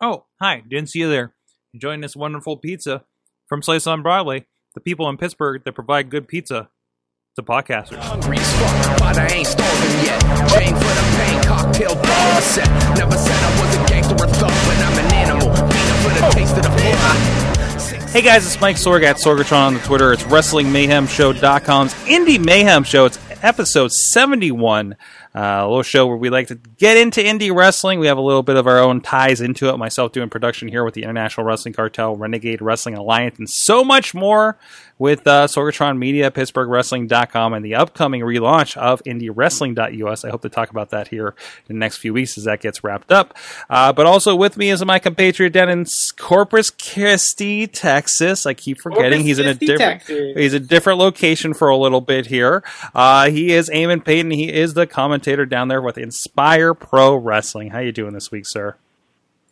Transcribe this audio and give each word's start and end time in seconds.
Oh, 0.00 0.26
hi. 0.40 0.62
Didn't 0.68 0.90
see 0.90 1.00
you 1.00 1.08
there. 1.08 1.34
Enjoying 1.74 2.00
this 2.00 2.14
wonderful 2.14 2.56
pizza 2.56 3.04
from 3.48 3.62
Slice 3.62 3.86
on 3.86 4.02
Broadway. 4.02 4.46
The 4.74 4.80
people 4.80 5.08
in 5.08 5.16
Pittsburgh 5.16 5.62
that 5.64 5.72
provide 5.72 6.08
good 6.08 6.28
pizza 6.28 6.70
to 7.34 7.42
podcasters. 7.42 7.98
Hungry 7.98 8.38
as 8.38 8.52
fuck, 8.60 8.98
but 9.00 9.18
I 9.18 9.26
ain't 9.26 9.46
starving 9.46 10.04
yet. 10.04 10.20
Chain 10.50 10.74
for 10.74 10.94
the 10.94 11.16
pain, 11.18 11.42
cocktail 11.42 11.94
bar 11.96 12.40
set. 12.40 12.68
Never 12.96 13.16
said 13.16 13.42
I 13.42 13.60
was 13.60 13.76
a 13.76 13.88
gangster 13.88 14.14
or 14.14 14.28
thug, 14.28 14.50
but 14.50 14.78
I'm 14.78 15.04
an 15.04 15.14
animal. 15.14 15.48
Beating 15.66 16.00
for 16.02 16.14
the 16.14 16.30
taste 16.32 16.56
of 16.56 16.62
the 16.62 16.70
floor. 16.70 18.08
Hey 18.08 18.22
guys, 18.22 18.46
it's 18.46 18.60
Mike 18.60 18.76
Sorg 18.76 19.02
at 19.02 19.16
Sorgatron 19.16 19.66
on 19.66 19.74
the 19.74 19.80
Twitter. 19.80 20.12
It's 20.12 20.22
WrestlingMayhemShow.com's 20.22 21.92
Indie 22.04 22.42
Mayhem 22.42 22.84
Show. 22.84 23.04
It's 23.06 23.18
episode 23.42 23.92
71. 23.92 24.96
Uh, 25.38 25.60
a 25.62 25.68
little 25.68 25.84
show 25.84 26.04
where 26.04 26.16
we 26.16 26.30
like 26.30 26.48
to 26.48 26.56
get 26.56 26.96
into 26.96 27.20
indie 27.20 27.54
wrestling. 27.54 28.00
We 28.00 28.08
have 28.08 28.18
a 28.18 28.20
little 28.20 28.42
bit 28.42 28.56
of 28.56 28.66
our 28.66 28.80
own 28.80 29.00
ties 29.00 29.40
into 29.40 29.68
it. 29.68 29.76
Myself 29.76 30.10
doing 30.10 30.28
production 30.28 30.66
here 30.66 30.82
with 30.82 30.94
the 30.94 31.04
International 31.04 31.46
Wrestling 31.46 31.74
Cartel, 31.74 32.16
Renegade 32.16 32.60
Wrestling 32.60 32.96
Alliance, 32.96 33.38
and 33.38 33.48
so 33.48 33.84
much 33.84 34.14
more 34.14 34.58
with 34.98 35.26
uh, 35.26 35.46
Sorgatron 35.46 35.98
Media, 35.98 36.30
PittsburghWrestling.com, 36.30 37.52
and 37.52 37.64
the 37.64 37.74
upcoming 37.74 38.22
relaunch 38.22 38.76
of 38.76 39.02
IndieWrestling.us. 39.04 40.24
I 40.24 40.30
hope 40.30 40.42
to 40.42 40.48
talk 40.48 40.70
about 40.70 40.90
that 40.90 41.08
here 41.08 41.34
in 41.68 41.76
the 41.76 41.78
next 41.78 41.98
few 41.98 42.12
weeks 42.12 42.36
as 42.36 42.44
that 42.44 42.60
gets 42.60 42.82
wrapped 42.82 43.12
up. 43.12 43.36
Uh, 43.70 43.92
but 43.92 44.06
also 44.06 44.34
with 44.34 44.56
me 44.56 44.70
is 44.70 44.84
my 44.84 44.98
compatriot 44.98 45.52
down 45.52 45.68
in 45.68 45.84
Corpus 46.16 46.70
Christi, 46.70 47.66
Texas. 47.66 48.46
I 48.46 48.54
keep 48.54 48.80
forgetting 48.80 49.20
Corpus 49.20 49.26
he's 49.26 49.38
in 49.38 49.46
a 49.46 49.54
different 49.54 50.00
Texas. 50.00 50.36
he's 50.36 50.54
a 50.54 50.60
different 50.60 50.98
location 50.98 51.54
for 51.54 51.68
a 51.68 51.76
little 51.76 52.00
bit 52.00 52.26
here. 52.26 52.64
Uh, 52.94 53.30
he 53.30 53.52
is 53.52 53.70
Eamon 53.70 54.04
Payton. 54.04 54.32
He 54.32 54.52
is 54.52 54.74
the 54.74 54.86
commentator 54.86 55.46
down 55.46 55.68
there 55.68 55.82
with 55.82 55.98
Inspire 55.98 56.74
Pro 56.74 57.14
Wrestling. 57.16 57.70
How 57.70 57.78
you 57.78 57.92
doing 57.92 58.14
this 58.14 58.30
week, 58.30 58.46
sir? 58.46 58.76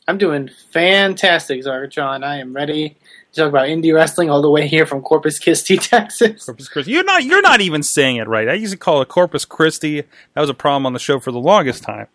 I'm 0.08 0.18
doing 0.18 0.50
fantastic, 0.72 1.62
Sorgatron. 1.62 2.24
I 2.24 2.38
am 2.38 2.54
ready 2.54 2.96
talk 3.36 3.48
about 3.48 3.68
indie 3.68 3.94
wrestling 3.94 4.30
all 4.30 4.42
the 4.42 4.50
way 4.50 4.66
here 4.66 4.86
from 4.86 5.02
Corpus 5.02 5.38
Christi, 5.38 5.76
Texas. 5.78 6.44
Corpus 6.44 6.68
Christi. 6.68 6.92
You're 6.92 7.04
not. 7.04 7.24
You're 7.24 7.42
not 7.42 7.60
even 7.60 7.82
saying 7.82 8.16
it 8.16 8.28
right. 8.28 8.48
I 8.48 8.54
used 8.54 8.72
to 8.72 8.78
call 8.78 9.02
it 9.02 9.08
Corpus 9.08 9.44
Christi. 9.44 10.02
That 10.34 10.40
was 10.40 10.50
a 10.50 10.54
problem 10.54 10.86
on 10.86 10.92
the 10.92 10.98
show 10.98 11.20
for 11.20 11.32
the 11.32 11.38
longest 11.38 11.82
time. 11.82 12.08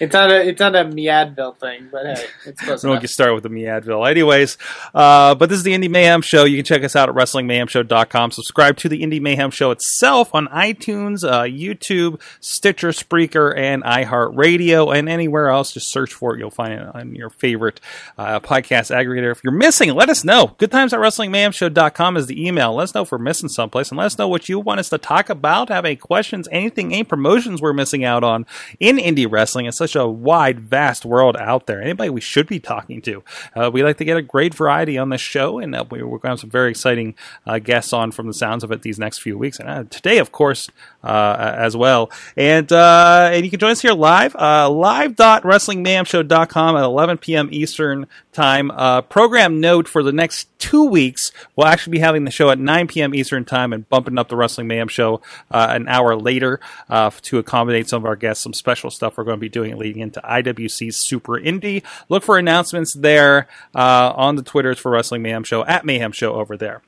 It's 0.00 0.12
not 0.12 0.30
a 0.30 0.48
it's 0.48 0.60
not 0.60 0.76
a 0.76 0.84
Meadville 0.84 1.52
thing, 1.52 1.88
but 1.90 2.06
hey, 2.06 2.24
it's 2.46 2.60
close 2.60 2.84
We 2.84 2.90
won't 2.90 3.00
get 3.00 3.10
started 3.10 3.34
with 3.34 3.42
the 3.42 3.48
Meadville. 3.48 4.06
Anyways, 4.06 4.56
uh, 4.94 5.34
but 5.34 5.48
this 5.48 5.58
is 5.58 5.64
the 5.64 5.72
Indie 5.72 5.90
Mayhem 5.90 6.22
Show. 6.22 6.44
You 6.44 6.56
can 6.56 6.64
check 6.64 6.84
us 6.84 6.94
out 6.94 7.08
at 7.08 7.14
WrestlingMayhemShow.com. 7.14 8.30
Subscribe 8.30 8.76
to 8.78 8.88
the 8.88 9.02
Indie 9.02 9.20
Mayhem 9.20 9.50
Show 9.50 9.72
itself 9.72 10.34
on 10.34 10.46
iTunes, 10.48 11.28
uh, 11.28 11.42
YouTube, 11.42 12.20
Stitcher, 12.40 12.90
Spreaker, 12.90 13.56
and 13.56 13.82
iHeartRadio, 13.82 14.96
and 14.96 15.08
anywhere 15.08 15.48
else. 15.48 15.72
Just 15.72 15.90
search 15.90 16.12
for 16.12 16.34
it. 16.34 16.38
You'll 16.38 16.50
find 16.50 16.74
it 16.74 16.94
on 16.94 17.14
your 17.16 17.30
favorite 17.30 17.80
uh, 18.16 18.38
podcast 18.38 18.94
aggregator. 18.94 19.32
If 19.32 19.42
you're 19.42 19.52
missing, 19.52 19.92
let 19.94 20.08
us 20.08 20.22
know. 20.22 20.54
Good 20.58 20.70
times 20.70 20.92
at 20.92 21.00
WrestlingMayhemShow.com 21.00 22.16
is 22.16 22.26
the 22.26 22.46
email. 22.46 22.74
Let 22.74 22.84
us 22.84 22.94
know 22.94 23.02
if 23.02 23.10
we're 23.10 23.18
missing 23.18 23.48
someplace, 23.48 23.90
and 23.90 23.98
let 23.98 24.06
us 24.06 24.18
know 24.18 24.28
what 24.28 24.48
you 24.48 24.60
want 24.60 24.78
us 24.78 24.90
to 24.90 24.98
talk 24.98 25.28
about. 25.28 25.70
Have 25.70 25.84
any 25.84 25.96
questions, 25.96 26.48
anything, 26.52 26.92
any 26.92 27.04
promotions 27.04 27.60
we're 27.60 27.72
missing 27.72 28.04
out 28.04 28.22
on 28.22 28.46
in 28.78 28.96
indie 28.96 29.30
wrestling. 29.30 29.66
It's 29.66 29.76
such 29.76 29.87
a 29.96 30.06
wide, 30.06 30.60
vast 30.60 31.04
world 31.04 31.36
out 31.36 31.66
there. 31.66 31.82
Anybody 31.82 32.10
we 32.10 32.20
should 32.20 32.46
be 32.46 32.60
talking 32.60 33.02
to. 33.02 33.22
Uh, 33.54 33.70
we 33.72 33.82
like 33.82 33.96
to 33.98 34.04
get 34.04 34.16
a 34.16 34.22
great 34.22 34.54
variety 34.54 34.98
on 34.98 35.08
this 35.08 35.20
show, 35.20 35.58
and 35.58 35.74
uh, 35.74 35.84
we, 35.90 36.02
we're 36.02 36.18
going 36.18 36.22
to 36.22 36.28
have 36.28 36.40
some 36.40 36.50
very 36.50 36.70
exciting 36.70 37.14
uh, 37.46 37.58
guests 37.58 37.92
on 37.92 38.10
from 38.10 38.26
the 38.26 38.34
sounds 38.34 38.64
of 38.64 38.72
it 38.72 38.82
these 38.82 38.98
next 38.98 39.18
few 39.18 39.36
weeks. 39.36 39.58
And 39.58 39.68
uh, 39.68 39.84
today, 39.84 40.18
of 40.18 40.32
course, 40.32 40.70
uh, 41.02 41.54
as 41.56 41.76
well. 41.76 42.10
And 42.36 42.72
uh, 42.72 43.30
and 43.32 43.44
you 43.44 43.50
can 43.50 43.60
join 43.60 43.72
us 43.72 43.80
here 43.80 43.92
live, 43.92 44.36
uh, 44.36 44.70
live.wrestlingmayhemshow.com 44.70 46.76
at 46.76 46.84
11 46.84 47.18
p.m. 47.18 47.48
Eastern 47.52 48.06
time. 48.38 48.70
Uh, 48.70 49.02
program 49.02 49.60
note 49.60 49.88
for 49.88 50.04
the 50.04 50.12
next 50.12 50.48
two 50.60 50.84
weeks, 50.84 51.32
we'll 51.56 51.66
actually 51.66 51.90
be 51.90 51.98
having 51.98 52.24
the 52.24 52.30
show 52.30 52.50
at 52.50 52.58
9 52.58 52.86
p.m. 52.86 53.12
Eastern 53.12 53.44
time 53.44 53.72
and 53.72 53.88
bumping 53.88 54.16
up 54.16 54.28
the 54.28 54.36
Wrestling 54.36 54.68
Mayhem 54.68 54.86
show 54.86 55.20
uh, 55.50 55.66
an 55.70 55.88
hour 55.88 56.14
later 56.14 56.60
uh, 56.88 57.10
to 57.22 57.38
accommodate 57.38 57.88
some 57.88 58.02
of 58.02 58.06
our 58.06 58.14
guests, 58.14 58.44
some 58.44 58.52
special 58.52 58.90
stuff 58.90 59.16
we're 59.16 59.24
going 59.24 59.38
to 59.38 59.40
be 59.40 59.48
doing 59.48 59.76
leading 59.76 60.02
into 60.02 60.20
IWC 60.20 60.94
Super 60.94 61.32
Indie. 61.32 61.82
Look 62.08 62.22
for 62.22 62.38
announcements 62.38 62.94
there 62.94 63.48
uh, 63.74 64.12
on 64.14 64.36
the 64.36 64.42
Twitters 64.42 64.78
for 64.78 64.92
Wrestling 64.92 65.22
Mayhem 65.22 65.42
Show 65.42 65.64
at 65.64 65.84
Mayhem 65.84 66.12
Show 66.12 66.34
over 66.34 66.56
there. 66.56 66.82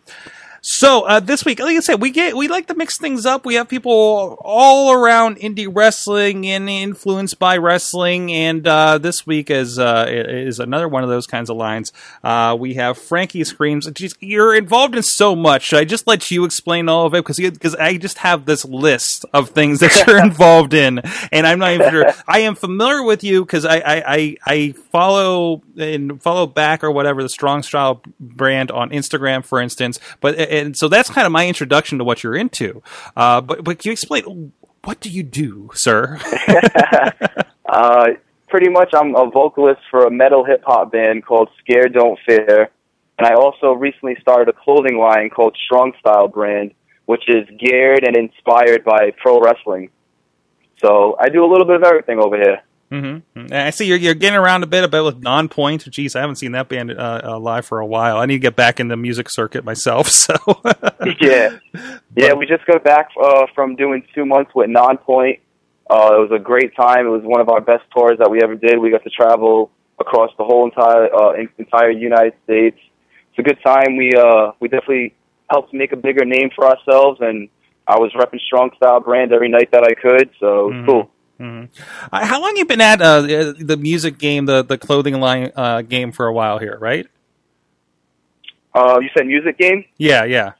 So 0.62 1.02
uh, 1.02 1.20
this 1.20 1.44
week, 1.44 1.58
like 1.58 1.76
I 1.76 1.80
said, 1.80 2.02
we 2.02 2.10
get 2.10 2.36
we 2.36 2.46
like 2.46 2.66
to 2.66 2.74
mix 2.74 2.98
things 2.98 3.24
up. 3.24 3.46
We 3.46 3.54
have 3.54 3.68
people 3.68 4.36
all 4.40 4.92
around 4.92 5.38
indie 5.38 5.68
wrestling 5.70 6.46
and 6.46 6.68
influenced 6.68 7.38
by 7.38 7.56
wrestling. 7.56 8.30
And 8.32 8.66
uh, 8.68 8.98
this 8.98 9.26
week 9.26 9.50
is 9.50 9.78
uh, 9.78 10.06
is 10.08 10.60
another 10.60 10.86
one 10.86 11.02
of 11.02 11.08
those 11.08 11.26
kinds 11.26 11.48
of 11.48 11.56
lines. 11.56 11.92
Uh, 12.22 12.56
we 12.58 12.74
have 12.74 12.98
Frankie 12.98 13.44
screams. 13.44 13.88
You're 14.20 14.54
involved 14.54 14.94
in 14.96 15.02
so 15.02 15.34
much. 15.34 15.62
Should 15.62 15.78
I 15.78 15.84
just 15.84 16.06
let 16.06 16.30
you 16.30 16.44
explain 16.44 16.88
all 16.88 17.06
of 17.06 17.14
it? 17.14 17.24
Because 17.24 17.38
because 17.38 17.74
I 17.76 17.96
just 17.96 18.18
have 18.18 18.44
this 18.44 18.64
list 18.64 19.24
of 19.32 19.50
things 19.50 19.80
that 19.80 20.04
you're 20.06 20.22
involved 20.22 20.74
in, 20.74 20.98
and 21.32 21.46
I'm 21.46 21.58
not 21.58 21.72
even 21.72 21.90
sure. 21.90 22.12
I 22.28 22.40
am 22.40 22.54
familiar 22.54 23.02
with 23.02 23.24
you 23.24 23.44
because 23.46 23.64
I, 23.64 23.76
I 23.76 24.02
I 24.06 24.36
I 24.46 24.72
follow 24.92 25.62
and 25.78 26.22
follow 26.22 26.46
back 26.46 26.84
or 26.84 26.90
whatever 26.90 27.22
the 27.22 27.30
Strong 27.30 27.62
Style 27.62 28.02
brand 28.18 28.70
on 28.70 28.90
Instagram, 28.90 29.42
for 29.42 29.60
instance. 29.60 29.98
But 30.20 30.49
and 30.50 30.76
so 30.76 30.88
that's 30.88 31.08
kind 31.08 31.26
of 31.26 31.32
my 31.32 31.46
introduction 31.46 31.98
to 31.98 32.04
what 32.04 32.22
you're 32.22 32.36
into. 32.36 32.82
Uh, 33.16 33.40
but 33.40 33.64
but 33.64 33.78
can 33.78 33.88
you 33.88 33.92
explain 33.92 34.52
what 34.84 35.00
do 35.00 35.10
you 35.10 35.22
do, 35.22 35.70
sir? 35.74 36.18
Uh, 37.70 38.08
pretty 38.48 38.68
much, 38.68 38.90
I'm 38.92 39.14
a 39.14 39.30
vocalist 39.30 39.80
for 39.92 40.04
a 40.04 40.10
metal 40.10 40.44
hip 40.44 40.62
hop 40.66 40.90
band 40.90 41.24
called 41.24 41.48
Scare 41.60 41.88
Don't 41.88 42.18
Fear, 42.26 42.68
and 43.16 43.26
I 43.26 43.34
also 43.34 43.72
recently 43.72 44.16
started 44.20 44.48
a 44.48 44.52
clothing 44.52 44.98
line 44.98 45.30
called 45.30 45.56
Strong 45.66 45.92
Style 46.00 46.26
Brand, 46.26 46.74
which 47.06 47.28
is 47.28 47.48
geared 47.58 48.04
and 48.04 48.16
inspired 48.16 48.84
by 48.84 49.12
pro 49.22 49.40
wrestling. 49.40 49.90
So 50.78 51.16
I 51.20 51.28
do 51.28 51.44
a 51.44 51.48
little 51.50 51.64
bit 51.64 51.76
of 51.76 51.84
everything 51.84 52.18
over 52.18 52.36
here. 52.36 52.60
Mm-hmm. 52.90 53.52
I 53.52 53.70
see 53.70 53.86
you're, 53.86 53.98
you're 53.98 54.14
getting 54.14 54.38
around 54.38 54.64
a 54.64 54.66
bit, 54.66 54.82
a 54.82 54.88
bit 54.88 55.04
with 55.04 55.20
Nonpoint. 55.22 55.88
Jeez, 55.90 56.16
I 56.16 56.20
haven't 56.20 56.36
seen 56.36 56.52
that 56.52 56.68
band 56.68 56.90
uh, 56.90 57.20
uh, 57.22 57.38
live 57.38 57.64
for 57.66 57.78
a 57.78 57.86
while. 57.86 58.16
I 58.18 58.26
need 58.26 58.34
to 58.34 58.38
get 58.40 58.56
back 58.56 58.80
in 58.80 58.88
the 58.88 58.96
music 58.96 59.28
circuit 59.30 59.64
myself. 59.64 60.10
So 60.20 60.34
yeah, 61.20 61.58
yeah. 62.16 62.32
We 62.34 62.46
just 62.46 62.66
got 62.66 62.82
back 62.84 63.08
uh, 63.20 63.46
from 63.54 63.76
doing 63.76 64.02
two 64.14 64.24
months 64.26 64.50
with 64.54 64.68
Nonpoint. 64.70 65.40
Uh, 65.88 66.10
it 66.14 66.20
was 66.20 66.30
a 66.34 66.38
great 66.38 66.74
time. 66.76 67.06
It 67.06 67.10
was 67.10 67.22
one 67.24 67.40
of 67.40 67.48
our 67.48 67.60
best 67.60 67.84
tours 67.96 68.18
that 68.18 68.30
we 68.30 68.40
ever 68.42 68.54
did. 68.54 68.78
We 68.78 68.90
got 68.90 69.02
to 69.04 69.10
travel 69.10 69.70
across 69.98 70.30
the 70.38 70.44
whole 70.44 70.64
entire 70.66 71.12
uh, 71.14 71.32
entire 71.58 71.90
United 71.90 72.34
States. 72.44 72.78
It's 73.30 73.38
a 73.38 73.42
good 73.42 73.58
time. 73.64 73.96
We 73.96 74.12
uh, 74.16 74.52
we 74.60 74.68
definitely 74.68 75.14
helped 75.50 75.72
make 75.74 75.92
a 75.92 75.96
bigger 75.96 76.24
name 76.24 76.50
for 76.54 76.66
ourselves, 76.66 77.18
and 77.20 77.48
I 77.88 77.98
was 77.98 78.12
repping 78.14 78.40
Strong 78.40 78.70
Style 78.76 79.00
brand 79.00 79.32
every 79.32 79.48
night 79.48 79.70
that 79.72 79.82
I 79.84 79.94
could. 79.94 80.30
So 80.38 80.46
it 80.46 80.74
was 80.74 80.74
Mhm. 80.82 80.86
cool. 80.86 81.10
Mhm. 81.40 81.68
Uh, 82.12 82.26
how 82.26 82.40
long 82.40 82.54
you 82.56 82.66
been 82.66 82.80
at 82.82 83.00
uh, 83.00 83.22
the 83.22 83.56
the 83.58 83.76
music 83.76 84.18
game, 84.18 84.44
the 84.44 84.62
the 84.62 84.76
clothing 84.76 85.18
line 85.20 85.50
uh, 85.56 85.80
game 85.82 86.12
for 86.12 86.26
a 86.26 86.32
while 86.32 86.58
here, 86.58 86.76
right? 86.78 87.06
Uh, 88.74 88.98
you 89.00 89.08
said 89.16 89.26
music 89.26 89.58
game. 89.58 89.84
Yeah, 89.96 90.24
yeah. 90.24 90.52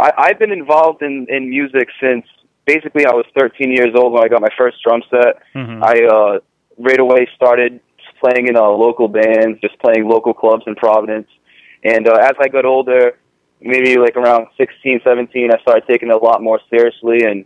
I, 0.00 0.12
I've 0.16 0.38
been 0.38 0.50
involved 0.50 1.02
in, 1.02 1.26
in 1.28 1.48
music 1.50 1.88
since 2.00 2.26
basically 2.66 3.06
I 3.06 3.12
was 3.12 3.26
13 3.38 3.70
years 3.70 3.90
old 3.94 4.12
when 4.12 4.24
I 4.24 4.28
got 4.28 4.40
my 4.40 4.48
first 4.58 4.78
drum 4.82 5.02
set. 5.10 5.42
Mhm. 5.54 5.82
I 5.84 6.04
uh, 6.06 6.40
right 6.78 6.98
away 6.98 7.28
started 7.36 7.80
playing 8.18 8.48
in 8.48 8.56
uh, 8.56 8.62
local 8.62 9.08
bands, 9.08 9.60
just 9.60 9.78
playing 9.78 10.08
local 10.08 10.32
clubs 10.34 10.64
in 10.66 10.74
Providence. 10.74 11.28
And 11.84 12.08
uh, 12.08 12.14
as 12.14 12.32
I 12.40 12.48
got 12.48 12.64
older, 12.64 13.18
maybe 13.60 13.98
like 13.98 14.16
around 14.16 14.46
16, 14.56 15.00
17, 15.04 15.50
I 15.52 15.60
started 15.62 15.84
taking 15.86 16.08
it 16.08 16.14
a 16.14 16.18
lot 16.18 16.42
more 16.42 16.60
seriously. 16.70 17.24
And 17.24 17.44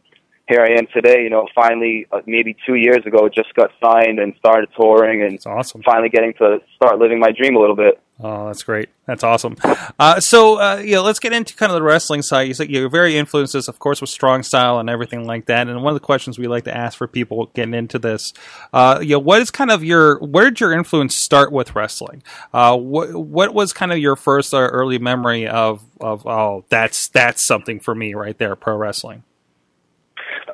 here 0.49 0.61
I 0.61 0.79
am 0.79 0.87
today, 0.95 1.23
you 1.25 1.31
know, 1.31 1.49
finally, 1.55 2.07
uh, 2.13 2.21
maybe 2.25 2.57
two 2.67 2.77
years 2.77 3.05
ago, 3.05 3.29
just 3.29 3.53
got 3.55 3.71
signed 3.83 4.21
and 4.21 4.33
started 4.39 4.69
touring 4.77 5.23
and 5.23 5.35
It's 5.35 5.47
awesome. 5.47 5.83
finally 5.83 6.09
getting 6.09 6.35
to 6.35 6.61
start 6.77 6.99
living 6.99 7.19
my 7.19 7.33
dream 7.33 7.57
a 7.57 7.59
little 7.59 7.75
bit. 7.75 8.01
Oh, 8.19 8.47
that's 8.47 8.63
great. 8.63 8.89
That's 9.07 9.23
awesome. 9.25 9.57
Uh, 9.99 10.21
so, 10.21 10.59
uh, 10.59 10.83
yeah, 10.85 11.01
let's 11.01 11.19
get 11.19 11.33
into 11.33 11.55
kind 11.55 11.71
of 11.71 11.77
the 11.77 11.83
wrestling 11.83 12.23
side. 12.23 12.43
You 12.43 12.55
said 12.55 12.71
you're 12.71 12.89
very 12.89 13.17
influences, 13.19 13.69
of 13.69 13.79
course, 13.79 14.01
with 14.01 14.09
strong 14.09 14.43
style 14.43 14.79
and 14.79 14.89
everything 14.89 15.27
like 15.27 15.47
that. 15.47 15.69
And 15.69 15.83
one 15.83 15.95
of 15.95 16.01
the 16.01 16.07
questions 16.07 16.39
we 16.39 16.47
like 16.47 16.65
to 16.65 16.75
ask 16.75 16.97
for 16.97 17.07
people 17.07 17.51
getting 17.55 17.75
into 17.75 17.99
this, 17.99 18.33
uh, 18.73 19.01
you 19.03 19.11
know, 19.11 19.19
what 19.19 19.43
is 19.43 19.51
kind 19.51 19.71
of 19.71 19.85
your, 19.85 20.19
where 20.21 20.45
did 20.45 20.61
your 20.61 20.73
influence 20.73 21.17
start 21.17 21.53
with 21.53 21.75
wrestling? 21.75 22.23
Uh, 22.55 22.77
what, 22.77 23.15
what 23.15 23.53
was 23.53 23.73
kind 23.73 23.93
of 23.93 23.99
your 23.99 24.17
first 24.17 24.55
or 24.55 24.69
early 24.69 24.99
memory 24.99 25.47
of, 25.47 25.83
of, 26.01 26.27
oh, 26.27 26.65
that's, 26.69 27.09
that's 27.09 27.45
something 27.45 27.81
for 27.81 27.95
me 27.95 28.15
right 28.15 28.39
there, 28.39 28.57
pro 28.57 28.77
wrestling? 28.77 29.25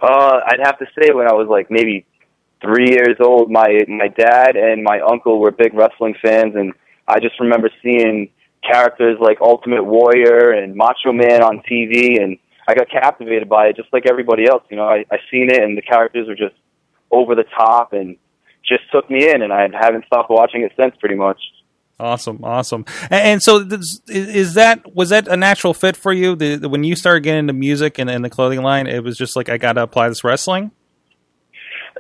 Uh, 0.02 0.40
I'd 0.46 0.60
have 0.64 0.78
to 0.80 0.86
say 0.98 1.12
when 1.12 1.28
I 1.28 1.32
was 1.32 1.46
like 1.48 1.70
maybe 1.70 2.04
three 2.60 2.90
years 2.90 3.16
old, 3.20 3.50
my 3.50 3.80
my 3.88 4.08
dad 4.08 4.56
and 4.56 4.82
my 4.82 5.00
uncle 5.00 5.38
were 5.38 5.52
big 5.52 5.74
wrestling 5.74 6.14
fans, 6.20 6.54
and 6.56 6.72
I 7.06 7.20
just 7.20 7.38
remember 7.38 7.70
seeing 7.82 8.30
characters 8.68 9.18
like 9.20 9.40
Ultimate 9.40 9.84
Warrior 9.84 10.50
and 10.52 10.74
Macho 10.74 11.12
Man 11.12 11.42
on 11.42 11.62
TV, 11.70 12.20
and 12.20 12.36
I 12.66 12.74
got 12.74 12.90
captivated 12.90 13.48
by 13.48 13.68
it, 13.68 13.76
just 13.76 13.92
like 13.92 14.04
everybody 14.10 14.48
else. 14.48 14.64
You 14.70 14.76
know, 14.76 14.88
I 14.88 15.04
I 15.10 15.18
seen 15.30 15.50
it, 15.50 15.62
and 15.62 15.78
the 15.78 15.82
characters 15.82 16.26
were 16.26 16.34
just 16.34 16.56
over 17.12 17.36
the 17.36 17.44
top, 17.56 17.92
and 17.92 18.16
just 18.66 18.82
took 18.90 19.08
me 19.08 19.30
in, 19.30 19.42
and 19.42 19.52
I 19.52 19.68
haven't 19.72 20.06
stopped 20.06 20.30
watching 20.30 20.62
it 20.62 20.72
since, 20.76 20.96
pretty 20.98 21.16
much. 21.16 21.40
Awesome, 22.02 22.40
awesome. 22.42 22.84
And, 23.02 23.22
and 23.22 23.42
so, 23.42 23.60
this, 23.60 24.00
is 24.08 24.54
that 24.54 24.92
was 24.92 25.10
that 25.10 25.28
a 25.28 25.36
natural 25.36 25.72
fit 25.72 25.96
for 25.96 26.12
you? 26.12 26.34
The, 26.34 26.56
the, 26.56 26.68
when 26.68 26.82
you 26.82 26.96
started 26.96 27.22
getting 27.22 27.40
into 27.40 27.52
music 27.52 27.96
and, 27.96 28.10
and 28.10 28.24
the 28.24 28.30
clothing 28.30 28.60
line, 28.60 28.88
it 28.88 29.04
was 29.04 29.16
just 29.16 29.36
like 29.36 29.48
I 29.48 29.56
got 29.56 29.74
to 29.74 29.84
apply 29.84 30.08
this 30.08 30.24
wrestling. 30.24 30.72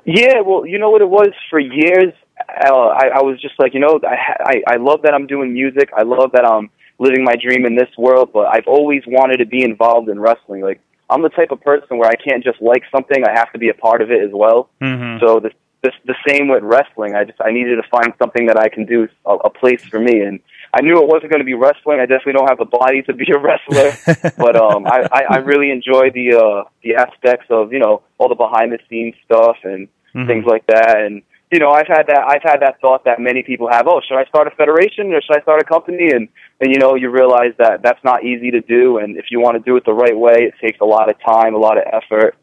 Yeah, 0.04 0.40
well, 0.40 0.66
you 0.66 0.80
know 0.80 0.90
what 0.90 1.02
it 1.02 1.08
was 1.08 1.28
for 1.48 1.60
years. 1.60 2.12
Uh, 2.36 2.88
I, 2.88 3.10
I 3.14 3.22
was 3.22 3.40
just 3.40 3.54
like, 3.60 3.74
you 3.74 3.80
know, 3.80 4.00
I, 4.02 4.62
I 4.66 4.74
I 4.74 4.76
love 4.76 5.02
that 5.02 5.14
I'm 5.14 5.28
doing 5.28 5.52
music. 5.52 5.90
I 5.96 6.02
love 6.02 6.32
that 6.32 6.44
I'm 6.44 6.70
living 6.98 7.22
my 7.22 7.36
dream 7.36 7.64
in 7.64 7.76
this 7.76 7.90
world. 7.96 8.30
But 8.32 8.48
I've 8.52 8.66
always 8.66 9.02
wanted 9.06 9.36
to 9.36 9.46
be 9.46 9.62
involved 9.62 10.08
in 10.08 10.18
wrestling. 10.18 10.62
Like 10.62 10.80
I'm 11.08 11.22
the 11.22 11.28
type 11.28 11.52
of 11.52 11.60
person 11.60 11.98
where 11.98 12.10
I 12.10 12.16
can't 12.16 12.42
just 12.42 12.60
like 12.60 12.82
something; 12.90 13.22
I 13.24 13.38
have 13.38 13.52
to 13.52 13.58
be 13.60 13.68
a 13.68 13.74
part 13.74 14.02
of 14.02 14.10
it 14.10 14.20
as 14.20 14.30
well. 14.32 14.68
Mm-hmm. 14.80 15.24
So 15.24 15.38
the 15.38 15.52
the, 15.82 15.92
the 16.06 16.14
same 16.26 16.48
with 16.48 16.62
wrestling. 16.62 17.14
I 17.14 17.24
just 17.24 17.40
I 17.40 17.50
needed 17.50 17.76
to 17.76 17.88
find 17.90 18.12
something 18.18 18.46
that 18.46 18.56
I 18.56 18.68
can 18.68 18.86
do 18.86 19.08
a, 19.26 19.34
a 19.34 19.50
place 19.50 19.80
for 19.90 19.98
me, 19.98 20.20
and 20.20 20.40
I 20.72 20.80
knew 20.80 21.02
it 21.02 21.08
wasn't 21.08 21.30
going 21.30 21.40
to 21.40 21.44
be 21.44 21.54
wrestling. 21.54 22.00
I 22.00 22.06
definitely 22.06 22.34
don't 22.34 22.48
have 22.48 22.58
the 22.58 22.64
body 22.64 23.02
to 23.02 23.12
be 23.12 23.26
a 23.32 23.38
wrestler, 23.38 23.98
but 24.38 24.56
um, 24.56 24.86
I, 24.86 25.06
I 25.12 25.22
I 25.30 25.36
really 25.38 25.70
enjoy 25.70 26.10
the 26.10 26.36
uh 26.36 26.68
the 26.82 26.94
aspects 26.94 27.46
of 27.50 27.72
you 27.72 27.80
know 27.80 28.02
all 28.18 28.28
the 28.28 28.34
behind 28.34 28.72
the 28.72 28.78
scenes 28.88 29.14
stuff 29.24 29.56
and 29.64 29.88
Mhm. 30.14 30.26
things 30.26 30.44
like 30.44 30.66
that, 30.66 31.00
and 31.00 31.22
you 31.50 31.58
know 31.58 31.70
I've 31.70 31.88
had 31.88 32.06
that 32.08 32.22
I've 32.28 32.42
had 32.42 32.60
that 32.60 32.80
thought 32.80 33.04
that 33.04 33.18
many 33.18 33.42
people 33.42 33.68
have. 33.70 33.86
Oh, 33.88 34.00
should 34.06 34.18
I 34.18 34.26
start 34.26 34.46
a 34.46 34.50
federation 34.50 35.12
or 35.12 35.22
should 35.22 35.38
I 35.38 35.40
start 35.40 35.60
a 35.60 35.64
company? 35.64 36.10
And 36.10 36.28
and 36.60 36.70
you 36.70 36.78
know 36.78 36.94
you 36.94 37.08
realize 37.10 37.54
that 37.58 37.82
that's 37.82 38.02
not 38.04 38.24
easy 38.24 38.50
to 38.50 38.60
do, 38.60 38.98
and 38.98 39.16
if 39.16 39.26
you 39.30 39.40
want 39.40 39.56
to 39.56 39.62
do 39.62 39.76
it 39.76 39.84
the 39.84 39.94
right 39.94 40.16
way, 40.16 40.36
it 40.48 40.54
takes 40.60 40.80
a 40.80 40.84
lot 40.84 41.08
of 41.08 41.16
time, 41.24 41.54
a 41.54 41.58
lot 41.58 41.78
of 41.78 41.84
effort. 41.90 42.36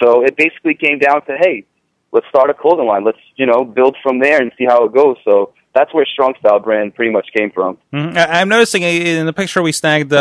So 0.00 0.24
it 0.24 0.36
basically 0.36 0.74
came 0.74 1.00
down 1.00 1.24
to 1.26 1.36
hey, 1.36 1.64
let's 2.12 2.26
start 2.28 2.50
a 2.50 2.54
clothing 2.54 2.86
line. 2.86 3.04
Let's 3.04 3.18
you 3.36 3.46
know 3.46 3.64
build 3.64 3.96
from 4.02 4.18
there 4.18 4.40
and 4.40 4.52
see 4.58 4.64
how 4.64 4.84
it 4.84 4.94
goes. 4.94 5.16
So 5.24 5.52
that's 5.74 5.92
where 5.94 6.04
Strong 6.06 6.34
Style 6.40 6.58
brand 6.58 6.94
pretty 6.94 7.12
much 7.12 7.28
came 7.36 7.50
from. 7.52 7.78
Mhm. 7.92 8.16
I- 8.16 8.40
I'm 8.40 8.48
noticing 8.48 8.82
in 8.82 9.26
the 9.26 9.32
picture 9.32 9.62
we 9.62 9.70
snagged 9.70 10.12
uh, 10.12 10.16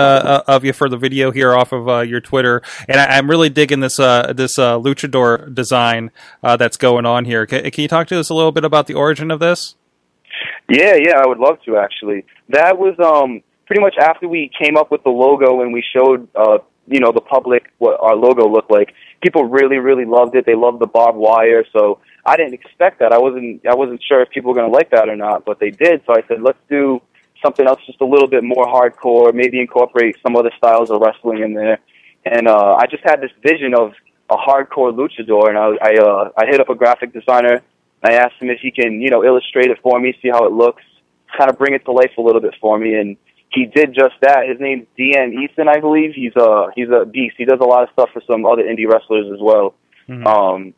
uh, 0.47 0.53
of 0.53 0.63
you 0.65 0.73
for 0.73 0.87
the 0.89 0.97
video 0.97 1.31
here 1.31 1.55
off 1.55 1.71
of 1.71 1.87
uh, 1.89 1.99
your 2.01 2.19
Twitter, 2.19 2.61
and 2.87 2.99
I, 2.99 3.17
I'm 3.17 3.29
really 3.29 3.49
digging 3.49 3.79
this 3.79 3.99
uh, 3.99 4.33
this 4.35 4.59
uh, 4.59 4.77
luchador 4.77 5.53
design 5.53 6.11
uh, 6.43 6.57
that's 6.57 6.77
going 6.77 7.05
on 7.05 7.25
here. 7.25 7.45
Can, 7.45 7.63
can 7.71 7.81
you 7.81 7.87
talk 7.87 8.07
to 8.07 8.19
us 8.19 8.29
a 8.29 8.33
little 8.35 8.51
bit 8.51 8.65
about 8.65 8.87
the 8.87 8.93
origin 8.93 9.31
of 9.31 9.39
this? 9.39 9.75
Yeah, 10.69 10.95
yeah, 10.95 11.17
I 11.23 11.27
would 11.27 11.39
love 11.39 11.57
to 11.65 11.77
actually. 11.77 12.25
That 12.49 12.77
was 12.77 12.95
um 12.99 13.41
pretty 13.65 13.81
much 13.81 13.95
after 13.99 14.27
we 14.27 14.51
came 14.61 14.77
up 14.77 14.91
with 14.91 15.03
the 15.03 15.09
logo 15.09 15.61
and 15.61 15.73
we 15.73 15.83
showed 15.95 16.27
uh 16.35 16.59
you 16.87 16.99
know 16.99 17.11
the 17.11 17.21
public 17.21 17.63
what 17.79 17.97
our 17.99 18.15
logo 18.15 18.47
looked 18.47 18.69
like. 18.71 18.93
People 19.21 19.45
really 19.45 19.77
really 19.77 20.05
loved 20.05 20.35
it. 20.35 20.45
They 20.45 20.55
loved 20.55 20.79
the 20.79 20.87
barbed 20.87 21.17
wire, 21.17 21.65
so 21.73 21.99
I 22.25 22.37
didn't 22.37 22.53
expect 22.53 22.99
that. 22.99 23.11
I 23.11 23.17
wasn't 23.17 23.65
I 23.65 23.75
wasn't 23.75 24.01
sure 24.07 24.21
if 24.21 24.29
people 24.29 24.49
were 24.51 24.55
going 24.55 24.69
to 24.71 24.75
like 24.75 24.91
that 24.91 25.09
or 25.09 25.15
not, 25.15 25.45
but 25.45 25.59
they 25.59 25.71
did. 25.71 26.01
So 26.05 26.13
I 26.13 26.23
said, 26.27 26.41
let's 26.41 26.59
do 26.69 27.01
something 27.43 27.67
else 27.67 27.79
just 27.85 28.01
a 28.01 28.05
little 28.05 28.27
bit 28.27 28.43
more 28.43 28.65
hardcore, 28.65 29.33
maybe 29.33 29.59
incorporate 29.59 30.17
some 30.23 30.35
other 30.35 30.51
styles 30.57 30.89
of 30.89 31.01
wrestling 31.01 31.43
in 31.43 31.53
there. 31.53 31.79
And 32.25 32.47
uh 32.47 32.75
I 32.75 32.85
just 32.87 33.03
had 33.03 33.21
this 33.21 33.31
vision 33.41 33.73
of 33.73 33.93
a 34.29 34.35
hardcore 34.35 34.91
luchador 34.93 35.49
and 35.49 35.57
I 35.57 35.67
I 35.81 35.93
uh 35.97 36.31
I 36.37 36.45
hit 36.45 36.59
up 36.59 36.69
a 36.69 36.75
graphic 36.75 37.13
designer 37.13 37.61
I 38.03 38.13
asked 38.13 38.35
him 38.39 38.49
if 38.49 38.59
he 38.59 38.71
can, 38.71 39.01
you 39.01 39.09
know, 39.09 39.23
illustrate 39.23 39.69
it 39.69 39.79
for 39.81 39.99
me, 39.99 40.17
see 40.21 40.29
how 40.29 40.45
it 40.45 40.51
looks, 40.51 40.83
kind 41.37 41.49
of 41.49 41.57
bring 41.57 41.73
it 41.73 41.83
to 41.85 41.91
life 41.91 42.11
a 42.17 42.21
little 42.21 42.41
bit 42.41 42.55
for 42.61 42.77
me, 42.77 42.95
and 42.95 43.17
he 43.49 43.65
did 43.65 43.93
just 43.93 44.15
that. 44.21 44.47
His 44.47 44.59
name's 44.59 44.87
Dean 44.97 45.39
Easton, 45.43 45.67
I 45.67 45.79
believe. 45.79 46.13
He's 46.13 46.35
a 46.35 46.67
he's 46.75 46.89
a 46.89 47.05
beast. 47.05 47.35
He 47.37 47.45
does 47.45 47.59
a 47.61 47.65
lot 47.65 47.83
of 47.83 47.89
stuff 47.93 48.09
for 48.13 48.21
some 48.29 48.45
other 48.45 48.63
indie 48.63 48.87
wrestlers 48.87 49.31
as 49.33 49.39
well. 49.41 49.75
Mhm. 50.09 50.25
Um, 50.27 50.73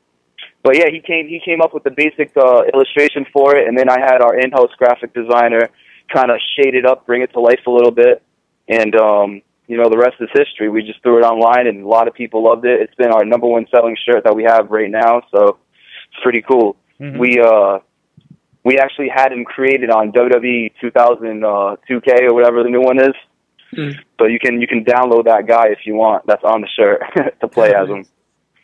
but 0.63 0.77
yeah, 0.77 0.89
he 0.91 0.99
came 0.99 1.27
he 1.27 1.39
came 1.43 1.61
up 1.61 1.73
with 1.73 1.83
the 1.83 1.91
basic 1.91 2.35
uh, 2.37 2.63
illustration 2.73 3.25
for 3.31 3.55
it, 3.55 3.67
and 3.67 3.77
then 3.77 3.89
I 3.89 3.99
had 3.99 4.21
our 4.21 4.37
in-house 4.37 4.71
graphic 4.77 5.13
designer 5.13 5.69
kind 6.13 6.31
of 6.31 6.39
shade 6.57 6.75
it 6.75 6.85
up, 6.85 7.05
bring 7.05 7.21
it 7.21 7.31
to 7.33 7.39
life 7.39 7.61
a 7.65 7.71
little 7.71 7.91
bit, 7.91 8.21
and 8.67 8.95
um, 8.95 9.41
you 9.67 9.77
know 9.77 9.89
the 9.89 9.97
rest 9.97 10.15
is 10.19 10.29
history. 10.33 10.69
We 10.69 10.83
just 10.83 11.01
threw 11.01 11.17
it 11.17 11.25
online, 11.25 11.67
and 11.67 11.83
a 11.83 11.87
lot 11.87 12.07
of 12.07 12.13
people 12.13 12.43
loved 12.43 12.65
it. 12.65 12.81
It's 12.81 12.95
been 12.95 13.11
our 13.11 13.25
number 13.25 13.47
one 13.47 13.67
selling 13.73 13.95
shirt 14.05 14.23
that 14.25 14.35
we 14.35 14.43
have 14.43 14.69
right 14.69 14.89
now, 14.89 15.21
so 15.31 15.57
it's 16.11 16.21
pretty 16.21 16.41
cool. 16.41 16.75
Mhm. 16.99 17.17
We 17.17 17.39
uh 17.39 17.79
we 18.63 18.77
actually 18.77 19.09
had 19.13 19.31
him 19.31 19.45
created 19.45 19.89
on 19.89 20.11
WWE 20.11 20.71
2000 20.81 21.43
uh 21.43 21.75
2K 21.89 22.29
or 22.29 22.33
whatever 22.33 22.63
the 22.63 22.69
new 22.69 22.81
one 22.81 22.99
is. 22.99 23.15
Hmm. 23.71 23.89
So 24.19 24.25
you 24.25 24.39
can 24.39 24.61
you 24.61 24.67
can 24.67 24.83
download 24.83 25.25
that 25.25 25.47
guy 25.47 25.67
if 25.67 25.79
you 25.85 25.95
want. 25.95 26.25
That's 26.25 26.43
on 26.43 26.61
the 26.61 26.67
shirt 26.67 27.01
to 27.41 27.47
play 27.47 27.73
as 27.73 27.87
him. 27.87 28.05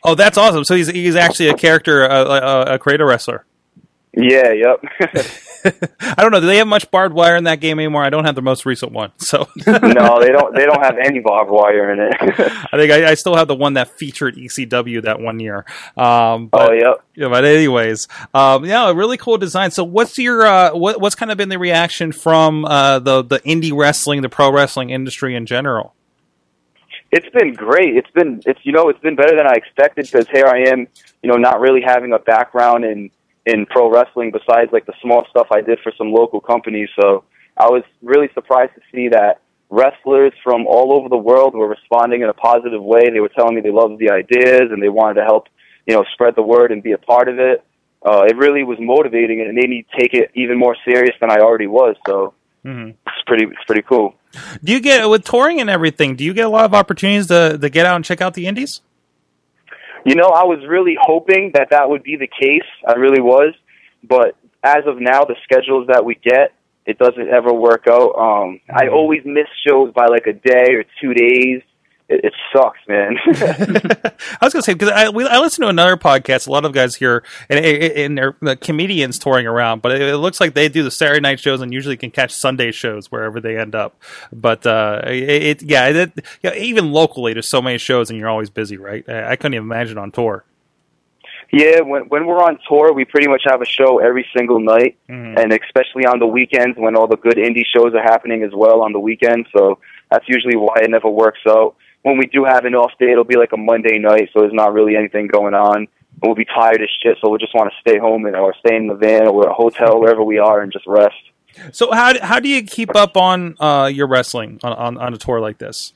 Oh, 0.02 0.14
that's 0.14 0.36
awesome! 0.36 0.64
So 0.64 0.74
he's 0.74 0.88
he's 0.88 1.16
actually 1.16 1.48
a 1.48 1.54
character, 1.54 2.08
uh, 2.08 2.24
a, 2.24 2.74
a 2.74 2.78
creator 2.78 3.06
wrestler. 3.06 3.44
Yeah, 4.16 4.52
yep. 4.52 4.82
I 6.00 6.22
don't 6.22 6.32
know. 6.32 6.40
Do 6.40 6.46
they 6.46 6.58
have 6.58 6.66
much 6.66 6.90
barbed 6.90 7.14
wire 7.14 7.36
in 7.36 7.44
that 7.44 7.60
game 7.60 7.78
anymore? 7.78 8.02
I 8.02 8.10
don't 8.10 8.24
have 8.24 8.34
the 8.34 8.42
most 8.42 8.66
recent 8.66 8.92
one, 8.92 9.12
so 9.18 9.48
no, 9.66 10.20
they 10.20 10.32
don't 10.32 10.54
they 10.54 10.64
don't 10.64 10.82
have 10.82 10.96
any 11.02 11.20
barbed 11.20 11.50
wire 11.50 11.92
in 11.92 12.00
it. 12.00 12.14
I 12.20 12.76
think 12.76 12.92
I, 12.92 13.10
I 13.10 13.14
still 13.14 13.36
have 13.36 13.48
the 13.48 13.54
one 13.54 13.74
that 13.74 13.88
featured 13.88 14.36
ECW 14.36 15.02
that 15.02 15.20
one 15.20 15.40
year. 15.40 15.64
Um, 15.96 16.48
but, 16.48 16.70
oh, 16.70 16.72
yep. 16.72 17.04
Yeah, 17.14 17.28
but 17.28 17.44
anyways, 17.44 18.08
um, 18.34 18.64
yeah, 18.64 18.88
a 18.88 18.94
really 18.94 19.16
cool 19.16 19.38
design. 19.38 19.70
So, 19.70 19.84
what's 19.84 20.18
your 20.18 20.46
uh, 20.46 20.74
what, 20.74 21.00
what's 21.00 21.14
kind 21.14 21.30
of 21.30 21.38
been 21.38 21.48
the 21.48 21.58
reaction 21.58 22.12
from 22.12 22.64
uh, 22.64 22.98
the 22.98 23.22
the 23.22 23.40
indie 23.40 23.76
wrestling, 23.76 24.22
the 24.22 24.28
pro 24.28 24.52
wrestling 24.52 24.90
industry 24.90 25.34
in 25.34 25.46
general? 25.46 25.94
It's 27.12 27.28
been 27.30 27.54
great. 27.54 27.96
It's 27.96 28.10
been 28.10 28.42
it's 28.46 28.60
you 28.62 28.72
know 28.72 28.88
it's 28.88 29.00
been 29.00 29.16
better 29.16 29.36
than 29.36 29.46
I 29.46 29.54
expected 29.54 30.08
because 30.10 30.28
here 30.28 30.46
I 30.46 30.70
am, 30.70 30.86
you 31.22 31.30
know, 31.30 31.36
not 31.36 31.60
really 31.60 31.80
having 31.80 32.12
a 32.12 32.18
background 32.18 32.84
in 32.84 33.10
in 33.46 33.64
pro 33.66 33.90
wrestling 33.90 34.32
besides 34.32 34.72
like 34.72 34.86
the 34.86 34.94
small 35.00 35.24
stuff 35.30 35.46
I 35.50 35.62
did 35.62 35.78
for 35.82 35.92
some 35.96 36.12
local 36.12 36.40
companies. 36.40 36.88
So 37.00 37.24
I 37.56 37.66
was 37.66 37.84
really 38.02 38.28
surprised 38.34 38.72
to 38.74 38.80
see 38.92 39.08
that 39.08 39.40
wrestlers 39.70 40.32
from 40.44 40.66
all 40.66 40.92
over 40.92 41.08
the 41.08 41.16
world 41.16 41.54
were 41.54 41.68
responding 41.68 42.22
in 42.22 42.28
a 42.28 42.34
positive 42.34 42.82
way. 42.82 43.08
They 43.10 43.20
were 43.20 43.30
telling 43.30 43.54
me 43.54 43.60
they 43.60 43.70
loved 43.70 43.98
the 43.98 44.10
ideas 44.10 44.70
and 44.70 44.82
they 44.82 44.88
wanted 44.88 45.14
to 45.14 45.24
help, 45.24 45.48
you 45.86 45.94
know, 45.94 46.04
spread 46.12 46.34
the 46.36 46.42
word 46.42 46.72
and 46.72 46.82
be 46.82 46.92
a 46.92 46.98
part 46.98 47.28
of 47.28 47.38
it. 47.38 47.64
Uh, 48.04 48.24
it 48.28 48.36
really 48.36 48.62
was 48.62 48.78
motivating 48.80 49.40
and 49.40 49.48
it 49.48 49.54
made 49.54 49.70
me 49.70 49.86
take 49.98 50.12
it 50.12 50.30
even 50.34 50.58
more 50.58 50.76
serious 50.84 51.14
than 51.20 51.30
I 51.30 51.38
already 51.38 51.66
was. 51.66 51.96
So 52.06 52.34
hmm 52.62 52.90
it's 53.06 53.24
pretty 53.26 53.44
it's 53.44 53.64
pretty 53.66 53.82
cool. 53.82 54.14
Do 54.62 54.72
you 54.72 54.80
get 54.80 55.08
with 55.08 55.24
touring 55.24 55.60
and 55.60 55.70
everything? 55.70 56.16
Do 56.16 56.24
you 56.24 56.34
get 56.34 56.46
a 56.46 56.48
lot 56.48 56.64
of 56.64 56.74
opportunities 56.74 57.28
to 57.28 57.56
to 57.56 57.70
get 57.70 57.86
out 57.86 57.96
and 57.96 58.04
check 58.04 58.20
out 58.20 58.34
the 58.34 58.46
indies? 58.46 58.80
You 60.06 60.14
know, 60.14 60.28
I 60.28 60.44
was 60.44 60.60
really 60.68 60.96
hoping 61.00 61.50
that 61.54 61.70
that 61.70 61.90
would 61.90 62.04
be 62.04 62.14
the 62.14 62.28
case. 62.28 62.68
I 62.86 62.92
really 62.92 63.20
was, 63.20 63.54
but 64.04 64.36
as 64.62 64.86
of 64.86 65.00
now, 65.00 65.24
the 65.24 65.34
schedules 65.42 65.88
that 65.88 66.04
we 66.04 66.14
get, 66.14 66.54
it 66.86 66.96
doesn't 66.96 67.28
ever 67.28 67.52
work 67.52 67.86
out. 67.90 68.14
Um, 68.14 68.60
I 68.70 68.86
always 68.86 69.22
miss 69.24 69.48
shows 69.66 69.92
by 69.92 70.06
like 70.06 70.28
a 70.28 70.32
day 70.32 70.74
or 70.74 70.84
two 71.00 71.12
days. 71.12 71.62
It, 72.08 72.24
it 72.26 72.32
sucks, 72.52 72.78
man. 72.86 73.16
I 73.26 74.38
was 74.40 74.52
gonna 74.52 74.62
say 74.62 74.74
because 74.74 74.90
I 74.90 75.08
we, 75.08 75.26
I 75.26 75.40
listen 75.40 75.62
to 75.62 75.68
another 75.68 75.96
podcast. 75.96 76.46
A 76.46 76.52
lot 76.52 76.64
of 76.64 76.72
guys 76.72 76.94
here 76.94 77.24
and 77.48 77.64
and 77.64 78.16
they're 78.16 78.36
the 78.40 78.56
comedians 78.56 79.18
touring 79.18 79.46
around, 79.46 79.82
but 79.82 79.92
it, 79.92 80.02
it 80.02 80.16
looks 80.18 80.40
like 80.40 80.54
they 80.54 80.68
do 80.68 80.82
the 80.84 80.90
Saturday 80.90 81.20
night 81.20 81.40
shows 81.40 81.60
and 81.60 81.72
usually 81.72 81.96
can 81.96 82.10
catch 82.12 82.32
Sunday 82.32 82.70
shows 82.70 83.10
wherever 83.10 83.40
they 83.40 83.58
end 83.58 83.74
up. 83.74 84.00
But 84.32 84.64
uh, 84.66 85.02
it, 85.06 85.28
it 85.28 85.62
yeah, 85.62 85.88
it, 85.88 86.12
yeah, 86.42 86.54
even 86.54 86.92
locally, 86.92 87.32
there's 87.32 87.48
so 87.48 87.60
many 87.60 87.78
shows 87.78 88.08
and 88.08 88.18
you're 88.18 88.28
always 88.28 88.50
busy, 88.50 88.76
right? 88.76 89.04
I, 89.08 89.32
I 89.32 89.36
couldn't 89.36 89.54
even 89.54 89.64
imagine 89.66 89.98
on 89.98 90.12
tour. 90.12 90.44
yeah, 91.52 91.80
when 91.80 92.02
when 92.04 92.26
we're 92.26 92.42
on 92.42 92.58
tour, 92.68 92.92
we 92.92 93.04
pretty 93.04 93.28
much 93.28 93.42
have 93.46 93.62
a 93.62 93.66
show 93.66 93.98
every 93.98 94.26
single 94.36 94.60
night, 94.60 94.96
Mhm. 95.08 95.38
and 95.42 95.52
especially 95.52 96.06
on 96.06 96.18
the 96.20 96.26
weekends 96.26 96.76
when 96.78 96.96
all 96.96 97.06
the 97.08 97.16
good 97.16 97.36
indie 97.36 97.64
shows 97.66 97.94
are 97.94 98.02
happening 98.02 98.42
as 98.44 98.52
well 98.54 98.82
on 98.82 98.92
the 98.92 99.00
weekends. 99.00 99.48
So 99.56 99.78
that's 100.10 100.28
usually 100.28 100.56
why 100.56 100.76
it 100.82 100.90
never 100.90 101.08
works 101.08 101.40
out. 101.48 101.74
When 102.06 102.18
we 102.18 102.26
do 102.26 102.44
have 102.44 102.64
an 102.64 102.76
off 102.76 102.92
day, 103.00 103.10
it'll 103.10 103.24
be 103.24 103.36
like 103.36 103.50
a 103.52 103.56
Monday 103.56 103.98
night, 103.98 104.30
so 104.32 104.38
there's 104.38 104.52
not 104.52 104.72
really 104.72 104.94
anything 104.94 105.26
going 105.26 105.54
on. 105.54 105.88
We'll 106.22 106.36
be 106.36 106.44
tired 106.44 106.80
as 106.80 106.88
shit, 107.02 107.18
so 107.20 107.28
we'll 107.28 107.40
just 107.40 107.52
want 107.52 107.72
to 107.72 107.76
stay 107.80 107.98
home 107.98 108.26
and 108.26 108.36
or 108.36 108.54
stay 108.60 108.76
in 108.76 108.86
the 108.86 108.94
van 108.94 109.26
or 109.26 109.48
a 109.48 109.52
hotel 109.52 109.98
wherever 109.98 110.22
we 110.22 110.38
are 110.38 110.60
and 110.60 110.72
just 110.72 110.86
rest. 110.86 111.16
So 111.72 111.90
how 111.90 112.14
how 112.22 112.38
do 112.38 112.48
you 112.48 112.62
keep 112.62 112.94
up 112.94 113.16
on 113.16 113.56
uh, 113.58 113.90
your 113.92 114.06
wrestling 114.06 114.60
on, 114.62 114.72
on 114.74 114.98
on 114.98 115.14
a 115.14 115.16
tour 115.16 115.40
like 115.40 115.58
this? 115.58 115.92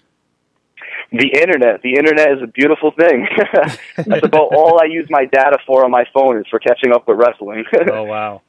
The 1.12 1.28
internet, 1.28 1.82
the 1.82 1.94
internet 1.94 2.32
is 2.32 2.42
a 2.42 2.48
beautiful 2.48 2.90
thing. 2.90 3.28
That's 3.96 4.24
about 4.24 4.52
all 4.52 4.80
I 4.82 4.86
use 4.86 5.06
my 5.10 5.26
data 5.26 5.58
for 5.64 5.84
on 5.84 5.92
my 5.92 6.06
phone 6.12 6.38
is 6.38 6.46
for 6.50 6.58
catching 6.58 6.92
up 6.92 7.06
with 7.06 7.18
wrestling. 7.18 7.66
Oh 7.92 8.02
wow. 8.02 8.42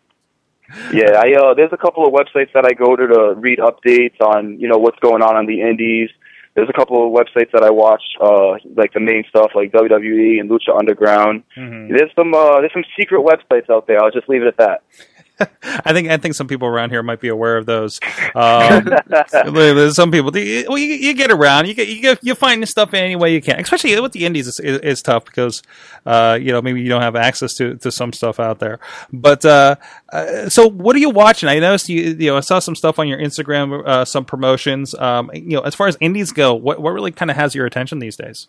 Yeah, 0.91 1.11
I 1.19 1.33
uh 1.33 1.53
there's 1.53 1.73
a 1.73 1.77
couple 1.77 2.07
of 2.07 2.11
websites 2.13 2.53
that 2.53 2.65
I 2.65 2.73
go 2.73 2.95
to 2.95 3.07
to 3.07 3.35
read 3.37 3.59
updates 3.59 4.19
on, 4.19 4.59
you 4.59 4.67
know, 4.67 4.79
what's 4.79 4.97
going 4.99 5.21
on 5.21 5.35
on 5.35 5.45
the 5.45 5.61
indies. 5.61 6.09
There's 6.53 6.67
a 6.69 6.73
couple 6.73 6.97
of 7.07 7.13
websites 7.13 7.51
that 7.53 7.63
I 7.63 7.69
watch, 7.69 8.03
uh 8.19 8.55
like 8.75 8.91
the 8.93 8.99
main 8.99 9.23
stuff 9.29 9.51
like 9.55 9.71
WWE 9.71 10.39
and 10.39 10.49
Lucha 10.49 10.77
Underground. 10.77 11.43
Mhm. 11.57 11.89
There's 11.97 12.11
some 12.15 12.33
uh 12.33 12.59
there's 12.59 12.73
some 12.73 12.83
secret 12.99 13.21
websites 13.21 13.69
out 13.69 13.87
there. 13.87 14.01
I'll 14.03 14.11
just 14.11 14.27
leave 14.27 14.41
it 14.43 14.47
at 14.47 14.57
that. 14.57 14.83
I 15.63 15.93
think 15.93 16.09
I 16.09 16.17
think 16.17 16.35
some 16.35 16.47
people 16.47 16.67
around 16.67 16.89
here 16.91 17.03
might 17.03 17.19
be 17.19 17.27
aware 17.27 17.57
of 17.57 17.65
those. 17.65 17.99
Um, 18.35 18.89
some 19.91 20.11
people, 20.11 20.31
well, 20.31 20.77
you, 20.77 20.95
you 20.95 21.13
get 21.13 21.31
around, 21.31 21.67
you 21.67 21.73
get 21.73 21.87
you 21.87 22.01
get, 22.01 22.19
you 22.23 22.35
find 22.35 22.67
stuff 22.67 22.93
any 22.93 23.15
way 23.15 23.33
you 23.33 23.41
can. 23.41 23.59
Especially 23.59 23.99
with 23.99 24.11
the 24.11 24.25
indies, 24.25 24.47
it's, 24.47 24.59
is 24.59 25.01
tough 25.01 25.25
because 25.25 25.61
uh, 26.05 26.37
you 26.39 26.51
know 26.51 26.61
maybe 26.61 26.81
you 26.81 26.89
don't 26.89 27.01
have 27.01 27.15
access 27.15 27.53
to, 27.55 27.75
to 27.77 27.91
some 27.91 28.13
stuff 28.13 28.39
out 28.39 28.59
there. 28.59 28.79
But 29.11 29.45
uh, 29.45 29.75
uh, 30.11 30.49
so, 30.49 30.69
what 30.69 30.95
are 30.95 30.99
you 30.99 31.09
watching? 31.09 31.49
I 31.49 31.59
noticed 31.59 31.89
you 31.89 32.01
you 32.01 32.31
know 32.31 32.37
I 32.37 32.41
saw 32.41 32.59
some 32.59 32.75
stuff 32.75 32.99
on 32.99 33.07
your 33.07 33.19
Instagram, 33.19 33.85
uh, 33.85 34.05
some 34.05 34.25
promotions. 34.25 34.93
Um, 34.95 35.31
you 35.33 35.57
know, 35.57 35.61
as 35.61 35.75
far 35.75 35.87
as 35.87 35.97
indies 35.99 36.31
go, 36.31 36.53
what 36.53 36.81
what 36.81 36.91
really 36.91 37.11
kind 37.11 37.31
of 37.31 37.37
has 37.37 37.55
your 37.55 37.65
attention 37.65 37.99
these 37.99 38.15
days? 38.15 38.47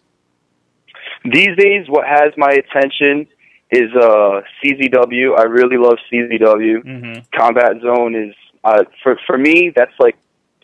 These 1.24 1.56
days, 1.56 1.86
what 1.88 2.06
has 2.06 2.32
my 2.36 2.50
attention 2.50 3.28
is 3.72 3.90
uh, 3.94 4.42
CZW. 4.62 5.38
I 5.38 5.44
really 5.44 5.78
love 5.78 5.98
CZW. 6.12 6.84
Mm-hmm. 6.84 7.20
Combat 7.36 7.80
Zone 7.80 8.14
is 8.14 8.34
uh, 8.62 8.84
for 9.02 9.18
for 9.26 9.38
me. 9.38 9.72
That's 9.74 9.94
like 9.98 10.16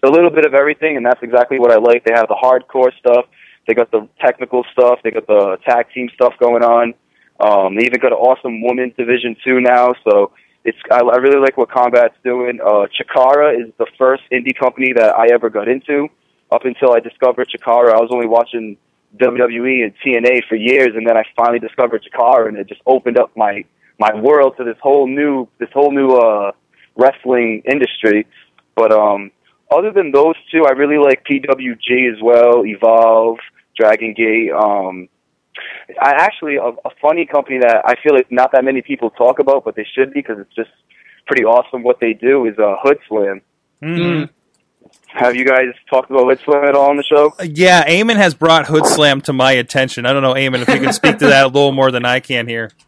a 0.04 0.10
little 0.10 0.30
bit 0.30 0.44
of 0.44 0.54
everything, 0.54 0.96
and 0.96 1.04
that's 1.04 1.22
exactly 1.22 1.58
what 1.58 1.72
I 1.72 1.78
like. 1.78 2.04
They 2.04 2.12
have 2.12 2.28
the 2.28 2.36
hardcore 2.36 2.96
stuff. 2.98 3.24
They 3.66 3.74
got 3.74 3.90
the 3.90 4.06
technical 4.20 4.64
stuff. 4.72 5.00
They 5.02 5.10
got 5.10 5.26
the 5.26 5.58
tag 5.66 5.86
team 5.92 6.10
stuff 6.14 6.34
going 6.38 6.62
on. 6.62 6.94
Um, 7.40 7.76
they 7.76 7.84
even 7.84 8.00
got 8.00 8.12
an 8.12 8.18
awesome 8.18 8.62
women's 8.62 8.94
division 8.96 9.36
too 9.42 9.60
now. 9.60 9.94
So 10.04 10.32
it's 10.64 10.78
I, 10.90 11.00
I 11.00 11.16
really 11.16 11.40
like 11.40 11.56
what 11.56 11.70
Combat's 11.70 12.14
doing. 12.22 12.60
Uh, 12.60 12.86
Chikara 12.92 13.58
is 13.58 13.72
the 13.78 13.86
first 13.96 14.22
indie 14.30 14.56
company 14.56 14.92
that 14.92 15.18
I 15.18 15.28
ever 15.32 15.48
got 15.48 15.66
into. 15.66 16.08
Up 16.50 16.64
until 16.64 16.92
I 16.92 17.00
discovered 17.00 17.48
Chikara, 17.48 17.92
I 17.92 18.00
was 18.00 18.10
only 18.12 18.26
watching 18.26 18.76
WWE 19.16 19.84
and 19.84 19.92
TNA 20.04 20.42
for 20.48 20.54
years, 20.54 20.90
and 20.94 21.06
then 21.06 21.16
I 21.16 21.24
finally 21.36 21.58
discovered 21.58 22.04
Chikara, 22.04 22.48
and 22.48 22.56
it 22.56 22.68
just 22.68 22.82
opened 22.86 23.18
up 23.18 23.30
my 23.36 23.64
my 23.98 24.14
world 24.14 24.54
to 24.58 24.64
this 24.64 24.76
whole 24.82 25.06
new 25.06 25.48
this 25.58 25.70
whole 25.72 25.92
new 25.92 26.10
uh, 26.10 26.52
wrestling 26.96 27.62
industry. 27.70 28.26
But 28.76 28.92
um, 28.92 29.30
other 29.70 29.90
than 29.92 30.12
those 30.12 30.34
two, 30.52 30.64
I 30.66 30.72
really 30.72 30.98
like 30.98 31.24
PWG 31.24 32.12
as 32.12 32.22
well, 32.22 32.64
Evolve, 32.64 33.38
Dragon 33.76 34.14
Gate. 34.14 34.52
Um, 34.52 35.08
I 36.00 36.10
actually 36.10 36.56
a, 36.56 36.68
a 36.68 36.90
funny 37.00 37.26
company 37.26 37.58
that 37.60 37.82
I 37.84 37.94
feel 38.02 38.14
like 38.14 38.30
not 38.30 38.52
that 38.52 38.64
many 38.64 38.82
people 38.82 39.10
talk 39.10 39.38
about, 39.38 39.64
but 39.64 39.74
they 39.74 39.86
should 39.94 40.12
be 40.12 40.20
because 40.20 40.38
it's 40.38 40.54
just 40.54 40.70
pretty 41.26 41.44
awesome 41.44 41.82
what 41.82 42.00
they 42.00 42.12
do 42.12 42.46
is 42.46 42.58
uh, 42.58 42.76
Hood 42.82 42.98
Slam. 43.08 43.40
Mm-hmm. 43.82 44.24
Have 45.08 45.34
you 45.36 45.44
guys 45.44 45.68
talked 45.88 46.10
about 46.10 46.24
Hoodslam 46.24 46.68
at 46.68 46.74
all 46.74 46.90
on 46.90 46.96
the 46.96 47.02
show? 47.02 47.34
Yeah, 47.42 47.88
Eamon 47.88 48.16
has 48.16 48.34
brought 48.34 48.66
Hoodslam 48.66 49.22
to 49.24 49.32
my 49.32 49.52
attention. 49.52 50.06
I 50.06 50.12
don't 50.12 50.22
know, 50.22 50.34
Eamon, 50.34 50.62
if 50.62 50.68
you 50.68 50.80
can 50.80 50.92
speak 50.92 51.18
to 51.18 51.26
that 51.28 51.44
a 51.44 51.48
little 51.48 51.72
more 51.72 51.90
than 51.90 52.04
I 52.04 52.20
can 52.20 52.46
here. 52.46 52.70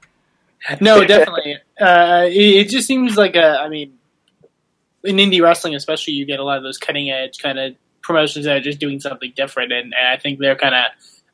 No, 0.79 1.03
definitely. 1.07 1.57
uh, 1.81 2.27
it, 2.27 2.67
it 2.67 2.69
just 2.69 2.87
seems 2.87 3.17
like 3.17 3.35
a. 3.35 3.59
I 3.59 3.71
mean, 3.71 3.95
in 5.03 5.17
indie 5.17 5.41
wrestling, 5.41 5.75
especially, 5.75 6.13
you 6.13 6.27
get 6.27 6.39
a 6.39 6.45
lot 6.45 6.59
of 6.59 6.63
those 6.63 6.77
cutting 6.77 7.11
edge 7.11 7.39
kind 7.39 7.59
of 7.59 7.77
promotions 8.03 8.45
that 8.45 8.59
are 8.59 8.61
just 8.61 8.79
doing 8.79 9.01
something 9.01 9.33
different, 9.35 9.73
and, 9.73 9.95
and 9.95 10.09
I 10.09 10.19
think 10.19 10.39
they're 10.39 10.57
kind 10.57 10.75
of 10.75 10.83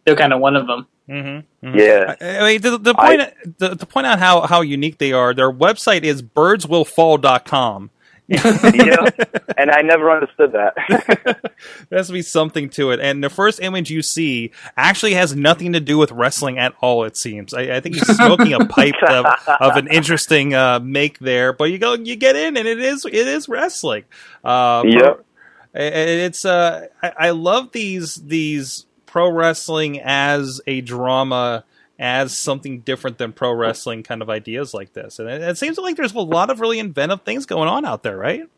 they're 0.05 0.14
kind 0.14 0.33
of 0.33 0.40
one 0.40 0.55
of 0.55 0.69
them. 0.69 0.87
Mm-hmm. 1.09 1.66
mm-hmm. 1.66 1.78
Yeah. 1.78 2.14
I, 2.21 2.38
I 2.38 2.52
mean, 2.52 2.62
the, 2.62 2.78
the 2.78 2.95
point 2.95 3.21
I, 3.21 3.33
the, 3.59 3.75
to 3.75 3.87
point 3.87 4.07
out 4.07 4.19
how, 4.19 4.43
how 4.43 4.61
unique 4.61 4.99
they 4.99 5.12
are, 5.12 5.35
their 5.35 5.52
website 5.52 6.05
is 6.05 6.23
birdswillfall.com. 6.23 7.90
yeah, 8.28 9.09
and 9.56 9.71
I 9.71 9.83
never 9.83 10.11
understood 10.11 10.52
that. 10.52 10.75
there 11.88 11.99
has 11.99 12.09
to 12.09 12.12
be 12.12 12.23
something 12.23 12.68
to 12.71 12.90
it. 12.90 12.99
And 12.99 13.23
the 13.23 13.30
first 13.30 13.61
image 13.61 13.90
you 13.90 14.02
see 14.02 14.50
actually 14.76 15.14
has 15.14 15.37
nothing 15.37 15.75
to 15.75 15.80
do 15.80 15.97
with 15.97 16.11
wrestling 16.11 16.59
at 16.59 16.75
all. 16.80 17.04
It 17.04 17.16
seems. 17.16 17.54
I, 17.54 17.76
I 17.76 17.80
think 17.80 17.95
he's 17.95 18.16
smoking 18.16 18.52
a 18.52 18.66
pipe 18.66 19.00
of, 19.09 19.26
of 19.61 19.76
an 19.76 19.87
interesting 19.87 20.54
uh, 20.54 20.80
make 20.80 21.21
there. 21.21 21.52
But 21.52 21.66
you 21.66 21.78
go, 21.78 21.95
you 21.95 22.16
get 22.16 22.35
in, 22.35 22.56
and 22.56 22.66
it 22.66 22.80
is 22.80 23.04
it 23.04 23.14
is 23.14 23.49
wrestling. 23.49 24.04
Uh, 24.42 24.83
yep. 24.85 25.25
It's 25.73 26.45
uh, 26.45 26.88
I, 27.00 27.12
I 27.16 27.30
love 27.30 27.71
these 27.71 28.16
these 28.16 28.87
pro 29.06 29.30
wrestling 29.30 30.00
as 30.00 30.61
a 30.66 30.80
drama 30.80 31.64
as 31.99 32.37
something 32.37 32.81
different 32.81 33.19
than 33.19 33.33
pro 33.33 33.53
wrestling 33.53 34.03
kind 34.03 34.21
of 34.21 34.29
ideas 34.29 34.75
like 34.75 34.93
this. 34.93 35.19
And 35.19 35.29
it, 35.29 35.43
it, 35.43 35.59
seems 35.59 35.79
like 35.79 35.97
there's 35.97 36.15
a 36.15 36.21
lot 36.21 36.50
of 36.50 36.61
really 36.61 36.79
inventive 36.79 37.23
things 37.23 37.47
going 37.47 37.69
on 37.69 37.85
out 37.85 38.03
there, 38.03 38.17
right? 38.17 38.49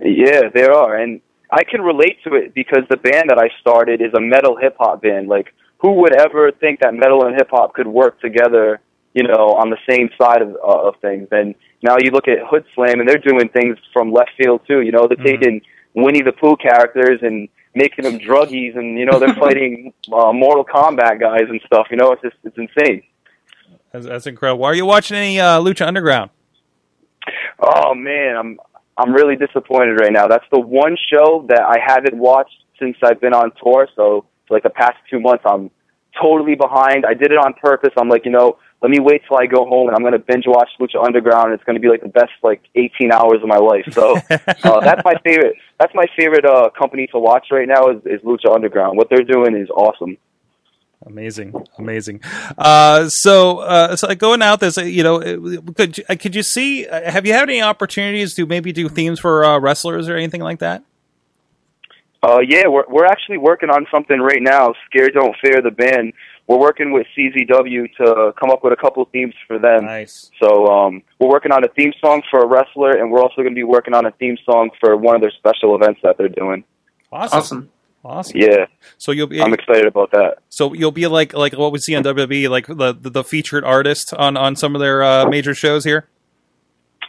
Yeah, 0.00 0.42
there 0.52 0.72
are. 0.72 0.96
And 0.96 1.20
I 1.50 1.64
can 1.64 1.80
relate 1.80 2.18
to 2.24 2.34
it 2.34 2.54
because 2.54 2.84
the 2.90 2.98
band 2.98 3.30
that 3.30 3.38
I 3.38 3.48
started 3.60 4.02
is 4.02 4.12
a 4.14 4.20
metal 4.20 4.56
hip 4.56 4.76
hop 4.78 5.02
band. 5.02 5.28
Like, 5.28 5.54
who 5.78 5.92
would 5.92 6.14
ever 6.14 6.52
think 6.52 6.80
that 6.80 6.94
metal 6.94 7.24
and 7.24 7.34
hip 7.34 7.48
hop 7.50 7.74
could 7.74 7.86
work 7.86 8.20
together, 8.20 8.80
you 9.14 9.22
know, 9.22 9.54
on 9.56 9.70
the 9.70 9.78
same 9.88 10.10
side 10.20 10.42
of, 10.42 10.50
uh, 10.56 10.88
of 10.88 10.94
things? 11.00 11.28
And 11.30 11.54
now 11.82 11.96
you 11.98 12.10
look 12.10 12.28
at 12.28 12.38
Hood 12.44 12.64
Slam 12.74 13.00
and 13.00 13.08
they're 13.08 13.18
doing 13.18 13.48
things 13.48 13.78
from 13.92 14.12
left 14.12 14.32
field 14.36 14.60
too. 14.66 14.82
You 14.82 14.92
know, 14.92 15.08
they're 15.08 15.16
mm-hmm. 15.16 15.40
taking 15.40 15.60
Winnie 15.94 16.22
the 16.22 16.32
Pooh 16.32 16.56
characters 16.56 17.20
and 17.22 17.48
making 17.78 18.04
them 18.04 18.18
druggies, 18.18 18.76
and 18.76 18.98
you 18.98 19.06
know 19.06 19.18
they're 19.18 19.34
fighting 19.46 19.94
uh, 20.12 20.32
Mortal 20.32 20.64
Kombat 20.64 21.20
guys 21.20 21.48
and 21.48 21.60
stuff. 21.64 21.86
You 21.90 21.96
know, 21.96 22.12
it's 22.12 22.22
just 22.22 22.36
it's 22.44 22.58
insane. 22.58 23.02
That's, 23.92 24.06
that's 24.06 24.26
incredible. 24.26 24.60
Why 24.60 24.68
are 24.68 24.74
you 24.74 24.84
watching 24.84 25.16
any 25.16 25.40
uh, 25.40 25.60
Lucha 25.60 25.86
Underground? 25.86 26.30
Oh 27.60 27.94
man, 27.94 28.36
I'm 28.36 28.60
I'm 28.98 29.12
really 29.12 29.36
disappointed 29.36 30.00
right 30.00 30.12
now. 30.12 30.26
That's 30.26 30.44
the 30.52 30.60
one 30.60 30.96
show 31.10 31.46
that 31.48 31.62
I 31.62 31.78
haven't 31.84 32.16
watched 32.16 32.56
since 32.78 32.96
I've 33.02 33.20
been 33.20 33.32
on 33.32 33.52
tour. 33.62 33.88
So 33.96 34.26
for 34.46 34.54
like 34.54 34.64
the 34.64 34.70
past 34.70 34.96
two 35.10 35.20
months, 35.20 35.44
I'm 35.46 35.70
totally 36.20 36.54
behind. 36.54 37.06
I 37.06 37.14
did 37.14 37.32
it 37.32 37.38
on 37.38 37.54
purpose. 37.54 37.92
I'm 37.96 38.08
like, 38.08 38.24
you 38.24 38.32
know, 38.32 38.58
let 38.80 38.90
me 38.90 39.00
wait 39.00 39.22
till 39.26 39.36
I 39.36 39.46
go 39.46 39.64
home 39.66 39.88
and 39.88 39.96
I'm 39.96 40.02
going 40.02 40.12
to 40.12 40.18
binge 40.20 40.44
watch 40.46 40.70
Lucha 40.80 41.04
Underground. 41.04 41.46
And 41.46 41.54
it's 41.54 41.64
going 41.64 41.74
to 41.74 41.80
be 41.80 41.88
like 41.88 42.02
the 42.02 42.08
best 42.08 42.30
like 42.42 42.62
18 42.74 43.10
hours 43.12 43.42
of 43.42 43.48
my 43.48 43.56
life. 43.56 43.84
So 43.92 44.16
uh, 44.30 44.80
that's 44.80 45.02
my 45.04 45.14
favorite. 45.24 45.56
That's 45.80 45.94
my 45.94 46.06
favorite 46.16 46.44
uh, 46.44 46.70
company 46.70 47.08
to 47.08 47.18
watch 47.18 47.48
right 47.50 47.66
now 47.66 47.88
is, 47.90 48.02
is 48.04 48.20
Lucha 48.22 48.54
Underground. 48.54 48.96
What 48.96 49.08
they're 49.10 49.24
doing 49.24 49.56
is 49.56 49.68
awesome. 49.70 50.16
Amazing, 51.06 51.54
amazing. 51.78 52.20
Uh, 52.56 53.08
so, 53.08 53.58
uh, 53.60 53.94
so 53.94 54.12
going 54.16 54.42
out 54.42 54.58
this, 54.60 54.76
you 54.76 55.04
know, 55.04 55.20
could 55.74 56.04
could 56.20 56.34
you 56.34 56.42
see? 56.42 56.82
Have 56.82 57.24
you 57.24 57.32
had 57.32 57.48
any 57.48 57.62
opportunities 57.62 58.34
to 58.34 58.46
maybe 58.46 58.72
do 58.72 58.88
themes 58.88 59.20
for 59.20 59.44
uh, 59.44 59.60
wrestlers 59.60 60.08
or 60.08 60.16
anything 60.16 60.42
like 60.42 60.58
that? 60.58 60.82
Uh, 62.20 62.40
yeah, 62.40 62.66
we're 62.66 62.84
we're 62.88 63.06
actually 63.06 63.38
working 63.38 63.70
on 63.70 63.86
something 63.92 64.18
right 64.18 64.42
now. 64.42 64.74
Scared 64.86 65.14
Don't 65.14 65.36
Fear 65.40 65.62
the 65.62 65.70
band 65.70 66.14
we're 66.48 66.58
working 66.58 66.92
with 66.92 67.06
CZW 67.16 67.94
to 67.98 68.32
come 68.40 68.50
up 68.50 68.64
with 68.64 68.72
a 68.72 68.76
couple 68.76 69.02
of 69.02 69.10
themes 69.10 69.34
for 69.46 69.58
them. 69.58 69.84
Nice. 69.84 70.30
So 70.40 70.66
um, 70.66 71.02
we're 71.20 71.28
working 71.28 71.52
on 71.52 71.62
a 71.62 71.68
theme 71.68 71.92
song 72.00 72.22
for 72.30 72.42
a 72.42 72.46
wrestler, 72.46 72.92
and 72.92 73.12
we're 73.12 73.20
also 73.20 73.36
going 73.36 73.50
to 73.50 73.54
be 73.54 73.64
working 73.64 73.94
on 73.94 74.06
a 74.06 74.10
theme 74.12 74.38
song 74.44 74.70
for 74.80 74.96
one 74.96 75.14
of 75.14 75.20
their 75.20 75.30
special 75.30 75.76
events 75.76 76.00
that 76.02 76.16
they're 76.16 76.28
doing. 76.28 76.64
Awesome. 77.12 77.38
Awesome. 77.38 77.70
Awesome. 78.04 78.40
Yeah. 78.40 78.66
So 78.96 79.12
you'll 79.12 79.26
be. 79.26 79.42
I'm 79.42 79.52
excited 79.52 79.86
about 79.86 80.10
that. 80.12 80.38
So 80.48 80.72
you'll 80.72 80.90
be 80.92 81.06
like 81.06 81.34
like 81.34 81.52
what 81.52 81.72
we 81.72 81.78
see 81.78 81.94
on 81.94 82.02
WWE, 82.02 82.48
like 82.48 82.66
the 82.66 82.96
the, 82.98 83.10
the 83.10 83.24
featured 83.24 83.64
artist 83.64 84.14
on 84.14 84.36
on 84.36 84.56
some 84.56 84.74
of 84.74 84.80
their 84.80 85.02
uh, 85.02 85.26
major 85.26 85.54
shows 85.54 85.84
here. 85.84 86.08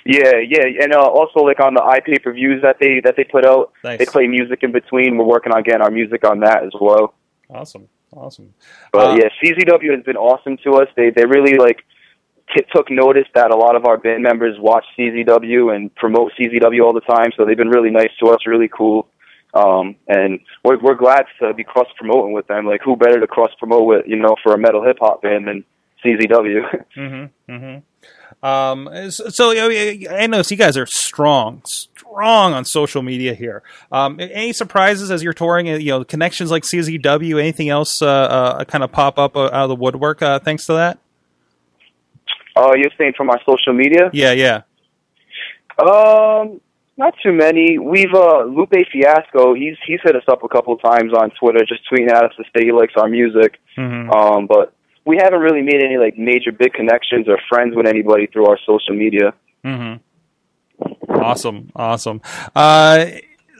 Yeah, 0.06 0.38
yeah, 0.46 0.64
and 0.82 0.94
uh, 0.94 1.00
also 1.00 1.42
like 1.42 1.60
on 1.60 1.76
the 1.76 1.82
iPay 1.82 2.24
per 2.24 2.34
views 2.34 2.62
that 2.64 2.78
they 2.80 3.00
that 3.04 3.16
they 3.16 3.24
put 3.24 3.46
out, 3.46 3.72
nice. 3.84 4.00
they 4.00 4.06
play 4.06 4.28
music 4.28 4.64
in 4.64 4.72
between. 4.72 5.18
We're 5.18 5.26
working 5.26 5.54
on 5.54 5.62
getting 5.64 5.82
our 5.82 5.92
music 5.92 6.26
on 6.26 6.40
that 6.40 6.64
as 6.64 6.72
well. 6.80 7.14
Awesome. 7.50 7.88
Awesome. 8.16 8.54
But 8.92 9.12
uh, 9.12 9.16
yeah, 9.16 9.30
CZW 9.44 9.96
has 9.96 10.04
been 10.04 10.18
awesome 10.18 10.58
to 10.64 10.76
us. 10.76 10.88
They 10.96 11.12
they 11.12 11.26
really 11.26 11.58
like 11.58 11.86
t- 12.56 12.66
took 12.74 12.90
notice 12.90 13.28
that 13.36 13.52
a 13.52 13.56
lot 13.56 13.76
of 13.76 13.86
our 13.86 13.98
band 13.98 14.24
members 14.24 14.58
watch 14.60 14.86
CZW 14.98 15.76
and 15.76 15.94
promote 15.96 16.32
CZW 16.40 16.84
all 16.84 16.94
the 16.94 17.02
time. 17.02 17.32
So 17.38 17.46
they've 17.46 17.58
been 17.58 17.70
really 17.70 17.92
nice 17.92 18.12
to 18.24 18.30
us, 18.32 18.40
really 18.46 18.70
cool. 18.70 19.08
Um, 19.54 19.96
and 20.08 20.40
we're 20.64 20.80
we're 20.80 20.96
glad 20.96 21.26
to 21.42 21.54
be 21.54 21.64
cross 21.64 21.88
promoting 21.98 22.34
with 22.34 22.48
them. 22.48 22.66
Like 22.66 22.82
who 22.84 22.96
better 22.96 23.20
to 23.20 23.28
cross 23.28 23.52
promote 23.58 23.86
with, 23.86 24.06
you 24.08 24.18
know, 24.18 24.36
for 24.44 24.54
a 24.54 24.58
metal 24.58 24.84
hip 24.84 24.98
hop 25.00 25.22
band 25.22 25.48
than 25.48 25.64
CZW. 26.04 26.86
mm-hmm. 26.98 27.52
Mm-hmm. 27.52 28.46
Um, 28.46 29.12
so 29.12 29.52
I 29.52 30.28
notice 30.28 30.52
you 30.52 30.58
guys 30.58 30.78
are 30.78 30.86
strong, 30.86 31.62
strong 32.10 32.54
on 32.54 32.66
social 32.66 33.02
media 33.02 33.34
here. 33.34 33.64
Um, 33.92 34.20
any 34.20 34.54
surprises 34.54 35.12
as 35.12 35.24
you're 35.24 35.34
touring? 35.34 35.68
You 35.68 35.80
know, 35.80 36.04
connections 36.04 36.52
like 36.52 36.64
CZW, 36.64 37.40
anything 37.40 37.70
else 37.70 38.02
uh, 38.02 38.08
uh, 38.08 38.66
kind 38.66 38.84
of 38.84 38.92
pop 38.92 39.18
up 39.18 39.36
uh, 39.36 39.46
out 39.46 39.54
of 39.54 39.70
the 39.70 39.76
woodwork 39.76 40.22
uh, 40.22 40.40
thanks 40.40 40.66
to 40.68 40.74
that? 40.74 41.00
Oh, 42.56 42.74
you're 42.76 42.92
saying 42.98 43.14
from 43.16 43.30
our 43.30 43.40
social 43.46 43.74
media? 43.74 44.10
Yeah, 44.12 44.34
yeah. 44.34 44.62
Um, 45.80 46.60
not 46.98 47.14
too 47.24 47.32
many. 47.32 47.80
We've 47.80 48.14
uh, 48.14 48.44
Lupe 48.44 48.74
Fiasco. 48.92 49.54
He's 49.54 49.78
he's 49.88 50.00
hit 50.04 50.16
us 50.16 50.24
up 50.28 50.44
a 50.44 50.50
couple 50.50 50.76
times 50.78 51.14
on 51.14 51.32
Twitter, 51.40 51.60
just 51.66 51.82
tweeting 51.90 52.10
at 52.10 52.26
us 52.26 52.34
to 52.36 52.44
say 52.56 52.66
he 52.66 52.72
likes 52.74 52.94
our 52.98 53.08
music. 53.08 53.60
Mm-hmm. 53.78 54.12
Um, 54.12 54.48
but 54.48 54.74
we 55.06 55.18
haven't 55.18 55.40
really 55.40 55.62
made 55.62 55.82
any 55.82 55.98
like 55.98 56.18
major 56.18 56.52
big 56.52 56.74
connections 56.74 57.28
or 57.30 57.40
friends 57.48 57.76
with 57.76 57.88
anybody 57.88 58.28
through 58.28 58.48
our 58.48 58.60
social 58.66 58.94
media. 58.94 59.34
Mm-hmm. 59.64 60.02
Awesome, 61.10 61.72
awesome. 61.76 62.22
Uh, 62.56 63.06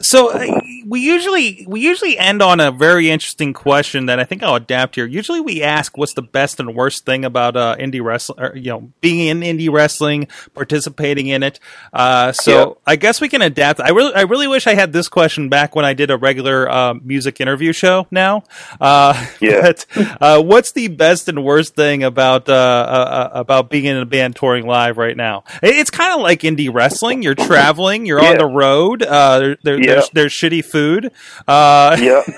so, 0.02 0.32
uh, 0.32 0.62
we 0.88 1.02
usually 1.02 1.66
we 1.68 1.82
usually 1.82 2.18
end 2.18 2.42
on 2.42 2.60
a 2.60 2.72
very 2.72 3.10
interesting 3.10 3.54
question 3.54 4.06
that 4.08 4.20
I 4.20 4.24
think 4.24 4.42
I'll 4.44 4.56
adapt 4.56 4.96
here. 4.96 5.06
Usually, 5.06 5.40
we 5.42 5.62
ask 5.62 5.98
what's 5.98 6.14
the 6.14 6.22
best 6.22 6.60
and 6.60 6.74
worst 6.76 7.06
thing 7.06 7.26
about 7.26 7.56
uh, 7.58 7.76
indie 7.80 8.02
wrestling, 8.04 8.40
or, 8.40 8.56
you 8.56 8.72
know, 8.72 8.92
being 9.02 9.28
in 9.28 9.42
indie 9.42 9.72
wrestling, 9.72 10.28
participating 10.54 11.28
in 11.28 11.44
it. 11.44 11.60
Uh, 11.94 12.32
so 12.32 12.52
Yep. 12.70 12.78
I 12.88 12.96
guess 12.96 13.22
we 13.22 13.30
can 13.30 13.42
adapt. 13.42 13.80
I 13.80 13.90
really 13.90 14.14
I 14.14 14.22
really 14.22 14.48
wish 14.48 14.68
I 14.68 14.74
had 14.74 14.94
this 14.94 15.08
question 15.10 15.50
back 15.50 15.76
when 15.76 15.86
I 15.86 15.94
did 15.94 16.12
a 16.12 16.18
regular 16.18 16.70
uh, 16.70 16.94
music 16.96 17.40
interview 17.42 17.74
show. 17.74 18.08
Now, 18.12 18.44
uh, 18.82 19.14
Yeah. 19.42 19.62
but 19.62 19.86
uh, 20.22 20.42
what's 20.42 20.72
the 20.72 20.88
best 20.88 21.28
and 21.30 21.44
worst 21.44 21.76
thing 21.76 22.04
about 22.04 22.48
uh, 22.50 22.54
uh, 22.54 23.30
about 23.34 23.70
being 23.70 23.86
in 23.86 23.98
a 23.98 24.06
band 24.06 24.36
touring 24.36 24.66
live 24.66 24.98
right 24.98 25.16
now? 25.18 25.44
It's 25.62 25.90
kind 25.92 26.14
of 26.14 26.22
like 26.22 26.42
indie 26.42 26.74
wrestling. 26.74 27.22
You're 27.24 27.36
traveling. 27.36 28.06
You're 28.06 28.24
on 28.24 28.38
the 28.38 28.48
road. 28.48 29.04
Uh, 29.04 29.40
there, 29.40 29.58
there, 29.64 29.80
Yeah. 29.82 29.89
There's, 29.90 30.10
there's 30.12 30.34
shitty 30.34 30.64
food. 30.66 31.12
Uh, 31.48 31.98
Yep, 32.00 32.26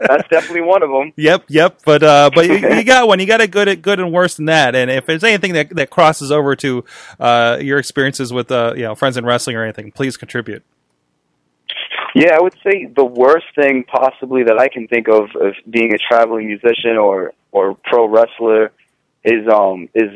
that's 0.00 0.28
definitely 0.28 0.62
one 0.62 0.82
of 0.82 0.90
them. 0.90 1.12
Yep, 1.16 1.44
yep. 1.48 1.80
But 1.84 2.02
uh, 2.02 2.30
but 2.34 2.46
you, 2.46 2.54
you 2.76 2.84
got 2.84 3.08
one. 3.08 3.20
You 3.20 3.26
got 3.26 3.40
a 3.40 3.46
good, 3.46 3.82
good 3.82 4.00
and 4.00 4.12
worse 4.12 4.36
than 4.36 4.46
that. 4.46 4.74
And 4.74 4.90
if 4.90 5.06
there's 5.06 5.24
anything 5.24 5.52
that 5.54 5.70
that 5.70 5.90
crosses 5.90 6.30
over 6.30 6.56
to 6.56 6.84
uh, 7.18 7.58
your 7.60 7.78
experiences 7.78 8.32
with 8.32 8.50
uh, 8.50 8.74
you 8.76 8.82
know 8.82 8.94
friends 8.94 9.16
in 9.16 9.24
wrestling 9.24 9.56
or 9.56 9.64
anything, 9.64 9.92
please 9.92 10.16
contribute. 10.16 10.62
Yeah, 12.14 12.36
I 12.36 12.42
would 12.42 12.54
say 12.62 12.90
the 12.94 13.04
worst 13.04 13.46
thing 13.54 13.84
possibly 13.84 14.42
that 14.44 14.58
I 14.58 14.68
can 14.68 14.86
think 14.86 15.08
of 15.08 15.30
of 15.40 15.54
being 15.68 15.94
a 15.94 15.98
traveling 15.98 16.46
musician 16.46 16.96
or 16.98 17.32
or 17.50 17.74
pro 17.84 18.06
wrestler 18.06 18.72
is 19.24 19.46
um 19.48 19.88
is 19.94 20.10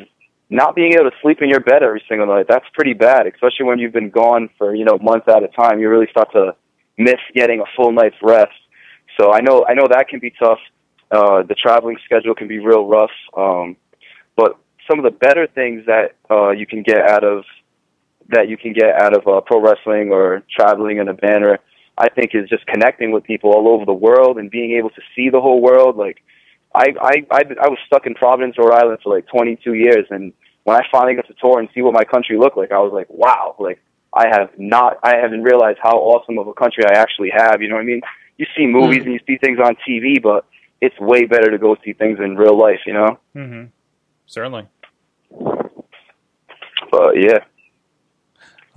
not 0.48 0.76
being 0.76 0.92
able 0.92 1.10
to 1.10 1.16
sleep 1.22 1.38
in 1.42 1.48
your 1.48 1.60
bed 1.60 1.82
every 1.82 2.02
single 2.08 2.26
night. 2.26 2.46
That's 2.48 2.66
pretty 2.72 2.94
bad, 2.94 3.26
especially 3.26 3.66
when 3.66 3.78
you've 3.78 3.92
been 3.92 4.10
gone 4.10 4.48
for 4.58 4.74
you 4.74 4.84
know 4.84 4.98
months 5.00 5.26
at 5.28 5.42
a 5.42 5.48
time. 5.48 5.80
You 5.80 5.88
really 5.88 6.08
start 6.10 6.32
to 6.32 6.54
miss 6.98 7.20
getting 7.34 7.60
a 7.60 7.64
full 7.76 7.92
night's 7.92 8.16
rest. 8.22 8.54
So 9.20 9.32
I 9.32 9.40
know 9.40 9.64
I 9.68 9.74
know 9.74 9.86
that 9.90 10.08
can 10.08 10.20
be 10.20 10.32
tough. 10.38 10.58
Uh, 11.10 11.42
the 11.42 11.54
traveling 11.54 11.96
schedule 12.04 12.34
can 12.34 12.48
be 12.48 12.58
real 12.58 12.86
rough. 12.86 13.10
Um, 13.36 13.76
but 14.36 14.58
some 14.88 14.98
of 14.98 15.04
the 15.04 15.10
better 15.10 15.46
things 15.46 15.84
that 15.86 16.16
uh, 16.30 16.50
you 16.50 16.66
can 16.66 16.82
get 16.82 17.00
out 17.00 17.24
of 17.24 17.44
that 18.28 18.48
you 18.48 18.56
can 18.56 18.72
get 18.72 19.00
out 19.00 19.16
of 19.16 19.26
uh, 19.26 19.40
pro 19.40 19.60
wrestling 19.60 20.10
or 20.10 20.42
traveling 20.50 20.98
in 20.98 21.08
a 21.08 21.14
banner, 21.14 21.58
I 21.96 22.08
think, 22.08 22.30
is 22.34 22.48
just 22.48 22.66
connecting 22.66 23.12
with 23.12 23.24
people 23.24 23.52
all 23.52 23.68
over 23.68 23.84
the 23.84 23.92
world 23.92 24.38
and 24.38 24.50
being 24.50 24.72
able 24.72 24.90
to 24.90 25.02
see 25.14 25.30
the 25.30 25.40
whole 25.40 25.60
world. 25.60 25.96
Like, 25.96 26.22
I 26.76 26.94
I 27.00 27.26
I, 27.30 27.42
I 27.62 27.68
was 27.68 27.78
stuck 27.86 28.06
in 28.06 28.14
Providence, 28.14 28.56
Rhode 28.58 28.74
Island 28.74 28.98
for 29.02 29.14
like 29.14 29.26
22 29.28 29.74
years, 29.74 30.06
and 30.10 30.32
when 30.66 30.76
I 30.76 30.82
finally 30.90 31.14
got 31.14 31.28
to 31.28 31.34
tour 31.40 31.60
and 31.60 31.68
see 31.72 31.80
what 31.80 31.94
my 31.94 32.02
country 32.02 32.36
looked 32.36 32.56
like, 32.56 32.72
I 32.72 32.78
was 32.80 32.92
like, 32.92 33.08
wow, 33.08 33.54
like 33.60 33.80
I 34.12 34.26
have 34.28 34.50
not, 34.58 34.98
I 35.02 35.16
haven't 35.16 35.44
realized 35.44 35.78
how 35.80 35.92
awesome 35.92 36.38
of 36.38 36.48
a 36.48 36.54
country 36.54 36.82
I 36.84 36.98
actually 36.98 37.30
have. 37.30 37.62
You 37.62 37.68
know 37.68 37.76
what 37.76 37.82
I 37.82 37.84
mean? 37.84 38.00
You 38.36 38.46
see 38.56 38.66
movies 38.66 39.04
and 39.04 39.12
you 39.12 39.20
see 39.28 39.38
things 39.38 39.60
on 39.60 39.76
TV, 39.88 40.20
but 40.20 40.44
it's 40.80 40.98
way 40.98 41.24
better 41.24 41.52
to 41.52 41.58
go 41.58 41.76
see 41.84 41.92
things 41.92 42.18
in 42.18 42.36
real 42.36 42.58
life. 42.58 42.80
You 42.84 42.94
know? 42.94 43.18
Mm-hmm. 43.36 43.64
Certainly. 44.26 44.66
But 46.90 47.12
yeah. 47.14 47.44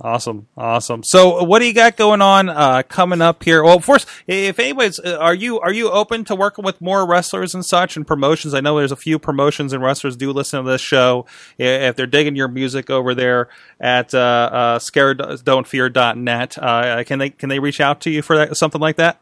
Awesome, 0.02 0.46
awesome. 0.56 1.02
So, 1.02 1.42
what 1.44 1.58
do 1.58 1.66
you 1.66 1.74
got 1.74 1.96
going 1.98 2.22
on 2.22 2.48
uh, 2.48 2.82
coming 2.88 3.20
up 3.20 3.44
here? 3.44 3.62
Well, 3.62 3.80
first, 3.80 4.08
if 4.26 4.58
anybody's, 4.58 4.98
uh, 4.98 5.18
are 5.20 5.34
you 5.34 5.60
are 5.60 5.72
you 5.72 5.90
open 5.90 6.24
to 6.24 6.34
working 6.34 6.64
with 6.64 6.80
more 6.80 7.06
wrestlers 7.06 7.54
and 7.54 7.64
such 7.64 7.98
and 7.98 8.06
promotions? 8.06 8.54
I 8.54 8.60
know 8.60 8.78
there's 8.78 8.92
a 8.92 8.96
few 8.96 9.18
promotions 9.18 9.74
and 9.74 9.82
wrestlers 9.82 10.16
do 10.16 10.32
listen 10.32 10.64
to 10.64 10.70
this 10.70 10.80
show. 10.80 11.26
If 11.58 11.96
they're 11.96 12.06
digging 12.06 12.34
your 12.34 12.48
music 12.48 12.88
over 12.88 13.14
there 13.14 13.48
at 13.78 14.14
uh, 14.14 14.18
uh, 14.18 14.78
scareddon'tfear.net, 14.78 16.58
uh, 16.58 17.04
can 17.04 17.18
they 17.18 17.30
can 17.30 17.50
they 17.50 17.58
reach 17.58 17.80
out 17.80 18.00
to 18.00 18.10
you 18.10 18.22
for 18.22 18.36
that, 18.36 18.56
something 18.56 18.80
like 18.80 18.96
that? 18.96 19.20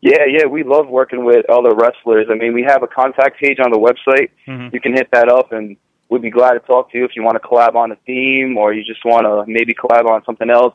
Yeah, 0.00 0.24
yeah, 0.28 0.46
we 0.46 0.62
love 0.62 0.86
working 0.86 1.24
with 1.24 1.48
other 1.50 1.74
wrestlers. 1.74 2.26
I 2.30 2.34
mean, 2.34 2.52
we 2.52 2.62
have 2.62 2.82
a 2.84 2.86
contact 2.86 3.40
page 3.40 3.58
on 3.58 3.72
the 3.72 3.78
website. 3.78 4.28
Mhm. 4.46 4.72
You 4.72 4.80
can 4.80 4.92
hit 4.92 5.08
that 5.12 5.28
up, 5.28 5.50
and 5.50 5.78
we'd 6.08 6.22
be 6.22 6.30
glad 6.30 6.52
to 6.52 6.60
talk 6.60 6.90
to 6.92 6.98
you 6.98 7.04
if 7.04 7.12
you 7.16 7.22
want 7.22 7.40
to 7.40 7.46
collab 7.46 7.74
on 7.74 7.92
a 7.92 7.96
theme 8.06 8.56
or 8.56 8.72
you 8.72 8.84
just 8.84 9.04
want 9.04 9.24
to 9.24 9.50
maybe 9.50 9.74
collab 9.74 10.06
on 10.06 10.24
something 10.24 10.50
else. 10.50 10.74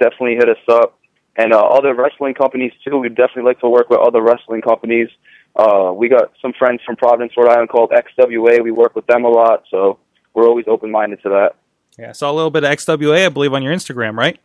Definitely 0.00 0.36
hit 0.36 0.48
us 0.48 0.62
up. 0.68 0.98
And 1.36 1.52
uh, 1.52 1.60
other 1.60 1.94
wrestling 1.94 2.34
companies 2.34 2.72
too. 2.84 2.98
We'd 2.98 3.14
definitely 3.14 3.44
like 3.44 3.60
to 3.60 3.68
work 3.68 3.88
with 3.88 4.00
other 4.00 4.20
wrestling 4.20 4.62
companies. 4.62 5.08
Uh, 5.56 5.92
we 5.94 6.08
got 6.08 6.32
some 6.42 6.52
friends 6.58 6.80
from 6.84 6.96
Providence, 6.96 7.32
Rhode 7.36 7.50
Island 7.50 7.68
called 7.68 7.90
XWA. 7.90 8.62
We 8.62 8.70
work 8.70 8.94
with 8.94 9.06
them 9.06 9.24
a 9.24 9.28
lot, 9.28 9.64
so 9.70 9.98
we're 10.34 10.46
always 10.46 10.66
open 10.68 10.90
minded 10.90 11.22
to 11.22 11.28
that. 11.30 11.50
Yeah, 11.98 12.10
I 12.10 12.12
saw 12.12 12.30
a 12.30 12.34
little 12.34 12.50
bit 12.50 12.64
of 12.64 12.70
XWA, 12.70 13.26
I 13.26 13.28
believe, 13.28 13.52
on 13.52 13.62
your 13.62 13.74
Instagram, 13.74 14.16
right? 14.16 14.38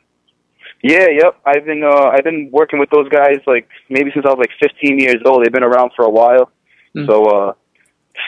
Yeah, 0.81 1.07
yep. 1.09 1.39
I've 1.45 1.65
been 1.65 1.83
uh, 1.83 2.11
I've 2.13 2.23
been 2.23 2.49
working 2.51 2.79
with 2.79 2.89
those 2.89 3.09
guys 3.09 3.37
like 3.47 3.67
maybe 3.89 4.11
since 4.13 4.25
I 4.25 4.29
was 4.29 4.39
like 4.39 4.51
15 4.61 4.99
years 4.99 5.21
old. 5.25 5.43
They've 5.43 5.51
been 5.51 5.63
around 5.63 5.91
for 5.95 6.05
a 6.05 6.09
while. 6.09 6.51
Mm. 6.95 7.07
So 7.07 7.25
uh, 7.25 7.53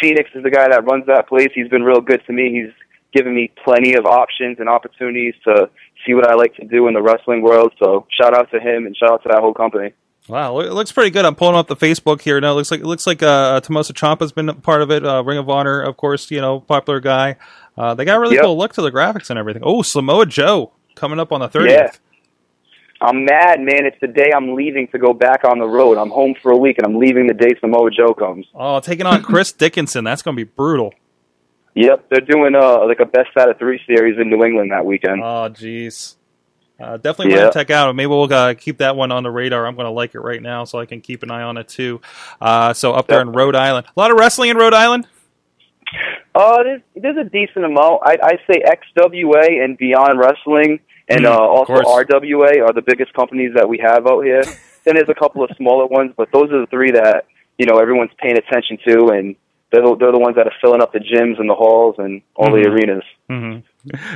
Phoenix 0.01 0.29
is 0.35 0.43
the 0.43 0.51
guy 0.51 0.67
that 0.69 0.85
runs 0.85 1.05
that 1.07 1.27
place. 1.27 1.49
He's 1.53 1.67
been 1.69 1.83
real 1.83 2.01
good 2.01 2.21
to 2.27 2.33
me. 2.33 2.51
He's 2.51 2.73
given 3.13 3.33
me 3.35 3.51
plenty 3.63 3.93
of 3.95 4.05
options 4.05 4.59
and 4.59 4.67
opportunities 4.69 5.33
to 5.45 5.69
see 6.05 6.13
what 6.13 6.27
I 6.27 6.35
like 6.35 6.55
to 6.55 6.65
do 6.65 6.87
in 6.87 6.93
the 6.93 7.01
wrestling 7.01 7.41
world. 7.41 7.73
So 7.79 8.05
shout 8.11 8.33
out 8.33 8.51
to 8.51 8.59
him 8.59 8.85
and 8.85 8.95
shout 8.95 9.11
out 9.11 9.23
to 9.23 9.29
that 9.29 9.39
whole 9.39 9.53
company. 9.53 9.93
Wow, 10.27 10.59
it 10.59 10.73
looks 10.73 10.91
pretty 10.91 11.09
good. 11.09 11.23
I'm 11.23 11.35
pulling 11.35 11.55
up 11.55 11.67
the 11.67 11.75
Facebook 11.77 12.21
here. 12.21 12.39
now. 12.41 12.51
it 12.51 12.55
looks 12.55 12.69
like 12.69 12.81
it 12.81 12.85
looks 12.85 13.07
like 13.07 13.23
uh, 13.23 13.61
Tommaso 13.61 13.93
Ciampa's 13.93 14.33
been 14.33 14.49
a 14.49 14.53
part 14.53 14.81
of 14.81 14.91
it. 14.91 15.05
Uh, 15.05 15.23
Ring 15.23 15.37
of 15.37 15.49
Honor, 15.49 15.81
of 15.81 15.95
course, 15.95 16.29
you 16.29 16.41
know, 16.41 16.59
popular 16.59 16.99
guy. 16.99 17.37
Uh, 17.77 17.93
they 17.93 18.03
got 18.03 18.19
really 18.19 18.35
Yep. 18.35 18.43
cool 18.43 18.57
look 18.57 18.73
to 18.73 18.81
the 18.81 18.91
graphics 18.91 19.29
and 19.29 19.39
everything. 19.39 19.61
Oh, 19.65 19.83
Samoa 19.83 20.25
Joe 20.25 20.73
coming 20.95 21.17
up 21.19 21.31
on 21.31 21.39
the 21.39 21.47
30th. 21.47 21.69
Yeah. 21.69 21.91
I'm 22.99 23.25
mad, 23.25 23.59
man. 23.59 23.85
It's 23.85 23.97
the 24.01 24.07
day 24.07 24.31
I'm 24.35 24.55
leaving 24.55 24.87
to 24.89 24.97
go 24.97 25.13
back 25.13 25.43
on 25.43 25.59
the 25.59 25.67
road. 25.67 25.97
I'm 25.97 26.09
home 26.09 26.33
for 26.41 26.51
a 26.51 26.57
week 26.57 26.77
and 26.79 26.87
I'm 26.87 26.99
leaving 26.99 27.27
the 27.27 27.33
day 27.33 27.53
Samoa 27.61 27.91
Joe 27.91 28.13
comes. 28.13 28.47
Oh, 28.55 28.79
taking 28.79 29.05
on 29.05 29.21
Chris 29.21 29.51
Dickinson. 29.51 30.03
That's 30.03 30.21
going 30.23 30.35
to 30.35 30.45
be 30.45 30.49
brutal. 30.49 30.93
Yep, 31.75 32.05
they're 32.09 32.21
doing 32.21 32.55
uh 32.55 32.87
like 32.87 32.99
a 32.99 33.05
best 33.05 33.29
out 33.39 33.49
of 33.51 33.59
three 33.59 33.79
series 33.85 34.17
in 34.19 34.31
New 34.31 34.43
England 34.43 34.71
that 34.71 34.83
weekend. 34.83 35.21
Oh, 35.21 35.47
jeez. 35.51 36.15
Uh, 36.79 36.97
definitely 36.97 37.33
Yeah. 37.35 37.41
want 37.43 37.53
to 37.53 37.59
check 37.59 37.69
out. 37.69 37.95
Maybe 37.95 38.07
we'll 38.07 38.31
uh, 38.33 38.53
keep 38.55 38.79
that 38.79 38.95
one 38.95 39.11
on 39.11 39.21
the 39.23 39.29
radar. 39.31 39.67
I'm 39.67 39.75
going 39.75 39.85
to 39.85 39.91
like 39.91 40.15
it 40.15 40.19
right 40.19 40.41
now, 40.41 40.63
so 40.63 40.79
I 40.79 40.85
can 40.87 41.01
keep 41.01 41.21
an 41.21 41.29
eye 41.29 41.43
on 41.43 41.57
it 41.57 41.67
too. 41.67 42.01
Uh, 42.41 42.73
so 42.73 42.93
up 42.93 43.07
there 43.07 43.21
in 43.21 43.31
Rhode 43.31 43.55
Island, 43.55 43.85
a 43.95 43.99
lot 43.99 44.09
of 44.11 44.17
wrestling 44.17 44.49
in 44.49 44.57
Rhode 44.57 44.73
Island. 44.73 45.07
Uh, 46.35 46.63
there's, 46.63 46.81
there's 46.95 47.17
a 47.17 47.23
decent 47.29 47.65
amount. 47.65 48.01
I 48.03 48.17
I 48.21 48.31
say 48.51 48.61
XWA 48.61 49.63
and 49.63 49.77
Beyond 49.77 50.19
Wrestling, 50.19 50.79
and 51.09 51.21
Mm, 51.21 51.31
uh, 51.31 51.37
also. 51.39 51.73
RWA 51.73 52.61
are 52.67 52.73
the 52.73 52.83
biggest 52.85 53.13
companies 53.13 53.51
that 53.55 53.67
we 53.69 53.77
have 53.79 54.07
out 54.07 54.21
here. 54.23 54.43
then 54.85 54.95
there's 54.95 55.09
a 55.09 55.13
couple 55.15 55.43
of 55.43 55.49
smaller 55.57 55.85
ones, 55.85 56.13
but 56.17 56.29
those 56.31 56.51
are 56.51 56.61
the 56.61 56.67
three 56.67 56.91
that 56.91 57.25
you 57.57 57.65
know 57.65 57.77
everyone's 57.79 58.11
paying 58.21 58.37
attention 58.37 58.77
to, 58.87 59.07
and 59.09 59.35
they're 59.71 59.81
the, 59.81 59.95
they're 59.97 60.11
the 60.13 60.19
ones 60.19 60.35
that 60.37 60.47
are 60.47 60.53
filling 60.61 60.81
up 60.81 60.93
the 60.93 60.99
gyms 60.99 61.39
and 61.39 61.49
the 61.49 61.55
halls 61.55 61.95
and 61.97 62.21
all 62.35 62.51
the 62.51 62.59
Mhm. 62.61 62.71
arenas. 62.71 63.03
hmm 63.29 63.57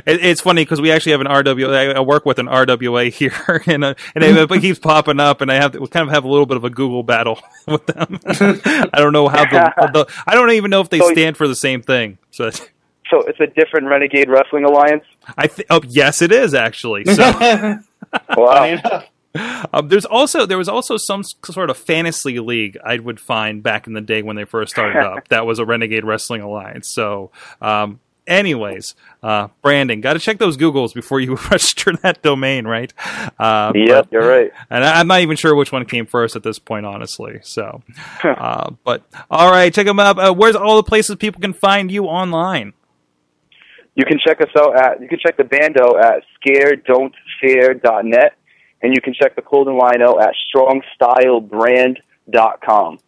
It, 0.06 0.24
it's 0.26 0.42
funny 0.42 0.62
because 0.64 0.80
we 0.82 0.92
actually 0.92 1.14
have 1.14 1.22
an 1.22 1.28
RWA. 1.28 1.96
I 1.96 2.00
work 2.02 2.26
with 2.26 2.40
an 2.40 2.48
RWA 2.48 3.10
here, 3.20 3.62
and 3.68 3.84
uh, 3.84 3.94
and 4.16 4.24
it, 4.24 4.50
it 4.52 4.62
keeps 4.62 4.80
popping 4.80 5.20
up, 5.20 5.42
and 5.42 5.52
I 5.52 5.56
have 5.56 5.72
to, 5.74 5.80
we 5.80 5.88
kind 5.88 6.08
of 6.08 6.14
have 6.14 6.24
a 6.24 6.28
little 6.30 6.46
bit 6.46 6.58
of 6.58 6.64
a 6.64 6.70
Google 6.70 7.04
battle 7.04 7.40
with 7.68 7.86
them. 7.88 8.20
I 8.94 9.00
don't 9.00 9.14
know 9.14 9.28
how 9.28 9.44
the, 9.46 9.90
the 9.94 10.06
I 10.28 10.36
don't 10.36 10.52
even 10.52 10.70
know 10.72 10.82
if 10.82 10.90
they 10.90 11.00
So- 11.00 11.12
stand 11.12 11.36
for 11.38 11.48
the 11.48 11.56
same 11.56 11.82
thing. 11.82 12.18
So 12.32 12.50
So 12.50 13.22
it's 13.28 13.40
a 13.42 13.48
different 13.48 13.88
Renegade 13.88 14.30
Wrestling 14.30 14.64
Alliance. 14.66 15.04
I 15.38 15.48
th- 15.48 15.68
oh 15.70 15.82
yes, 15.88 16.22
it 16.22 16.32
is 16.32 16.54
actually. 16.54 17.06
So 17.06 17.24
Wow. 18.38 19.04
um, 19.74 19.88
there's 19.88 20.06
also 20.06 20.46
there 20.46 20.58
was 20.58 20.68
also 20.70 20.98
some 20.98 21.24
sort 21.24 21.70
of 21.70 21.78
fantasy 21.78 22.40
league 22.40 22.78
I 22.84 23.00
would 23.00 23.20
find 23.20 23.64
back 23.64 23.88
in 23.88 23.94
the 23.94 24.02
day 24.02 24.22
when 24.22 24.36
they 24.36 24.46
first 24.46 24.72
started 24.74 25.00
up. 25.02 25.28
That 25.30 25.46
was 25.46 25.60
a 25.60 25.66
Renegade 25.66 26.04
Wrestling 26.06 26.42
Alliance. 26.42 26.88
So. 26.88 27.32
Um, 27.62 28.00
Anyways, 28.28 28.94
uh, 29.24 29.48
branding. 29.64 30.00
Got 30.00 30.14
to 30.14 30.20
check 30.20 30.38
those 30.38 30.56
Googles 30.56 30.94
before 30.94 31.20
you 31.20 31.36
register 31.52 31.92
that 32.04 32.22
domain, 32.22 32.66
right? 32.68 32.94
Uh, 33.40 33.72
yep, 33.76 34.10
you're 34.12 34.26
right. 34.26 34.52
and 34.70 34.86
I- 34.86 35.00
I'm 35.00 35.08
not 35.08 35.22
even 35.22 35.36
sure 35.36 35.56
which 35.56 35.72
one 35.72 35.84
came 35.86 36.06
first 36.06 36.36
at 36.36 36.44
this 36.44 36.60
point, 36.60 36.86
honestly. 36.86 37.40
So, 37.42 37.82
uh, 38.24 38.72
but 38.86 39.02
all 39.32 39.50
right, 39.52 39.74
check 39.74 39.88
them 39.88 40.00
out. 40.00 40.20
Uh, 40.20 40.34
where's 40.34 40.56
all 40.56 40.76
the 40.78 40.84
places 40.84 41.16
people 41.16 41.42
can 41.42 41.52
find 41.52 41.92
you 41.92 42.06
online? 42.06 42.74
You 43.96 44.06
can 44.06 44.20
check 44.26 44.40
us 44.42 44.48
out 44.58 44.80
at 44.80 45.02
you 45.02 45.10
can 45.10 45.20
check 45.20 45.36
the 45.38 45.44
band 45.44 45.80
out 45.80 46.04
at 46.04 46.24
scareddon'tfear.net 46.46 48.34
and 48.82 48.96
you 48.96 49.02
can 49.02 49.14
check 49.14 49.36
the 49.36 49.42
clothing 49.42 49.78
line 49.78 50.02
out 50.02 50.22
at 50.22 50.34
strongstylebrand.com. 50.54 53.00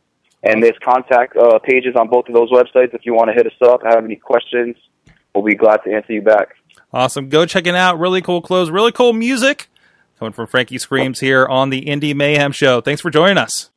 And 0.46 0.62
there's 0.62 0.78
contact 0.84 1.38
uh, 1.38 1.58
pages 1.60 1.96
on 1.96 2.10
both 2.10 2.28
of 2.28 2.34
those 2.34 2.52
websites 2.52 2.94
if 2.94 3.06
you 3.06 3.14
want 3.14 3.30
to 3.30 3.34
hit 3.34 3.48
us 3.48 3.54
up, 3.62 3.82
have 3.84 4.04
any 4.04 4.18
questions, 4.18 4.76
we'll 5.34 5.46
be 5.46 5.56
glad 5.56 5.78
to 5.86 5.94
answer 5.94 6.12
you 6.12 6.22
back. 6.22 6.58
Awesome. 6.92 7.30
Go 7.30 7.46
check 7.46 7.66
it 7.66 7.76
out. 7.76 7.98
Really 7.98 8.22
cool 8.22 8.42
clothes, 8.42 8.70
really 8.70 8.92
cool 8.92 9.14
music 9.14 9.70
coming 10.20 10.34
from 10.34 10.48
Frankie 10.48 10.78
Screams 10.78 11.22
here 11.22 11.46
on 11.46 11.70
the 11.70 11.86
Indie 11.86 12.14
Mayhem 12.16 12.52
Show. 12.52 12.82
Thanks 12.82 13.00
for 13.02 13.10
joining 13.10 13.38
us. 13.38 13.70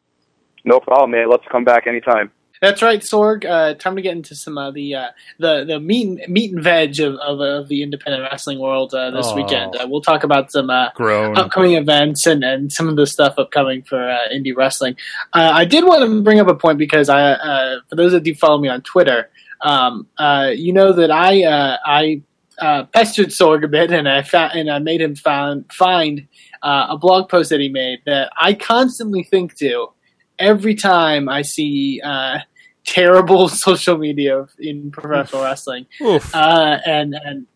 No 0.64 0.80
problem, 0.80 1.12
man. 1.12 1.30
Let's 1.30 1.44
come 1.50 1.62
back 1.64 1.86
anytime. 1.86 2.32
That's 2.62 2.82
right, 2.82 3.00
Sorg. 3.00 3.44
Uh, 3.44 3.74
time 3.74 3.96
to 3.96 4.02
get 4.02 4.12
into 4.12 4.34
some 4.34 4.56
of 4.58 4.74
the 4.74 4.94
uh, 4.94 5.08
the 5.38 5.64
the 5.64 5.80
meat 5.80 6.06
and, 6.20 6.32
meat 6.32 6.52
and 6.52 6.62
veg 6.62 6.98
of, 7.00 7.14
of, 7.16 7.40
of 7.40 7.68
the 7.68 7.82
independent 7.82 8.22
wrestling 8.30 8.58
world 8.58 8.94
uh, 8.94 9.10
this 9.10 9.26
Oh. 9.28 9.34
weekend. 9.36 9.76
Uh, 9.76 9.86
we'll 9.88 10.00
talk 10.00 10.24
about 10.24 10.50
some 10.52 10.70
uh, 10.70 10.88
upcoming 11.36 11.72
events 11.74 12.26
and, 12.26 12.42
and 12.44 12.72
some 12.72 12.88
of 12.88 12.96
the 12.96 13.06
stuff 13.06 13.34
upcoming 13.38 13.82
for 13.82 14.08
uh, 14.08 14.18
indie 14.32 14.56
wrestling. 14.56 14.96
Uh, 15.32 15.50
I 15.52 15.64
did 15.64 15.84
want 15.84 16.02
to 16.08 16.22
bring 16.22 16.40
up 16.40 16.48
a 16.48 16.54
point 16.54 16.78
because 16.78 17.08
I, 17.08 17.32
uh, 17.32 17.80
for 17.88 17.96
those 17.96 18.12
that 18.12 18.22
do 18.22 18.34
follow 18.34 18.58
me 18.58 18.68
on 18.68 18.82
Twitter, 18.82 19.28
um, 19.60 20.06
uh, 20.18 20.50
you 20.54 20.72
know 20.72 20.92
that 20.92 21.10
I 21.10 21.44
uh, 21.44 21.76
I 21.84 22.22
uh, 22.58 22.84
pestered 22.84 23.28
Sorg 23.28 23.64
a 23.64 23.68
bit 23.68 23.90
and 23.90 24.08
I 24.08 24.22
found 24.22 24.52
and 24.58 24.70
I 24.70 24.78
made 24.78 25.00
him 25.02 25.14
found, 25.14 25.70
find 25.72 26.26
uh, 26.62 26.86
a 26.90 26.96
blog 26.96 27.28
post 27.28 27.50
that 27.50 27.60
he 27.60 27.68
made 27.68 27.98
that 28.06 28.32
I 28.40 28.54
constantly 28.54 29.24
think 29.24 29.56
to 29.56 29.88
every 30.38 30.74
time 30.74 31.28
I 31.28 31.42
see 31.42 32.00
uh, 32.02 32.38
terrible 32.84 33.48
social 33.66 33.98
media 33.98 34.46
in 34.58 34.90
professional 34.90 35.42
wrestling 35.42 35.86
uh, 36.00 36.78
and 36.86 37.14
and 37.14 37.46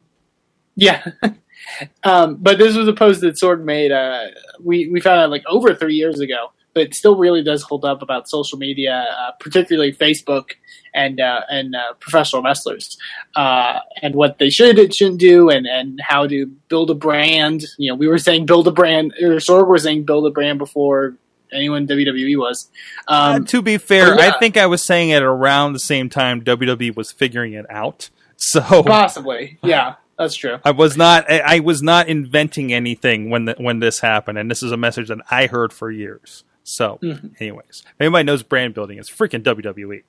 yeah. 0.77 1.05
um, 2.05 2.37
but 2.41 2.59
this 2.59 2.77
was 2.77 2.89
a 2.89 2.93
post 2.93 3.21
that 3.21 3.35
Sorg 3.35 3.63
made. 3.63 3.93
Uh, 3.93 4.27
we 4.61 4.89
we 4.89 5.01
found 5.01 5.21
out 5.21 5.31
like 5.31 5.45
over 5.47 5.75
three 5.75 5.95
years 5.95 6.21
ago, 6.21 6.53
but 6.75 6.85
it 6.85 6.95
still 6.95 7.17
really 7.17 7.43
does 7.43 7.63
hold 7.63 7.85
up 7.85 8.03
about 8.03 8.29
social 8.29 8.59
media, 8.59 9.07
uh, 9.19 9.33
particularly 9.41 9.93
Facebook 9.93 10.53
and 10.95 11.21
uh, 11.21 11.43
and 11.51 11.75
uh, 11.75 11.93
professional 12.01 12.43
wrestlers, 12.43 12.97
uh, 13.37 13.81
and 14.03 14.15
what 14.15 14.39
they 14.39 14.51
should 14.51 14.79
and 14.79 14.95
shouldn't 14.95 15.21
do, 15.21 15.51
and 15.51 15.67
and 15.67 16.01
how 16.01 16.27
to 16.27 16.47
build 16.69 16.91
a 16.91 16.95
brand. 16.95 17.65
You 17.79 17.91
know, 17.91 17.95
we 17.95 18.09
were 18.09 18.19
saying 18.19 18.47
build 18.47 18.67
a 18.67 18.73
brand, 18.73 19.13
or 19.21 19.37
Sorg 19.37 19.69
was 19.69 19.83
saying 19.83 20.05
build 20.05 20.27
a 20.27 20.31
brand 20.31 20.59
before 20.59 21.17
anyone 21.53 21.87
WWE 21.87 22.37
was. 22.39 22.71
Um, 23.09 23.43
Uh, 23.43 23.47
to 23.47 23.63
be 23.63 23.77
fair, 23.79 24.15
yeah. 24.19 24.29
I 24.35 24.39
think 24.39 24.57
I 24.57 24.67
was 24.67 24.83
saying 24.83 25.11
it 25.11 25.23
around 25.23 25.73
the 25.73 25.79
same 25.81 26.09
time 26.09 26.43
WWE 26.43 26.95
was 26.97 27.13
figuring 27.13 27.53
it 27.55 27.67
out. 27.71 28.11
So 28.43 28.83
possibly, 28.83 29.59
yeah, 29.63 29.97
that's 30.19 30.35
true. 30.35 30.57
I 30.65 30.71
was 30.71 30.97
not 30.97 31.31
I, 31.31 31.61
was 31.61 31.83
not 31.83 32.09
inventing 32.09 32.73
anything 32.73 33.29
when 33.29 33.45
the, 33.45 33.55
when 33.59 33.81
this 33.81 34.01
happened, 34.01 34.39
and 34.39 34.51
this 34.51 34.63
is 34.63 34.73
a 34.73 34.79
message 34.79 35.09
that 35.09 35.19
I 35.31 35.47
heard 35.47 35.75
for 35.75 35.91
years. 35.91 36.43
So, 36.63 36.99
Mhm. 37.03 37.39
anyways, 37.39 37.83
if 37.85 37.95
anybody 38.01 38.25
knows 38.25 38.43
brand 38.43 38.73
building, 38.73 38.97
it's 38.97 39.11
freaking. 39.11 39.43
WWE. 39.43 40.05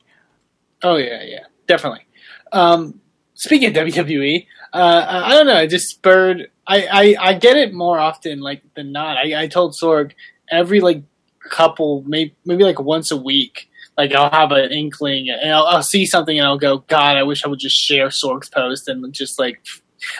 Oh 0.82 0.96
yeah, 0.96 1.22
yeah, 1.24 1.44
definitely. 1.68 2.06
Um, 2.54 3.02
speaking 3.34 3.68
of 3.68 3.74
WWE, 3.74 4.48
uh, 4.74 4.78
I 4.78 5.28
I 5.28 5.36
don't 5.36 5.46
know. 5.48 5.58
It 5.58 5.68
just 5.68 5.90
spurred. 5.90 6.50
I, 6.66 7.16
I, 7.20 7.30
I 7.32 7.34
get 7.34 7.58
it 7.58 7.74
more 7.74 8.00
often 8.00 8.40
like 8.40 8.62
than 8.76 8.94
not. 8.94 9.18
I, 9.18 9.42
I 9.44 9.48
told 9.48 9.76
Sorg 9.76 10.14
every 10.50 10.80
like 10.80 11.04
couple, 11.50 12.04
maybe 12.08 12.36
maybe 12.46 12.64
like 12.64 12.80
once 12.80 13.12
a 13.12 13.18
week. 13.18 13.68
Like 13.98 14.14
I'll 14.14 14.30
have 14.32 14.52
an 14.52 14.72
inkling, 14.72 15.30
and 15.30 15.52
I'll, 15.54 15.66
I'll 15.66 15.84
see 15.84 16.06
something, 16.06 16.38
and 16.38 16.48
I'll 16.48 16.58
go, 16.58 16.80
God, 16.88 17.18
I 17.18 17.24
wish 17.24 17.44
I 17.44 17.50
would 17.50 17.60
just 17.60 17.76
share 17.76 18.10
Sorg's 18.10 18.50
post 18.50 18.88
and 18.88 19.14
just 19.14 19.38
like, 19.38 19.64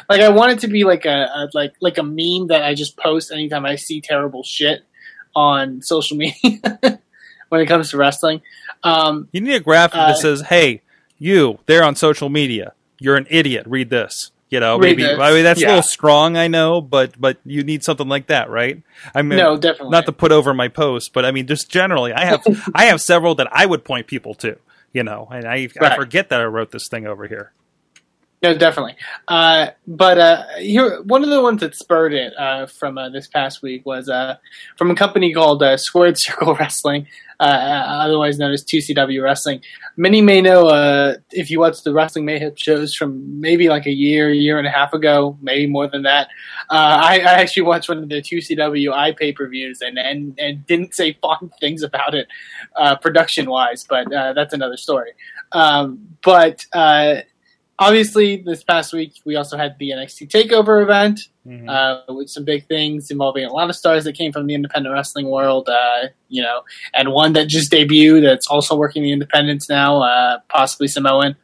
like 0.10 0.22
I 0.22 0.30
want 0.30 0.52
it 0.52 0.60
to 0.60 0.68
be 0.68 0.84
like 0.84 1.06
a, 1.06 1.30
a 1.34 1.50
like 1.54 1.74
like 1.80 1.98
a 1.98 2.04
meme 2.04 2.48
that 2.48 2.64
I 2.64 2.74
just 2.76 2.98
post 2.98 3.32
anytime 3.32 3.66
I 3.66 3.78
see 3.78 4.02
terrible 4.02 4.44
shit 4.44 4.82
on 5.36 5.82
social 5.82 6.18
media 6.44 6.60
when 7.50 7.62
it 7.62 7.66
comes 7.68 7.92
to 7.92 7.98
wrestling. 7.98 8.42
Um, 8.84 9.30
You 9.32 9.42
need 9.42 9.56
a 9.56 9.60
graphic 9.60 10.00
Uh, 10.00 10.08
that 10.10 10.18
says, 10.18 10.42
"Hey, 10.42 10.82
you 11.18 11.60
there 11.66 11.84
on 11.84 11.96
social 11.96 12.30
media, 12.30 12.74
you're 13.00 13.16
an 13.16 13.28
idiot. 13.30 13.66
Read 13.68 13.90
this." 13.90 14.32
You 14.52 14.60
know, 14.60 14.78
maybe. 14.78 15.06
I 15.06 15.34
mean 15.34 15.44
that's 15.46 15.64
a 15.64 15.66
little 15.66 15.82
strong, 15.82 16.36
I 16.36 16.50
know, 16.50 16.82
but 16.82 17.20
but 17.20 17.38
you 17.46 17.64
need 17.64 17.86
something 17.86 18.10
like 18.10 18.28
that, 18.28 18.50
right? 18.50 18.84
I 19.16 19.22
mean, 19.22 19.40
no, 19.40 19.56
definitely 19.58 19.92
not 19.92 20.06
to 20.08 20.12
put 20.12 20.34
over 20.34 20.54
my 20.54 20.68
post, 20.68 21.14
but 21.14 21.24
I 21.24 21.32
mean, 21.32 21.48
just 21.48 21.70
generally, 21.72 22.12
I 22.12 22.26
have 22.26 22.44
I 22.76 22.86
have 22.86 23.00
several 23.00 23.34
that 23.36 23.48
I 23.50 23.66
would 23.66 23.86
point 23.86 24.08
people 24.08 24.36
to. 24.36 24.58
You 24.94 25.04
know, 25.04 25.30
and 25.32 25.48
I 25.48 25.70
I 25.80 25.96
forget 25.96 26.28
that 26.30 26.42
I 26.42 26.44
wrote 26.44 26.72
this 26.72 26.90
thing 26.90 27.08
over 27.08 27.26
here. 27.28 27.54
No, 28.44 28.56
definitely. 28.56 28.96
Uh, 29.28 29.68
but 29.86 30.18
uh, 30.18 30.46
here, 30.58 31.04
one 31.04 31.24
of 31.24 31.30
the 31.30 31.44
ones 31.44 31.62
that 31.62 31.76
spurred 31.76 32.12
it 32.12 32.34
uh, 32.40 32.66
from 32.66 32.98
uh, 32.98 33.10
this 33.10 33.28
past 33.28 33.62
week 33.62 33.86
was 33.86 34.10
uh, 34.10 34.38
from 34.80 34.90
a 34.90 34.96
company 34.96 35.32
called 35.32 35.62
uh, 35.62 35.78
Squared 35.78 36.18
Circle 36.18 36.56
Wrestling, 36.60 37.06
otherwise 37.40 38.40
known 38.40 38.52
as 38.52 38.66
2CW 38.66 39.22
Wrestling. 39.22 39.62
Many 39.96 40.22
may 40.22 40.42
know 40.42 41.16
if 41.30 41.52
you 41.52 41.60
watch 41.60 41.84
the 41.84 41.94
Wrestling 41.94 42.26
Mayhem 42.26 42.56
shows 42.56 42.96
from 42.96 43.40
maybe 43.40 43.70
like 43.70 43.86
a 43.86 43.92
year, 43.92 44.32
year 44.32 44.58
and 44.58 44.66
a 44.66 44.72
half 44.72 44.94
ago, 44.94 45.38
maybe 45.40 45.68
more 45.68 45.88
than 45.88 46.02
that. 46.04 46.28
I, 46.72 47.20
I 47.20 47.34
actually 47.34 47.64
watched 47.64 47.90
one 47.90 48.00
of 48.00 48.10
the 48.10 48.24
2CW 48.24 48.92
i 48.92 49.12
pay 49.12 49.34
per 49.34 49.48
views 49.48 49.82
and, 49.82 50.00
and, 50.00 50.34
and 50.40 50.66
didn't 50.66 50.96
say 50.96 51.14
fond 51.22 51.52
things 51.60 51.84
about 51.84 52.16
it 52.16 52.28
production 53.04 53.52
wise, 53.52 53.86
but 53.88 54.08
that's 54.10 54.56
another 54.56 54.78
story. 54.78 55.12
Um, 55.52 56.18
but 56.24 56.66
obviously, 57.82 58.38
this 58.38 58.64
past 58.64 58.94
week 58.94 59.14
we 59.26 59.36
also 59.36 59.58
had 59.58 59.76
the 59.80 59.90
NXT 59.92 60.30
Takeover 60.30 60.82
event 60.82 61.20
Mhm. 61.48 61.68
uh, 61.68 62.14
with 62.14 62.30
some 62.30 62.46
big 62.46 62.68
things 62.68 63.10
involving 63.10 63.44
a 63.46 63.52
lot 63.52 63.70
of 63.70 63.76
stars 63.76 64.04
that 64.04 64.14
came 64.14 64.32
from 64.32 64.46
the 64.48 64.54
independent 64.54 64.94
wrestling 64.94 65.28
world. 65.30 65.68
Uh, 65.68 66.08
you 66.30 66.42
know, 66.42 66.62
and 66.94 67.12
one 67.12 67.34
that 67.34 67.48
just 67.48 67.72
debuted 67.72 68.22
that's 68.22 68.48
also 68.48 68.76
working 68.76 69.02
the 69.04 69.12
independents 69.12 69.68
now, 69.68 70.02
uh, 70.02 70.38
possibly 70.50 70.88
Samoan. 70.88 71.36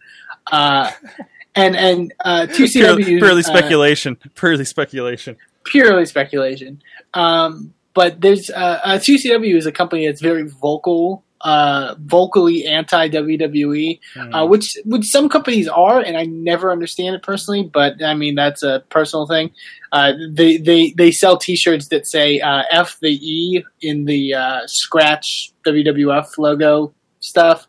Uh, 0.51 0.91
and 1.55 1.75
and 1.75 2.13
uh, 2.23 2.45
two 2.45 2.67
purely, 2.67 3.03
CW 3.03 3.17
purely 3.19 3.39
uh, 3.39 3.43
speculation. 3.43 4.17
purely 4.35 4.65
speculation. 4.65 5.35
purely 5.65 6.05
speculation. 6.05 6.81
Um, 7.13 7.73
but 7.95 8.21
there's 8.21 8.51
uh, 8.51 8.79
uh, 8.83 8.97
2CW 8.99 9.55
is 9.57 9.65
a 9.65 9.71
company 9.71 10.05
that's 10.05 10.21
very 10.21 10.43
vocal, 10.43 11.23
uh, 11.41 11.95
vocally 11.99 12.65
anti 12.65 13.09
WWE, 13.09 13.99
uh, 14.33 14.45
which 14.47 14.77
which 14.85 15.05
some 15.05 15.29
companies 15.29 15.67
are, 15.67 15.99
and 15.99 16.17
I 16.17 16.25
never 16.25 16.71
understand 16.71 17.15
it 17.15 17.23
personally. 17.23 17.63
But 17.63 18.03
I 18.03 18.13
mean 18.13 18.35
that's 18.35 18.63
a 18.63 18.83
personal 18.89 19.27
thing. 19.27 19.51
Uh, 19.91 20.13
they 20.29 20.57
they 20.57 20.93
they 20.97 21.11
sell 21.11 21.37
T-shirts 21.37 21.89
that 21.89 22.07
say 22.07 22.39
uh, 22.39 22.63
"F 22.71 22.97
the 23.01 23.11
E" 23.11 23.63
in 23.81 24.05
the 24.05 24.33
uh, 24.33 24.61
scratch 24.65 25.53
WWF 25.65 26.37
logo 26.37 26.93
stuff. 27.19 27.67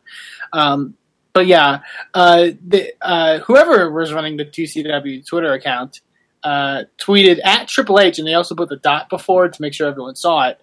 Um, 0.52 0.94
but 1.32 1.46
yeah, 1.46 1.80
uh, 2.14 2.48
the, 2.66 2.92
uh, 3.00 3.38
whoever 3.40 3.92
was 3.92 4.12
running 4.12 4.38
the 4.38 4.44
2CW 4.44 5.24
Twitter 5.26 5.52
account 5.52 6.00
uh, 6.42 6.84
tweeted 7.00 7.38
at 7.44 7.68
Triple 7.68 8.00
H, 8.00 8.18
and 8.18 8.26
they 8.26 8.34
also 8.34 8.54
put 8.54 8.68
the 8.68 8.76
dot 8.76 9.08
before 9.08 9.48
to 9.48 9.62
make 9.62 9.74
sure 9.74 9.88
everyone 9.88 10.16
saw 10.16 10.48
it. 10.48 10.60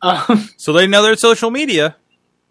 Um, 0.00 0.48
so 0.56 0.72
they 0.72 0.86
know 0.86 1.02
their 1.02 1.16
social 1.16 1.50
media. 1.50 1.96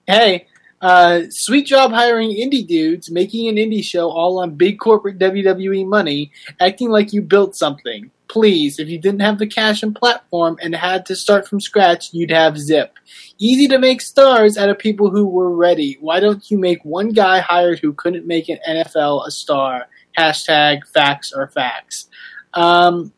Hey, 0.08 0.48
uh, 0.82 1.22
sweet 1.30 1.66
job 1.66 1.92
hiring 1.92 2.30
indie 2.30 2.66
dudes, 2.66 3.12
making 3.12 3.48
an 3.48 3.56
indie 3.56 3.84
show 3.84 4.10
all 4.10 4.40
on 4.40 4.56
big 4.56 4.80
corporate 4.80 5.20
WWE 5.20 5.86
money, 5.88 6.32
acting 6.60 6.90
like 6.90 7.14
you 7.14 7.22
built 7.22 7.56
something. 7.56 8.12
Please, 8.30 8.78
if 8.78 8.90
you 8.90 9.00
didn't 9.00 9.22
have 9.22 9.40
the 9.40 9.48
cash 9.48 9.84
and 9.84 9.96
platform 9.96 10.58
and 10.62 10.76
had 10.76 11.06
to 11.06 11.16
start 11.16 11.48
from 11.48 11.62
scratch, 11.62 12.14
you'd 12.14 12.30
have 12.30 12.58
Zip. 12.58 12.94
Easy 13.38 13.68
to 13.70 13.80
make 13.80 14.02
stars 14.02 14.58
out 14.58 14.70
of 14.70 14.78
people 14.78 15.10
who 15.10 15.28
were 15.28 15.56
ready. 15.56 15.98
Why 16.02 16.20
don't 16.20 16.50
you 16.52 16.58
make 16.58 16.84
one 16.84 17.10
guy 17.10 17.40
hired 17.40 17.80
who 17.80 17.94
couldn't 17.94 18.28
make 18.28 18.50
an 18.50 18.60
NFL 18.68 19.26
a 19.26 19.32
star? 19.32 19.88
Hashtag 20.18 20.86
facts 20.94 21.32
are 21.32 21.48
facts. 21.48 22.10
Um, 22.54 23.14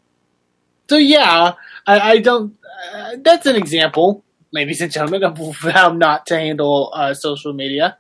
so 0.90 0.98
yeah, 0.98 1.54
I, 1.88 2.00
I 2.00 2.20
don't. 2.20 2.56
Uh, 2.94 3.18
that's 3.22 3.46
an 3.46 3.56
example, 3.56 4.24
ladies 4.52 4.82
and 4.82 4.92
gentlemen, 4.92 5.24
of 5.24 5.38
how 5.58 5.92
not 5.92 6.26
to 6.28 6.38
handle 6.38 6.92
uh, 6.94 7.14
social 7.14 7.54
media 7.54 7.98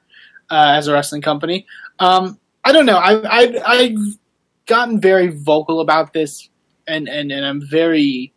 uh, 0.49 0.73
as 0.77 0.87
a 0.87 0.93
wrestling 0.93 1.21
company. 1.21 1.65
Um, 1.99 2.39
I 2.63 2.71
don't 2.71 2.85
know. 2.85 2.97
I, 2.97 3.21
I 3.23 3.61
I've 3.65 4.17
gotten 4.65 4.99
very 4.99 5.27
vocal 5.27 5.81
about 5.81 6.13
this, 6.13 6.49
and 6.87 7.07
and, 7.07 7.31
and 7.31 7.45
I'm 7.45 7.61
very 7.61 8.33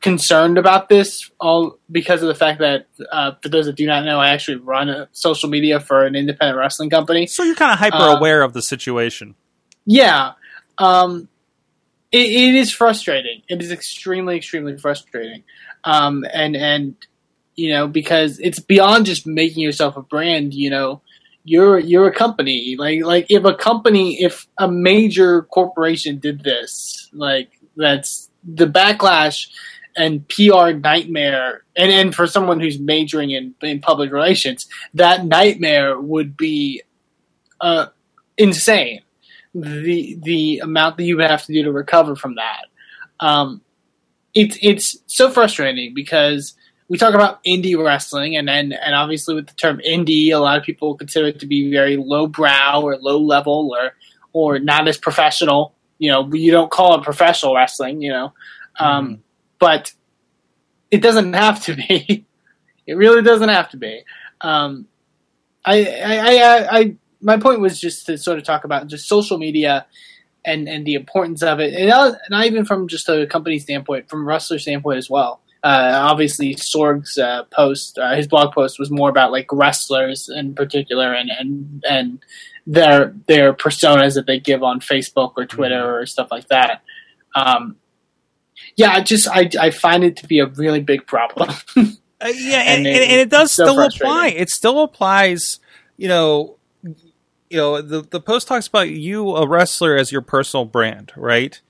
concerned 0.00 0.58
about 0.58 0.88
this 0.88 1.30
all 1.40 1.78
because 1.90 2.22
of 2.22 2.28
the 2.28 2.34
fact 2.34 2.60
that 2.60 2.86
uh, 3.10 3.32
for 3.42 3.48
those 3.48 3.66
that 3.66 3.74
do 3.74 3.86
not 3.86 4.04
know, 4.04 4.20
I 4.20 4.28
actually 4.28 4.58
run 4.58 4.88
a 4.88 5.08
social 5.12 5.48
media 5.48 5.80
for 5.80 6.04
an 6.04 6.14
independent 6.14 6.56
wrestling 6.58 6.90
company. 6.90 7.26
So 7.26 7.42
you're 7.42 7.56
kind 7.56 7.72
of 7.72 7.78
hyper 7.78 7.96
Uh, 7.96 8.16
aware 8.16 8.42
of 8.42 8.52
the 8.52 8.62
situation. 8.62 9.34
Yeah. 9.86 10.32
Um, 10.76 11.28
it, 12.12 12.26
it 12.30 12.54
is 12.54 12.72
frustrating. 12.72 13.42
It 13.48 13.60
is 13.60 13.72
extremely, 13.72 14.36
extremely 14.36 14.76
frustrating. 14.76 15.42
Um, 15.84 16.24
and, 16.32 16.56
and, 16.56 16.94
you 17.56 17.70
know, 17.70 17.88
because 17.88 18.38
it's 18.38 18.60
beyond 18.60 19.06
just 19.06 19.26
making 19.26 19.62
yourself 19.62 19.96
a 19.96 20.02
brand, 20.02 20.54
you 20.54 20.70
know, 20.70 21.02
you're, 21.44 21.78
you're 21.78 22.08
a 22.08 22.14
company. 22.14 22.76
Like, 22.78 23.02
like 23.02 23.26
if 23.28 23.44
a 23.44 23.54
company, 23.54 24.22
if 24.22 24.46
a 24.58 24.70
major 24.70 25.42
corporation 25.42 26.18
did 26.18 26.42
this, 26.42 27.08
like 27.12 27.50
that's 27.76 28.30
the 28.44 28.66
backlash 28.66 29.48
and 29.96 30.28
PR 30.28 30.72
nightmare. 30.72 31.64
And, 31.76 31.90
and 31.90 32.14
for 32.14 32.26
someone 32.26 32.60
who's 32.60 32.78
majoring 32.78 33.30
in, 33.30 33.54
in 33.62 33.80
public 33.80 34.12
relations, 34.12 34.66
that 34.94 35.24
nightmare 35.24 35.98
would 35.98 36.36
be, 36.36 36.82
uh, 37.60 37.86
insane 38.36 39.02
the 39.54 40.18
the 40.22 40.60
amount 40.60 40.96
that 40.96 41.04
you 41.04 41.16
would 41.16 41.28
have 41.28 41.44
to 41.44 41.52
do 41.52 41.64
to 41.64 41.72
recover 41.72 42.16
from 42.16 42.36
that. 42.36 42.66
Um, 43.20 43.60
it's 44.34 44.58
it's 44.62 44.96
so 45.06 45.30
frustrating 45.30 45.94
because 45.94 46.54
we 46.88 46.96
talk 46.98 47.14
about 47.14 47.42
indie 47.44 47.82
wrestling, 47.82 48.36
and, 48.36 48.48
and 48.48 48.72
and 48.72 48.94
obviously 48.94 49.34
with 49.34 49.46
the 49.46 49.54
term 49.54 49.80
indie, 49.86 50.30
a 50.32 50.38
lot 50.38 50.56
of 50.58 50.64
people 50.64 50.94
consider 50.96 51.26
it 51.28 51.40
to 51.40 51.46
be 51.46 51.70
very 51.70 51.96
lowbrow 51.96 52.80
or 52.82 52.96
low 52.96 53.18
level 53.18 53.70
or 53.78 53.92
or 54.32 54.58
not 54.58 54.88
as 54.88 54.96
professional. 54.96 55.74
You 55.98 56.10
know, 56.12 56.32
you 56.32 56.50
don't 56.52 56.70
call 56.70 56.98
it 56.98 57.02
professional 57.04 57.54
wrestling. 57.54 58.00
You 58.00 58.10
know, 58.10 58.32
um, 58.78 59.08
Mhm. 59.08 59.18
but 59.58 59.92
it 60.90 61.02
doesn't 61.02 61.32
have 61.34 61.64
to 61.64 61.74
be. 61.74 62.24
it 62.86 62.94
really 62.96 63.22
doesn't 63.22 63.48
have 63.48 63.70
to 63.70 63.76
be. 63.76 64.02
Um, 64.40 64.86
I, 65.64 65.84
I, 65.84 66.16
I, 66.16 66.36
I, 66.36 66.78
I, 66.78 66.96
my 67.20 67.36
point 67.36 67.60
was 67.60 67.78
just 67.80 68.06
to 68.06 68.16
sort 68.16 68.38
of 68.38 68.44
talk 68.44 68.64
about 68.64 68.86
just 68.86 69.08
social 69.08 69.36
media 69.36 69.86
and 70.48 70.68
and 70.68 70.86
the 70.86 70.94
importance 70.94 71.42
of 71.42 71.60
it, 71.60 71.74
and 71.74 71.88
not, 71.88 72.18
not 72.30 72.46
even 72.46 72.64
from 72.64 72.88
just 72.88 73.08
a 73.08 73.26
company 73.26 73.58
standpoint, 73.58 74.08
from 74.08 74.22
a 74.22 74.24
wrestler 74.24 74.58
standpoint 74.58 74.98
as 74.98 75.08
well. 75.10 75.40
Uh, 75.62 75.92
obviously, 76.10 76.54
Sorg's 76.54 77.18
uh, 77.18 77.42
post, 77.52 77.98
uh, 77.98 78.14
his 78.14 78.28
blog 78.28 78.54
post, 78.54 78.78
was 78.78 78.90
more 78.90 79.10
about 79.10 79.32
like 79.32 79.46
wrestlers 79.52 80.28
in 80.34 80.54
particular, 80.54 81.12
and 81.12 81.30
and 81.30 81.84
and 81.88 82.18
their 82.66 83.14
their 83.26 83.52
personas 83.52 84.14
that 84.14 84.26
they 84.26 84.38
give 84.38 84.62
on 84.62 84.80
Facebook 84.80 85.32
or 85.36 85.46
Twitter 85.46 85.98
or 85.98 86.06
stuff 86.06 86.28
like 86.30 86.46
that. 86.48 86.82
Um, 87.34 87.76
yeah, 88.76 88.90
I 88.92 89.00
just 89.02 89.28
I 89.28 89.50
I 89.60 89.70
find 89.70 90.04
it 90.04 90.16
to 90.18 90.26
be 90.26 90.38
a 90.40 90.46
really 90.46 90.80
big 90.80 91.06
problem. 91.06 91.50
Uh, 92.20 92.32
yeah, 92.34 92.62
and, 92.62 92.78
And 92.84 92.86
and, 92.88 92.96
it- 92.96 93.10
and 93.10 93.20
it 93.20 93.30
does 93.30 93.52
so 93.52 93.64
still 93.64 93.80
apply. 93.80 94.28
It 94.30 94.48
still 94.50 94.82
applies. 94.82 95.60
You 95.96 96.08
know, 96.08 96.57
you 97.50 97.56
know 97.58 97.80
the 97.82 98.02
the 98.02 98.20
post 98.20 98.48
talks 98.48 98.66
about 98.66 98.90
you, 98.90 99.36
a 99.36 99.46
wrestler, 99.46 99.96
as 99.96 100.12
your 100.12 100.22
personal 100.22 100.64
brand, 100.64 101.12
right? 101.16 101.60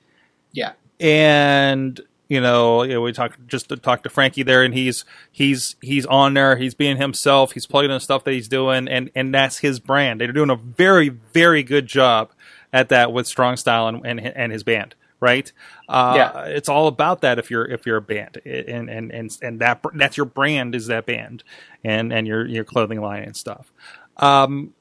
Yeah. 0.52 0.72
And 1.00 2.00
you 2.28 2.40
know, 2.42 2.82
you 2.82 2.92
know, 2.94 3.00
we 3.00 3.12
talked 3.12 3.46
just 3.46 3.70
to 3.70 3.76
talk 3.76 4.02
to 4.02 4.10
Frankie 4.10 4.42
there, 4.42 4.62
and 4.62 4.74
he's 4.74 5.04
he's 5.32 5.76
he's 5.80 6.04
on 6.06 6.34
there. 6.34 6.56
He's 6.56 6.74
being 6.74 6.96
himself. 6.98 7.52
He's 7.52 7.66
plugging 7.66 7.90
in 7.90 8.00
stuff 8.00 8.24
that 8.24 8.32
he's 8.32 8.48
doing, 8.48 8.86
and 8.88 9.10
and 9.14 9.34
that's 9.34 9.58
his 9.58 9.80
brand. 9.80 10.20
They're 10.20 10.32
doing 10.32 10.50
a 10.50 10.56
very 10.56 11.08
very 11.08 11.62
good 11.62 11.86
job 11.86 12.30
at 12.72 12.90
that 12.90 13.12
with 13.12 13.26
Strong 13.26 13.56
Style 13.56 13.88
and 13.88 14.04
and, 14.04 14.20
and 14.20 14.52
his 14.52 14.62
band. 14.62 14.94
Right, 15.20 15.50
uh, 15.88 16.12
Yeah. 16.16 16.44
it's 16.44 16.68
all 16.68 16.86
about 16.86 17.22
that. 17.22 17.40
If 17.40 17.50
you're 17.50 17.64
if 17.64 17.86
you're 17.86 17.96
a 17.96 18.02
band, 18.02 18.40
and 18.44 18.88
and 18.88 19.10
and 19.10 19.36
and 19.42 19.60
that 19.60 19.84
that's 19.94 20.16
your 20.16 20.26
brand 20.26 20.74
is 20.76 20.86
that 20.88 21.06
band, 21.06 21.42
and 21.82 22.12
and 22.12 22.24
your 22.26 22.46
your 22.46 22.62
clothing 22.64 23.00
line 23.00 23.24
and 23.24 23.36
stuff. 23.36 23.72
Um, 24.18 24.74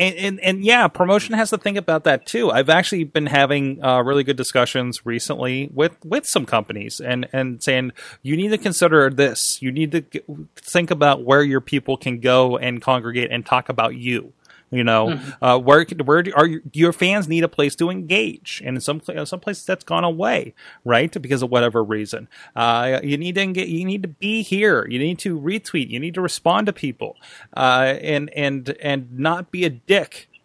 and, 0.00 0.16
and 0.16 0.40
and 0.40 0.64
yeah, 0.64 0.88
promotion 0.88 1.34
has 1.34 1.50
to 1.50 1.58
think 1.58 1.76
about 1.76 2.04
that 2.04 2.24
too. 2.24 2.50
I've 2.50 2.70
actually 2.70 3.04
been 3.04 3.26
having 3.26 3.84
uh, 3.84 4.00
really 4.02 4.24
good 4.24 4.36
discussions 4.36 5.04
recently 5.04 5.70
with 5.74 5.96
with 6.04 6.26
some 6.26 6.46
companies 6.46 7.00
and 7.00 7.28
and 7.34 7.62
saying 7.62 7.92
you 8.22 8.34
need 8.36 8.48
to 8.48 8.58
consider 8.58 9.10
this. 9.10 9.60
You 9.60 9.70
need 9.70 9.92
to 9.92 10.00
g- 10.00 10.22
think 10.56 10.90
about 10.90 11.24
where 11.24 11.42
your 11.42 11.60
people 11.60 11.98
can 11.98 12.18
go 12.18 12.56
and 12.56 12.80
congregate 12.80 13.30
and 13.30 13.44
talk 13.44 13.68
about 13.68 13.94
you. 13.94 14.32
You 14.72 14.84
know, 14.84 15.18
uh, 15.42 15.58
where 15.58 15.84
where 16.04 16.24
are 16.36 16.46
your, 16.46 16.60
your 16.72 16.92
fans 16.92 17.26
need 17.26 17.42
a 17.42 17.48
place 17.48 17.74
to 17.76 17.90
engage, 17.90 18.62
and 18.64 18.76
in 18.76 18.80
some 18.80 19.00
some 19.24 19.40
places 19.40 19.64
that's 19.66 19.82
gone 19.82 20.04
away, 20.04 20.54
right? 20.84 21.10
Because 21.20 21.42
of 21.42 21.50
whatever 21.50 21.82
reason, 21.82 22.28
uh, 22.54 23.00
you 23.02 23.18
need 23.18 23.34
to 23.34 23.40
engage, 23.40 23.68
you 23.68 23.84
need 23.84 24.02
to 24.02 24.08
be 24.08 24.42
here. 24.42 24.86
You 24.88 25.00
need 25.00 25.18
to 25.20 25.38
retweet. 25.40 25.90
You 25.90 25.98
need 25.98 26.14
to 26.14 26.20
respond 26.20 26.66
to 26.66 26.72
people, 26.72 27.16
uh, 27.56 27.96
and 28.00 28.30
and 28.36 28.68
and 28.80 29.18
not 29.18 29.50
be 29.50 29.64
a 29.64 29.70
dick. 29.70 30.28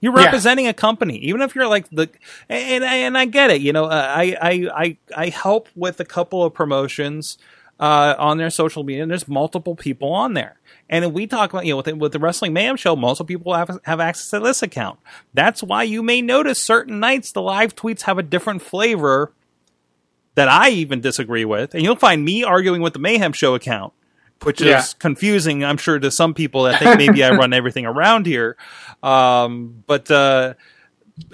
You're 0.00 0.16
Yeah. 0.16 0.26
representing 0.26 0.68
a 0.68 0.74
company, 0.74 1.16
even 1.18 1.42
if 1.42 1.56
you're 1.56 1.66
like 1.66 1.88
the, 1.90 2.08
and 2.48 2.84
and 2.84 3.18
I 3.18 3.24
get 3.24 3.50
it. 3.50 3.62
You 3.62 3.72
know, 3.72 3.86
uh, 3.86 4.06
I 4.16 4.36
I 4.40 4.68
I 4.74 4.96
I 5.16 5.28
help 5.30 5.68
with 5.74 5.98
a 6.00 6.04
couple 6.04 6.44
of 6.44 6.54
promotions 6.54 7.36
uh, 7.82 8.14
on 8.16 8.38
their 8.38 8.48
social 8.48 8.84
media, 8.84 9.02
and 9.02 9.10
there's 9.10 9.26
multiple 9.26 9.74
people 9.74 10.12
on 10.12 10.34
there. 10.34 10.60
And 10.88 11.12
we 11.12 11.26
talk 11.26 11.52
about, 11.52 11.66
you 11.66 11.72
know, 11.72 11.78
with 11.78 11.86
the, 11.86 11.96
with 11.96 12.12
the 12.12 12.20
Wrestling 12.20 12.52
Mayhem 12.52 12.76
show, 12.76 12.94
multiple 12.94 13.26
people 13.26 13.54
have 13.54 13.80
have 13.82 13.98
access 13.98 14.30
to 14.30 14.38
this 14.38 14.62
account. 14.62 15.00
That's 15.34 15.64
why 15.64 15.82
you 15.82 16.00
may 16.00 16.22
notice 16.22 16.62
certain 16.62 17.00
nights 17.00 17.32
the 17.32 17.42
live 17.42 17.74
tweets 17.74 18.02
have 18.02 18.18
a 18.18 18.22
different 18.22 18.62
flavor 18.62 19.32
that 20.36 20.48
I 20.48 20.70
even 20.70 21.00
disagree 21.00 21.44
with, 21.44 21.74
and 21.74 21.82
you'll 21.82 21.96
find 21.96 22.24
me 22.24 22.44
arguing 22.44 22.82
with 22.82 22.92
the 22.92 23.00
Mayhem 23.00 23.32
show 23.32 23.56
account, 23.56 23.92
which 24.44 24.60
is 24.60 24.94
confusing, 24.94 25.64
I'm 25.64 25.76
sure, 25.76 25.98
to 25.98 26.12
some 26.12 26.34
people 26.34 26.62
that 26.64 26.78
think 26.78 26.98
maybe 26.98 27.24
I 27.24 27.30
run 27.30 27.52
everything 27.52 27.84
around 27.84 28.26
here. 28.26 28.56
Um, 29.02 29.82
but 29.88 30.08
uh, 30.08 30.54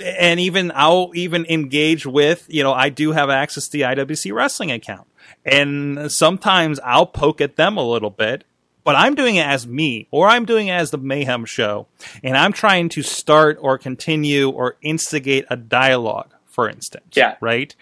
and 0.03 0.41
even 0.41 0.73
I'll 0.75 1.11
even 1.15 1.45
engage 1.45 2.07
with, 2.07 2.47
you 2.49 2.63
know, 2.63 2.73
I 2.73 2.89
do 2.89 3.13
have 3.13 3.29
access 3.29 3.69
to 3.69 3.73
the 3.73 3.83
IWC 3.83 4.33
wrestling 4.33 4.73
account. 4.73 5.07
And 5.49 6.11
sometimes 6.11 6.81
I'll 6.81 7.07
poke 7.07 7.41
at 7.41 7.57
them 7.57 7.77
a 7.77 7.89
little 7.89 8.11
bit, 8.11 8.45
but 8.85 8.97
I'm 8.97 9.15
doing 9.15 9.37
it 9.37 9.47
as 9.47 9.67
me, 9.67 10.07
or 10.11 10.29
I'm 10.29 10.45
doing 10.45 10.69
it 10.69 10.73
as 10.73 10.91
the 10.91 10.99
Mayhem 10.99 11.45
show. 11.45 11.87
And 12.23 12.37
I'm 12.37 12.53
trying 12.53 12.89
to 12.91 13.03
start 13.03 13.59
or 13.61 13.79
continue 13.79 14.51
or 14.51 14.77
instigate 14.83 15.45
a 15.51 15.57
dialogue, 15.57 16.33
for 16.47 16.69
instance. 16.69 17.15
Yeah. 17.15 17.37
Right? 17.41 17.75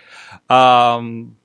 Um, 0.51 1.37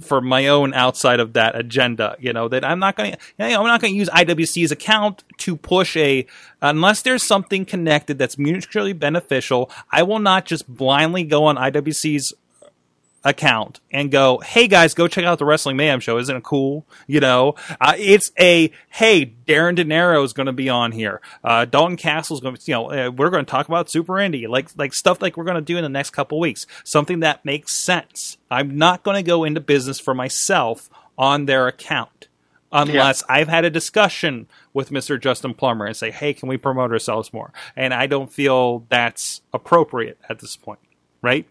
for 0.00 0.20
my 0.20 0.48
own 0.48 0.74
outside 0.74 1.20
of 1.20 1.34
that 1.34 1.56
agenda, 1.56 2.16
you 2.18 2.32
know, 2.32 2.48
that 2.48 2.64
I'm 2.64 2.78
not 2.78 2.96
going 2.96 3.12
to, 3.12 3.18
you 3.38 3.48
know, 3.48 3.60
I'm 3.60 3.66
not 3.66 3.80
going 3.80 3.92
to 3.92 3.98
use 3.98 4.08
IWC's 4.08 4.72
account 4.72 5.24
to 5.38 5.56
push 5.56 5.96
a, 5.96 6.26
unless 6.60 7.02
there's 7.02 7.22
something 7.22 7.64
connected 7.64 8.18
that's 8.18 8.38
mutually 8.38 8.92
beneficial, 8.92 9.70
I 9.90 10.02
will 10.02 10.18
not 10.18 10.44
just 10.44 10.68
blindly 10.68 11.24
go 11.24 11.44
on 11.44 11.56
IWC's 11.56 12.34
account 13.24 13.80
and 13.90 14.10
go, 14.10 14.38
"Hey 14.38 14.68
guys, 14.68 14.94
go 14.94 15.08
check 15.08 15.24
out 15.24 15.38
the 15.38 15.44
Wrestling 15.44 15.76
Mayhem 15.76 16.00
show. 16.00 16.18
Isn't 16.18 16.36
it 16.36 16.42
cool?" 16.42 16.86
You 17.06 17.20
know, 17.20 17.54
uh, 17.80 17.94
it's 17.96 18.30
a 18.38 18.70
hey, 18.88 19.34
Darren 19.46 19.74
De 19.74 19.84
Niro 19.84 20.24
is 20.24 20.32
going 20.32 20.46
to 20.46 20.52
be 20.52 20.68
on 20.68 20.92
here. 20.92 21.20
Uh, 21.42 21.64
Dalton 21.64 21.94
is 21.94 22.40
going 22.40 22.56
to, 22.56 22.62
you 22.64 22.74
know, 22.74 22.90
uh, 22.90 23.10
we're 23.10 23.30
going 23.30 23.44
to 23.44 23.50
talk 23.50 23.68
about 23.68 23.90
Super 23.90 24.14
Indie, 24.14 24.48
like 24.48 24.70
like 24.76 24.92
stuff 24.92 25.20
like 25.22 25.36
we're 25.36 25.44
going 25.44 25.56
to 25.56 25.60
do 25.60 25.76
in 25.76 25.82
the 25.82 25.88
next 25.88 26.10
couple 26.10 26.38
weeks. 26.38 26.66
Something 26.84 27.20
that 27.20 27.44
makes 27.44 27.72
sense. 27.72 28.38
I'm 28.50 28.76
not 28.76 29.02
going 29.02 29.16
to 29.16 29.22
go 29.22 29.44
into 29.44 29.60
business 29.60 30.00
for 30.00 30.14
myself 30.14 30.88
on 31.16 31.46
their 31.46 31.66
account. 31.66 32.28
Unless 32.70 33.24
I've 33.30 33.48
had 33.48 33.64
a 33.64 33.70
discussion 33.70 34.46
with 34.74 34.90
Mr. 34.90 35.18
Justin 35.18 35.54
Plummer 35.54 35.86
and 35.86 35.96
say, 35.96 36.10
hey, 36.10 36.34
can 36.34 36.50
we 36.50 36.58
promote 36.58 36.92
ourselves 36.92 37.32
more? 37.32 37.50
And 37.74 37.94
I 37.94 38.06
don't 38.06 38.30
feel 38.30 38.84
that's 38.90 39.40
appropriate 39.54 40.18
at 40.28 40.40
this 40.40 40.56
point, 40.56 40.80
right? 41.22 41.46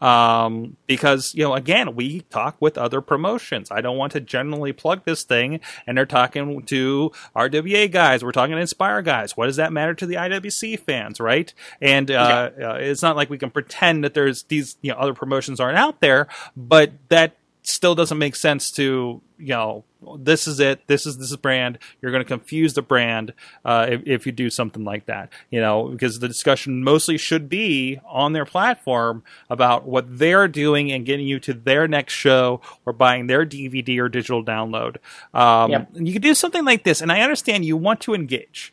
Um, 0.00 0.76
because 0.86 1.34
you 1.34 1.42
know 1.42 1.54
again 1.54 1.94
we 1.94 2.22
talk 2.22 2.56
with 2.60 2.78
other 2.78 3.00
promotions. 3.00 3.70
I 3.70 3.80
don't 3.80 3.96
want 3.96 4.12
to 4.12 4.20
generally 4.20 4.72
plug 4.72 5.04
this 5.04 5.22
thing 5.22 5.60
and 5.86 5.96
they're 5.96 6.06
talking 6.06 6.62
to 6.62 7.12
rwa 7.36 7.90
guys. 7.90 8.24
We're 8.24 8.32
talking 8.32 8.54
to 8.54 8.60
inspire 8.60 9.02
guys. 9.02 9.36
What 9.36 9.46
does 9.46 9.56
that 9.56 9.72
matter 9.72 9.94
to 9.94 10.06
the 10.06 10.14
iwc 10.14 10.80
fans 10.80 11.20
right? 11.20 11.52
And 11.80 12.10
uh, 12.10 12.50
uh, 12.60 12.78
it's 12.80 13.02
not 13.02 13.16
like 13.16 13.30
we 13.30 13.38
can 13.38 13.50
pretend 13.50 14.04
that 14.04 14.14
there's 14.14 14.44
these 14.44 14.76
you 14.82 14.92
know 14.92 14.98
other 14.98 15.14
promotions 15.14 15.60
aren't 15.60 15.78
out 15.78 16.00
there 16.00 16.28
but 16.56 16.92
that 17.08 17.36
still 17.62 17.94
doesn't 17.94 18.18
make 18.18 18.36
sense 18.36 18.70
to 18.72 19.22
you 19.38 19.48
know 19.48 19.84
this 20.18 20.46
is 20.46 20.60
it 20.60 20.86
this 20.86 21.06
is 21.06 21.18
this 21.18 21.30
is 21.30 21.36
brand 21.36 21.78
you're 22.00 22.10
going 22.12 22.22
to 22.22 22.28
confuse 22.28 22.74
the 22.74 22.82
brand 22.82 23.32
uh, 23.64 23.86
if, 23.88 24.02
if 24.06 24.26
you 24.26 24.32
do 24.32 24.50
something 24.50 24.84
like 24.84 25.06
that 25.06 25.32
you 25.50 25.60
know 25.60 25.88
because 25.88 26.18
the 26.18 26.28
discussion 26.28 26.82
mostly 26.84 27.16
should 27.18 27.48
be 27.48 27.98
on 28.06 28.32
their 28.32 28.44
platform 28.44 29.22
about 29.50 29.86
what 29.86 30.18
they're 30.18 30.48
doing 30.48 30.92
and 30.92 31.06
getting 31.06 31.26
you 31.26 31.38
to 31.40 31.52
their 31.52 31.88
next 31.88 32.12
show 32.12 32.60
or 32.86 32.92
buying 32.92 33.26
their 33.26 33.44
dvd 33.44 33.98
or 33.98 34.08
digital 34.08 34.44
download 34.44 34.96
um, 35.34 35.70
Yep. 35.70 35.88
and 35.96 36.06
you 36.06 36.12
can 36.12 36.22
do 36.22 36.34
something 36.34 36.64
like 36.64 36.84
this 36.84 37.00
and 37.00 37.10
i 37.10 37.20
understand 37.20 37.64
you 37.64 37.76
want 37.76 38.00
to 38.00 38.14
engage 38.14 38.72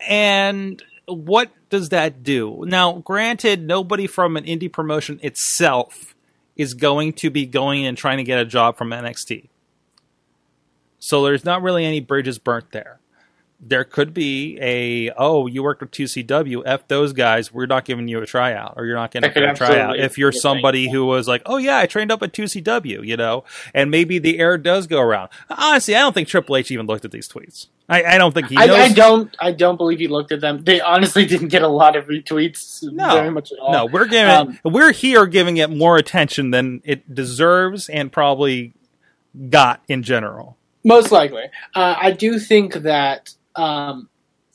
and 0.00 0.82
what 1.06 1.50
does 1.70 1.90
that 1.90 2.22
do? 2.22 2.64
Now, 2.66 2.98
granted, 2.98 3.66
nobody 3.66 4.06
from 4.06 4.36
an 4.36 4.44
indie 4.44 4.72
promotion 4.72 5.20
itself 5.22 6.14
is 6.60 6.74
going 6.74 7.14
to 7.14 7.30
be 7.30 7.46
going 7.46 7.86
and 7.86 7.96
trying 7.96 8.18
to 8.18 8.24
get 8.24 8.38
a 8.38 8.44
job 8.44 8.76
from 8.76 8.90
NXT. 8.90 9.48
So 10.98 11.24
there's 11.24 11.42
not 11.42 11.62
really 11.62 11.86
any 11.86 12.00
bridges 12.00 12.38
burnt 12.38 12.72
there. 12.72 13.00
There 13.58 13.84
could 13.84 14.12
be 14.12 14.58
a 14.60 15.10
oh 15.16 15.46
you 15.46 15.62
worked 15.62 15.80
with 15.82 15.90
2CW 15.90 16.62
f 16.64 16.88
those 16.88 17.12
guys 17.12 17.52
we're 17.52 17.66
not 17.66 17.84
giving 17.84 18.08
you 18.08 18.18
a 18.22 18.24
tryout 18.24 18.72
or 18.78 18.86
you're 18.86 18.96
not 18.96 19.10
getting 19.10 19.28
That 19.28 19.34
could 19.34 19.42
a 19.50 19.54
tryout 19.54 19.98
if 19.98 20.16
you're 20.16 20.30
be 20.30 20.38
a 20.38 20.40
thing, 20.40 20.40
somebody 20.40 20.90
who 20.90 21.04
was 21.04 21.28
like 21.28 21.42
oh 21.44 21.58
yeah 21.58 21.76
I 21.76 21.84
trained 21.84 22.10
up 22.10 22.22
at 22.22 22.32
2CW 22.32 23.06
you 23.06 23.18
know 23.18 23.44
and 23.74 23.90
maybe 23.90 24.18
the 24.18 24.38
air 24.38 24.56
does 24.56 24.86
go 24.86 24.98
around 24.98 25.28
honestly 25.50 25.94
I 25.94 25.98
don't 26.00 26.14
think 26.14 26.26
Triple 26.26 26.56
H 26.56 26.70
even 26.70 26.86
looked 26.86 27.04
at 27.04 27.10
these 27.10 27.28
tweets 27.28 27.66
I, 27.90 28.04
I 28.04 28.18
don't 28.18 28.32
think 28.32 28.46
he 28.46 28.56
I, 28.56 28.66
I 28.66 28.88
don't. 28.92 29.36
I 29.40 29.50
don't 29.50 29.76
believe 29.76 29.98
he 29.98 30.06
looked 30.06 30.30
at 30.30 30.40
them. 30.40 30.62
They 30.62 30.80
honestly 30.80 31.26
didn't 31.32 31.48
get 31.48 31.62
a 31.62 31.68
lot 31.68 31.96
of 31.96 32.06
retweets. 32.06 32.84
No. 32.84 33.14
very 33.14 33.30
much 33.30 33.50
at 33.50 33.58
all. 33.58 33.72
No, 33.72 33.86
we're 33.86 34.06
giving 34.06 34.30
Um, 34.30 34.58
we're 34.64 34.92
here 34.92 35.26
giving 35.26 35.56
it 35.56 35.70
more 35.70 35.96
attention 35.96 36.52
than 36.52 36.82
it 36.84 37.12
deserves 37.12 37.88
and 37.88 38.12
probably 38.12 38.74
got 39.48 39.82
in 39.88 40.04
general. 40.04 40.56
Most 40.84 41.10
likely. 41.10 41.44
Uh, 41.74 41.96
I 42.00 42.12
do 42.12 42.38
think 42.38 42.74
that 42.74 43.34
um, 43.56 44.08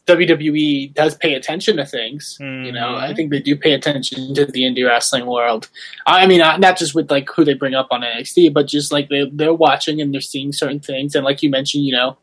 WWE 0.08 0.94
does 0.94 1.16
pay 1.16 1.34
attention 1.34 1.78
to 1.78 1.86
things. 1.86 2.38
You 2.40 2.72
know, 2.72 2.90
Mhm. 2.90 3.02
I 3.02 3.14
think 3.14 3.32
they 3.32 3.40
do 3.40 3.56
pay 3.56 3.74
attention 3.74 4.34
to 4.36 4.46
the 4.46 4.62
indie 4.64 4.86
wrestling 4.86 5.26
world. 5.26 5.68
I 6.06 6.28
mean, 6.28 6.40
not, 6.40 6.60
not 6.60 6.78
just 6.78 6.94
with 6.94 7.10
like 7.10 7.28
who 7.36 7.44
they 7.44 7.56
bring 7.56 7.74
up 7.74 7.88
on 7.92 8.02
NXT, 8.02 8.54
but 8.54 8.68
just 8.68 8.92
like 8.92 9.10
they 9.10 9.30
they're 9.34 9.54
watching 9.54 10.00
and 10.02 10.14
they're 10.14 10.22
seeing 10.22 10.54
certain 10.54 10.80
things. 10.80 11.16
And 11.16 11.26
like 11.26 11.42
you 11.42 11.50
mentioned, 11.50 11.86
you 11.86 11.94
know, 11.94 12.18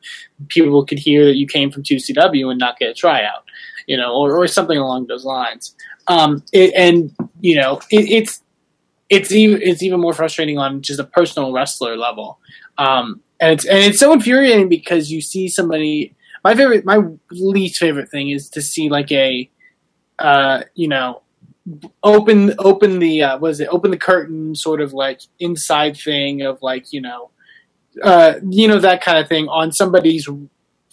people 0.48 0.84
could 0.86 0.98
hear 0.98 1.24
that 1.24 1.36
you 1.36 1.46
came 1.46 1.70
from 1.72 1.82
2CW 1.82 2.50
and 2.50 2.58
not 2.60 2.78
get 2.78 2.90
a 2.90 2.94
tryout, 2.94 3.44
you 3.86 3.96
know, 3.96 4.14
or, 4.14 4.36
or 4.36 4.46
something 4.46 4.78
along 4.78 5.06
those 5.08 5.24
lines. 5.24 5.74
Um, 6.06 6.42
it, 6.52 6.72
and 6.76 7.12
you 7.40 7.56
know, 7.56 7.80
it, 7.90 8.08
it's 8.08 8.42
it's 9.10 9.32
even 9.32 9.60
it's 9.60 9.82
even 9.82 10.00
more 10.00 10.12
frustrating 10.12 10.58
on 10.58 10.82
just 10.82 11.00
a 11.00 11.04
personal 11.04 11.52
wrestler 11.52 11.96
level. 11.96 12.38
Um, 12.78 13.20
and 13.40 13.52
it's 13.52 13.64
and 13.66 13.78
it's 13.78 13.98
so 13.98 14.12
infuriating 14.12 14.68
because 14.68 15.10
you 15.10 15.20
see 15.20 15.48
somebody. 15.48 16.14
My 16.44 16.54
favorite, 16.54 16.84
my 16.84 16.98
least 17.30 17.78
favorite 17.78 18.10
thing 18.10 18.30
is 18.30 18.48
to 18.50 18.62
see 18.62 18.88
like 18.88 19.12
a, 19.12 19.50
uh, 20.18 20.62
you 20.74 20.88
know, 20.88 21.22
open 22.02 22.54
open 22.58 22.98
the 22.98 23.22
uh, 23.22 23.38
what 23.38 23.52
is 23.52 23.60
it? 23.60 23.68
Open 23.68 23.90
the 23.90 23.96
curtain, 23.96 24.54
sort 24.54 24.80
of 24.80 24.92
like 24.92 25.20
inside 25.38 25.96
thing 25.96 26.42
of 26.42 26.60
like 26.62 26.92
you 26.92 27.00
know, 27.00 27.30
uh, 28.02 28.34
you 28.48 28.66
know 28.66 28.78
that 28.78 29.02
kind 29.02 29.18
of 29.18 29.28
thing 29.28 29.48
on 29.48 29.72
somebody's 29.72 30.28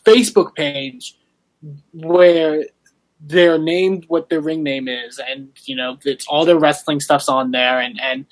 Facebook 0.05 0.55
page 0.55 1.17
where 1.93 2.65
they're 3.21 3.57
named 3.57 4.05
what 4.07 4.29
their 4.29 4.39
ring 4.39 4.63
name 4.63 4.87
is 4.87 5.19
and 5.19 5.49
you 5.65 5.75
know 5.75 5.97
it's 6.05 6.25
all 6.27 6.45
their 6.45 6.57
wrestling 6.57 7.01
stuff's 7.01 7.27
on 7.27 7.51
there 7.51 7.79
and 7.79 7.99
and 8.01 8.25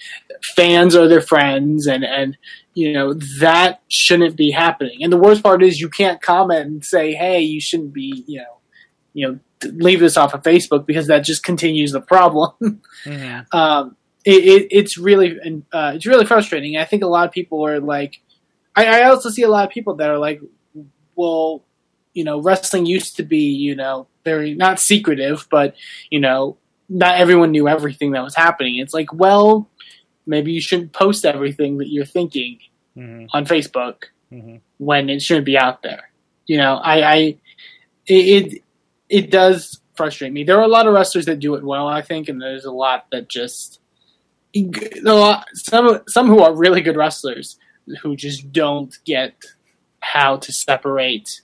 fans 0.55 0.95
are 0.95 1.09
their 1.09 1.21
friends 1.21 1.87
and 1.87 2.05
and 2.05 2.37
you 2.77 2.93
know 2.93 3.13
that 3.39 3.81
shouldn't 3.87 4.35
be 4.35 4.51
happening 4.51 4.97
and 5.03 5.11
the 5.11 5.17
worst 5.25 5.41
part 5.41 5.63
is 5.63 5.81
you 5.81 5.89
can't 5.89 6.21
comment 6.21 6.65
and 6.67 6.85
say 6.85 7.13
hey 7.13 7.39
you 7.41 7.59
shouldn't 7.59 7.93
be 7.93 8.23
you 8.27 8.37
know 8.39 8.53
you 9.13 9.27
know 9.27 9.39
leave 9.85 9.99
this 9.99 10.17
off 10.17 10.33
of 10.35 10.43
facebook 10.43 10.85
because 10.85 11.07
that 11.07 11.19
just 11.29 11.41
continues 11.43 11.91
the 11.91 12.01
problem 12.01 12.51
Mhm. 13.05 13.45
um, 13.53 13.95
it, 14.25 14.43
it, 14.43 14.67
it's 14.71 14.97
really 14.97 15.29
uh, 15.71 15.93
it's 15.95 16.05
really 16.05 16.25
frustrating. 16.25 16.75
I 16.75 16.83
think 16.83 17.01
a 17.01 17.07
lot 17.07 17.25
of 17.25 17.31
people 17.31 17.65
are 17.65 17.79
like, 17.79 18.19
I, 18.75 18.83
I 18.85 19.03
also 19.05 19.29
see 19.29 19.43
a 19.43 19.47
lot 19.47 19.63
of 19.65 19.71
people 19.71 19.95
that 19.95 20.09
are 20.09 20.17
like, 20.17 20.41
well, 21.15 21.63
you 22.13 22.25
know, 22.25 22.41
wrestling 22.41 22.85
used 22.85 23.15
to 23.17 23.23
be, 23.23 23.45
you 23.51 23.73
know, 23.73 24.07
very 24.25 24.53
not 24.53 24.81
secretive, 24.81 25.47
but 25.49 25.75
you 26.09 26.19
know, 26.19 26.57
not 26.89 27.15
everyone 27.17 27.51
knew 27.51 27.69
everything 27.69 28.11
that 28.11 28.23
was 28.23 28.35
happening. 28.35 28.75
It's 28.79 28.93
like, 28.93 29.13
well, 29.13 29.69
maybe 30.27 30.51
you 30.51 30.61
shouldn't 30.61 30.93
post 30.93 31.25
everything 31.25 31.77
that 31.77 31.87
you're 31.89 32.05
thinking 32.05 32.59
Mhm. 32.95 33.27
on 33.33 33.45
Facebook 33.45 34.03
Mhm. 34.31 34.61
when 34.77 35.09
it 35.09 35.21
shouldn't 35.21 35.45
be 35.45 35.57
out 35.57 35.81
there. 35.83 36.09
You 36.45 36.57
know, 36.57 36.75
I, 36.75 37.01
I 37.13 37.15
it, 38.05 38.13
it 38.53 38.63
it 39.09 39.31
does 39.31 39.79
frustrate 39.95 40.31
me. 40.33 40.43
There 40.43 40.57
are 40.57 40.63
a 40.63 40.67
lot 40.67 40.85
of 40.87 40.93
wrestlers 40.93 41.25
that 41.25 41.39
do 41.39 41.55
it 41.55 41.63
well, 41.63 41.87
I 41.87 42.01
think, 42.01 42.29
and 42.29 42.41
there's 42.41 42.65
a 42.65 42.71
lot 42.71 43.05
that 43.11 43.29
just 43.29 43.79
a 44.55 45.13
lot, 45.13 45.45
some 45.53 46.01
some 46.07 46.27
who 46.27 46.39
are 46.39 46.53
really 46.55 46.81
good 46.81 46.97
wrestlers 46.97 47.57
who 48.01 48.15
just 48.15 48.51
don't 48.51 48.97
get 49.05 49.33
how 50.01 50.37
to 50.37 50.51
separate 50.51 51.41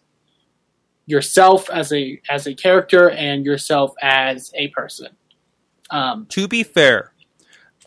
yourself 1.05 1.69
as 1.69 1.91
a 1.93 2.19
as 2.29 2.47
a 2.47 2.53
character 2.53 3.09
and 3.09 3.45
yourself 3.45 3.93
as 4.01 4.51
a 4.55 4.69
person. 4.69 5.07
Um, 5.89 6.25
to 6.29 6.47
be 6.47 6.63
fair, 6.63 7.12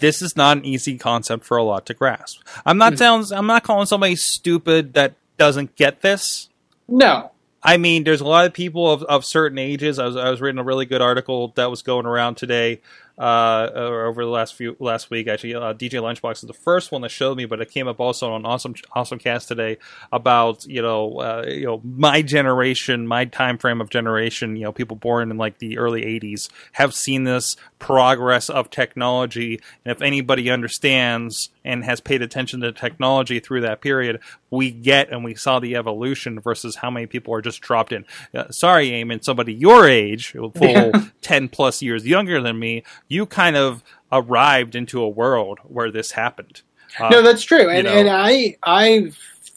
this 0.01 0.23
is 0.23 0.37
not 0.37 0.59
an 0.59 0.65
easy 0.65 0.97
concept 0.99 1.45
for 1.45 1.57
a 1.57 1.63
lot 1.65 1.87
to 1.87 1.95
grasp. 1.95 2.41
I'm 2.65 2.79
not 2.79 2.95
Mhm. 2.95 2.99
telling, 2.99 3.25
I'm 3.33 3.47
not 3.47 3.63
calling 3.65 3.87
somebody 3.87 4.17
stupid 4.17 4.95
that 4.95 5.15
doesn't 5.39 5.77
get 5.77 6.01
this. 6.03 6.49
no, 6.89 7.31
I 7.63 7.79
mean, 7.79 8.05
there's 8.05 8.21
a 8.21 8.25
lot 8.27 8.47
of 8.47 8.53
people 8.53 8.89
of, 8.93 9.03
of 9.05 9.25
certain 9.25 9.59
ages. 9.59 9.99
I 9.99 10.07
was 10.07 10.15
I 10.17 10.31
was 10.31 10.41
reading 10.41 10.59
a 10.61 10.63
really 10.63 10.87
good 10.87 11.03
article 11.03 11.53
that 11.57 11.69
was 11.71 11.83
going 11.83 12.07
around 12.07 12.37
today, 12.37 12.81
uh, 13.19 13.71
over 13.75 14.25
the 14.25 14.31
last 14.31 14.55
few 14.55 14.77
last 14.79 15.11
week. 15.11 15.29
Actually, 15.29 15.55
uh, 15.55 15.73
DJ 15.73 16.01
Lunchbox 16.01 16.35
is 16.35 16.43
the 16.43 16.53
first 16.53 16.93
one 16.93 17.03
that 17.03 17.11
showed 17.11 17.37
me, 17.37 17.47
but 17.47 17.61
it 17.61 17.71
came 17.71 17.89
up 17.89 18.01
also 18.01 18.33
on 18.33 18.45
awesome 18.45 18.75
awesome 18.93 19.19
cast 19.19 19.49
today 19.49 19.79
about 20.13 20.67
you 20.67 20.83
know 20.83 21.19
uh, 21.19 21.45
you 21.47 21.65
know 21.65 21.81
my 21.85 22.23
generation, 22.23 23.07
my 23.07 23.25
time 23.25 23.59
frame 23.59 23.81
of 23.81 23.91
generation. 23.91 24.57
You 24.57 24.65
know, 24.65 24.73
people 24.73 24.97
born 24.97 25.31
in 25.31 25.37
like 25.39 25.59
the 25.59 25.79
early 25.79 26.03
'80s 26.03 26.49
have 26.73 26.95
seen 26.95 27.25
this 27.25 27.57
progress 27.79 28.51
of 28.51 28.71
technology, 28.71 29.61
and 29.85 29.93
if 29.93 30.03
anybody 30.03 30.51
understands 30.51 31.51
and 31.65 31.85
has 31.85 32.01
paid 32.01 32.23
attention 32.23 32.61
to 32.61 32.73
technology 32.73 33.41
through 33.41 33.63
that 33.63 33.81
period, 33.81 34.21
we 34.51 34.71
get 34.71 35.11
and 35.11 35.25
we 35.25 35.35
saw 35.35 35.59
the 35.59 35.77
evolution 35.77 36.41
versus 36.41 36.77
how 36.77 36.91
many 36.91 37.07
people 37.07 37.35
are 37.35 37.43
just 37.43 37.61
dropped 37.61 37.93
in. 37.93 38.05
Uh, 38.35 38.51
sorry, 38.51 38.91
Eamon, 38.91 39.23
somebody 39.25 39.53
your 39.53 39.89
age, 39.89 40.33
full 40.33 40.93
10 41.23 41.49
plus 41.49 41.83
years 41.83 42.07
younger 42.07 42.41
than 42.41 42.59
me, 42.59 42.85
you 43.09 43.27
kind 43.27 43.57
of 43.57 43.83
arrived 44.13 44.75
into 44.75 45.03
a 45.03 45.09
world 45.09 45.59
where 45.65 45.91
this 45.91 46.13
happened. 46.13 46.63
Uh, 46.99 47.09
no, 47.11 47.23
that's 47.23 47.43
true, 47.43 47.69
and 47.69 47.85
know. 47.85 47.93
and 47.93 48.09
I 48.09 48.57
I 48.63 49.13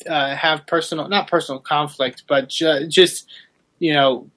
uh, 0.10 0.36
have 0.36 0.68
personal 0.68 1.08
not 1.08 1.30
personal 1.30 1.60
conflict, 1.60 2.24
but 2.28 2.50
ju- 2.50 2.88
just 2.88 3.30
you 3.80 3.94
know. 3.94 4.30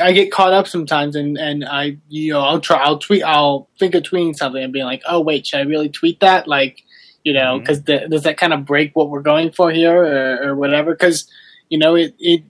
I 0.00 0.12
get 0.12 0.32
caught 0.32 0.54
up 0.54 0.66
sometimes, 0.66 1.16
and, 1.16 1.36
and 1.36 1.66
I 1.66 1.98
you 2.08 2.32
know 2.32 2.40
I'll 2.40 2.60
try 2.60 2.78
I'll 2.78 2.96
tweet 2.96 3.22
I'll 3.22 3.68
think 3.78 3.94
of 3.94 4.04
tweeting 4.04 4.34
something 4.34 4.62
and 4.62 4.72
being 4.72 4.86
like 4.86 5.02
oh 5.06 5.20
wait 5.20 5.46
should 5.46 5.60
I 5.60 5.64
really 5.64 5.90
tweet 5.90 6.20
that 6.20 6.48
like 6.48 6.82
you 7.24 7.32
know 7.32 7.58
because 7.58 7.80
does 7.80 8.22
that 8.24 8.36
kind 8.36 8.52
of 8.52 8.64
break 8.64 8.94
what 8.94 9.10
we're 9.10 9.22
going 9.22 9.52
for 9.52 9.70
here 9.70 9.96
or, 9.96 10.48
or 10.48 10.54
whatever? 10.56 10.92
Because 10.92 11.30
you 11.68 11.78
know 11.78 11.94
it, 11.94 12.14
it 12.18 12.42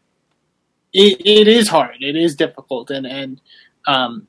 it 0.93 1.21
it 1.25 1.49
is 1.49 1.69
hard. 1.69 1.97
It 2.01 2.17
is 2.17 2.37
difficult 2.37 2.91
and 2.91 3.07
and 3.07 3.41
um 3.87 4.27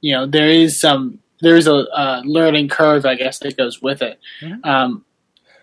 you 0.00 0.14
know 0.14 0.26
there 0.26 0.48
is 0.48 0.80
some 0.80 1.18
there's 1.40 1.66
a 1.66 1.74
uh, 1.74 2.22
learning 2.24 2.68
curve 2.68 3.04
I 3.04 3.14
guess 3.14 3.38
that 3.40 3.56
goes 3.56 3.82
with 3.82 4.02
it. 4.02 4.18
Mhm. 4.42 4.64
um 4.64 5.04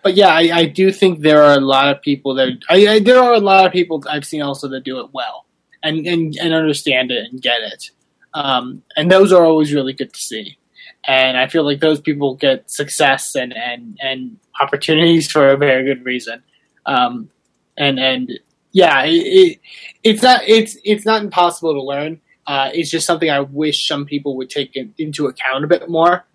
but 0.02 0.14
yeah 0.14 0.28
I, 0.28 0.50
I 0.52 0.64
do 0.66 0.92
think 0.92 1.20
there 1.20 1.42
are 1.42 1.54
a 1.56 1.60
lot 1.60 1.88
of 1.88 2.02
people 2.02 2.34
that 2.34 2.48
I, 2.68 2.86
I 2.86 2.98
there 3.00 3.18
are 3.22 3.32
a 3.32 3.40
lot 3.40 3.66
of 3.66 3.72
people 3.72 4.02
I've 4.08 4.24
seen 4.24 4.42
also 4.42 4.68
that 4.68 4.84
do 4.84 5.00
it 5.00 5.10
well 5.12 5.46
and 5.82 6.06
and, 6.06 6.36
and 6.40 6.54
understand 6.54 7.10
it 7.10 7.26
and 7.30 7.40
get 7.40 7.60
it. 7.62 7.90
Um 8.34 8.82
and 8.96 9.10
those 9.10 9.32
are 9.32 9.44
always 9.44 9.72
really 9.72 9.92
good 9.92 10.12
to 10.12 10.20
see 10.20 10.58
and 11.06 11.36
I 11.36 11.48
feel 11.48 11.64
like 11.64 11.80
those 11.80 12.00
people 12.00 12.34
get 12.34 12.70
success 12.70 13.34
and 13.34 13.52
and 13.52 13.98
and 14.02 14.38
opportunities 14.60 15.30
for 15.30 15.50
a 15.50 15.56
very 15.56 15.84
good 15.84 16.04
reason. 16.04 16.42
Um, 16.86 17.30
and 17.76 17.98
and 17.98 18.32
yeah, 18.72 19.04
it, 19.04 19.10
it, 19.10 19.60
it's 20.02 20.22
not 20.22 20.42
it's 20.46 20.76
it's 20.84 21.04
not 21.04 21.22
impossible 21.22 21.74
to 21.74 21.82
learn. 21.82 22.20
Uh, 22.46 22.70
it's 22.74 22.90
just 22.90 23.06
something 23.06 23.30
I 23.30 23.40
wish 23.40 23.88
some 23.88 24.04
people 24.04 24.36
would 24.36 24.50
take 24.50 24.76
in, 24.76 24.92
into 24.98 25.26
account 25.26 25.64
a 25.64 25.66
bit 25.66 25.88
more 25.88 26.26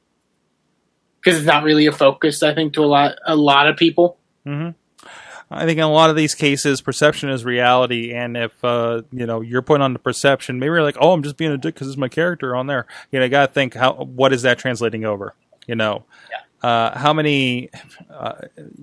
because 1.19 1.37
it's 1.37 1.47
not 1.47 1.63
really 1.63 1.85
a 1.85 1.91
focus. 1.91 2.41
I 2.41 2.53
think 2.53 2.73
to 2.73 2.83
a 2.83 2.85
lot 2.85 3.15
a 3.25 3.35
lot 3.35 3.67
of 3.67 3.77
people. 3.77 4.17
hmm 4.45 4.69
I 5.51 5.65
think 5.65 5.77
in 5.77 5.83
a 5.83 5.91
lot 5.91 6.11
of 6.11 6.15
these 6.15 6.35
cases, 6.35 6.79
perception 6.79 7.29
is 7.29 7.43
reality, 7.43 8.13
and 8.13 8.37
if 8.37 8.63
uh, 8.63 9.01
you 9.11 9.25
know 9.25 9.41
you're 9.41 9.63
putting 9.63 9.81
on 9.81 9.93
the 9.93 9.99
perception, 9.99 10.59
maybe 10.59 10.67
you're 10.67 10.83
like, 10.83 10.97
"Oh, 10.99 11.11
I'm 11.11 11.23
just 11.23 11.37
being 11.37 11.51
a 11.51 11.57
dick 11.57 11.73
because 11.73 11.87
it's 11.87 11.97
my 11.97 12.07
character 12.07 12.55
on 12.55 12.67
there." 12.67 12.85
You 13.11 13.19
know, 13.19 13.25
you 13.25 13.31
got 13.31 13.47
to 13.47 13.53
think 13.53 13.73
how 13.73 13.93
what 13.93 14.31
is 14.31 14.43
that 14.43 14.59
translating 14.59 15.05
over? 15.05 15.33
You 15.65 15.75
know, 15.75 16.05
uh, 16.61 16.97
how 16.97 17.13
many 17.13 17.69
uh, 18.11 18.33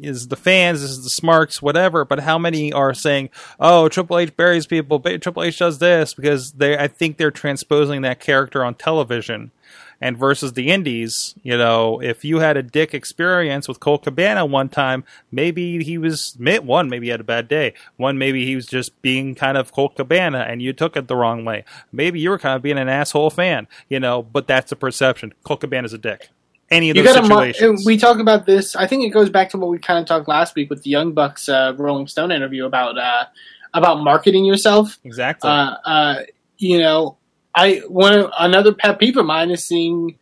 is 0.00 0.28
the 0.28 0.36
fans, 0.36 0.82
is 0.82 1.04
the 1.04 1.10
smarts, 1.10 1.60
whatever, 1.60 2.04
but 2.04 2.20
how 2.20 2.38
many 2.38 2.72
are 2.72 2.94
saying, 2.94 3.30
"Oh, 3.60 3.88
Triple 3.88 4.18
H 4.18 4.36
buries 4.36 4.66
people, 4.66 4.98
Triple 4.98 5.44
H 5.44 5.58
does 5.58 5.78
this," 5.78 6.14
because 6.14 6.52
they, 6.52 6.76
I 6.76 6.88
think 6.88 7.16
they're 7.16 7.30
transposing 7.30 8.02
that 8.02 8.18
character 8.18 8.64
on 8.64 8.74
television. 8.74 9.52
And 10.00 10.18
versus 10.18 10.52
the 10.52 10.70
indies, 10.70 11.34
you 11.42 11.56
know, 11.56 12.00
if 12.02 12.24
you 12.24 12.40
had 12.40 12.56
a 12.56 12.62
dick 12.62 12.92
experience 12.92 13.66
with 13.66 13.80
Colt 13.80 14.04
Cabana 14.04 14.44
one 14.44 14.68
time, 14.68 15.04
maybe 15.32 15.82
he 15.82 15.96
was 15.96 16.36
one, 16.38 16.90
maybe 16.90 17.06
he 17.06 17.10
had 17.10 17.20
a 17.20 17.24
bad 17.24 17.48
day. 17.48 17.72
One, 17.96 18.18
maybe 18.18 18.44
he 18.44 18.54
was 18.54 18.66
just 18.66 19.00
being 19.00 19.34
kind 19.34 19.56
of 19.56 19.72
Colt 19.72 19.96
Cabana, 19.96 20.40
and 20.40 20.60
you 20.60 20.72
took 20.72 20.96
it 20.96 21.08
the 21.08 21.16
wrong 21.16 21.44
way. 21.44 21.64
Maybe 21.92 22.20
you 22.20 22.30
were 22.30 22.38
kind 22.38 22.56
of 22.56 22.62
being 22.62 22.78
an 22.78 22.88
asshole 22.88 23.30
fan, 23.30 23.68
you 23.88 23.98
know. 24.00 24.22
But 24.22 24.46
that's 24.46 24.70
the 24.70 24.76
perception. 24.76 25.32
Colt 25.44 25.60
Cabana's 25.60 25.92
a 25.92 25.98
dick. 25.98 26.28
Any 26.70 26.90
of 26.90 26.96
You 26.96 27.04
those 27.04 27.14
situations. 27.14 27.86
We 27.86 27.96
talk 27.96 28.18
about 28.18 28.44
this. 28.44 28.74
I 28.74 28.86
think 28.86 29.04
it 29.04 29.10
goes 29.10 29.30
back 29.30 29.50
to 29.50 29.56
what 29.56 29.70
we 29.70 29.78
kind 29.78 30.00
of 30.00 30.06
talked 30.06 30.26
last 30.26 30.56
week 30.56 30.68
with 30.68 30.82
the 30.82 30.90
Young 30.90 31.12
Bucks 31.12 31.48
uh, 31.48 31.74
Rolling 31.76 32.08
Stone 32.08 32.32
interview 32.32 32.66
about 32.66 32.98
uh, 32.98 33.24
about 33.72 34.02
marketing 34.02 34.44
yourself. 34.44 34.98
exactly. 35.04 35.48
uh, 35.48 35.76
uh, 35.84 36.22
you 36.58 36.78
know, 36.78 37.18
I 37.56 37.78
one 37.88 38.30
another 38.38 38.72
pet 38.74 38.98
peeve 38.98 39.16
of 39.16 39.26
mine 39.26 39.50
is 39.50 39.64
seeing 39.66 40.18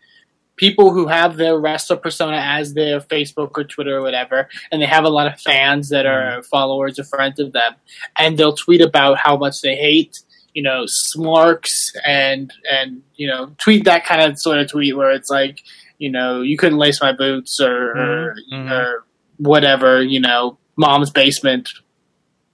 people 0.57 0.93
who 0.93 1.09
have 1.09 1.37
their 1.37 1.59
wrestler 1.59 1.97
persona 1.97 2.37
as 2.37 2.75
their 2.75 3.01
Facebook 3.01 3.51
or 3.59 3.65
Twitter 3.65 3.97
or 3.97 4.03
whatever, 4.03 4.49
and 4.71 4.81
they 4.81 4.87
have 4.87 5.05
a 5.05 5.09
lot 5.09 5.27
of 5.27 5.41
fans 5.41 5.89
that 5.89 6.07
are 6.07 6.43
followers 6.45 6.97
or 6.99 7.05
friends 7.05 7.41
of 7.41 7.53
them, 7.53 7.75
and 8.19 8.39
they'll 8.39 8.55
tweet 8.55 8.81
about 8.81 9.19
how 9.19 9.37
much 9.37 9.61
they 9.63 9.75
hate, 9.75 10.17
you 10.55 10.63
know, 10.63 10.85
Smarks 10.87 11.93
and 12.07 12.53
and 12.71 13.03
you 13.17 13.27
know, 13.27 13.53
tweet 13.59 13.85
that 13.85 14.05
kind 14.07 14.23
of 14.23 14.39
sort 14.39 14.59
of 14.59 14.71
tweet 14.71 14.97
where 14.97 15.11
it's 15.11 15.29
like, 15.31 15.59
you 15.99 16.11
know, 16.11 16.41
you 16.41 16.57
couldn't 16.57 16.79
lace 16.79 17.03
my 17.03 17.13
boots 17.13 17.61
or 17.61 17.91
or, 17.99 18.37
Mhm. 18.53 18.71
or 18.71 19.05
whatever, 19.39 20.01
you 20.03 20.21
know, 20.21 20.59
mom's 20.77 21.11
basement 21.11 21.69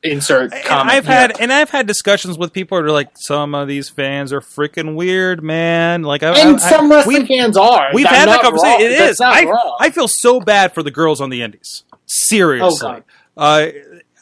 insert 0.02 0.50
comment. 0.64 0.90
I've 0.90 1.04
had 1.06 1.40
and 1.40 1.52
I've 1.52 1.70
had 1.70 1.86
discussions 1.86 2.38
with 2.38 2.52
people 2.52 2.78
who 2.78 2.84
are 2.84 2.90
like, 2.90 3.10
some 3.16 3.54
of 3.54 3.68
these 3.68 3.88
fans 3.88 4.32
are 4.32 4.40
freaking 4.40 4.94
weird, 4.94 5.42
man. 5.42 6.02
Like, 6.02 6.22
I, 6.22 6.38
and 6.38 6.56
I- 6.56 6.58
some 6.58 6.90
I- 6.90 7.04
wrong 7.04 7.26
fans 7.26 7.56
are. 7.56 7.88
We've 7.92 8.06
I'm 8.06 8.14
had 8.14 8.28
that 8.28 8.42
conversation. 8.42 8.70
wrong. 8.80 8.80
It 8.92 8.98
That's 8.98 9.12
is. 9.12 9.20
I, 9.20 9.44
wrong. 9.44 9.76
I 9.80 9.90
feel 9.90 10.08
so 10.08 10.40
bad 10.40 10.72
for 10.74 10.82
the 10.82 10.90
girls 10.90 11.20
on 11.20 11.30
the 11.30 11.42
Indies. 11.42 11.84
Seriously. 12.06 12.88
Oh. 12.88 13.02
Uh, 13.36 13.70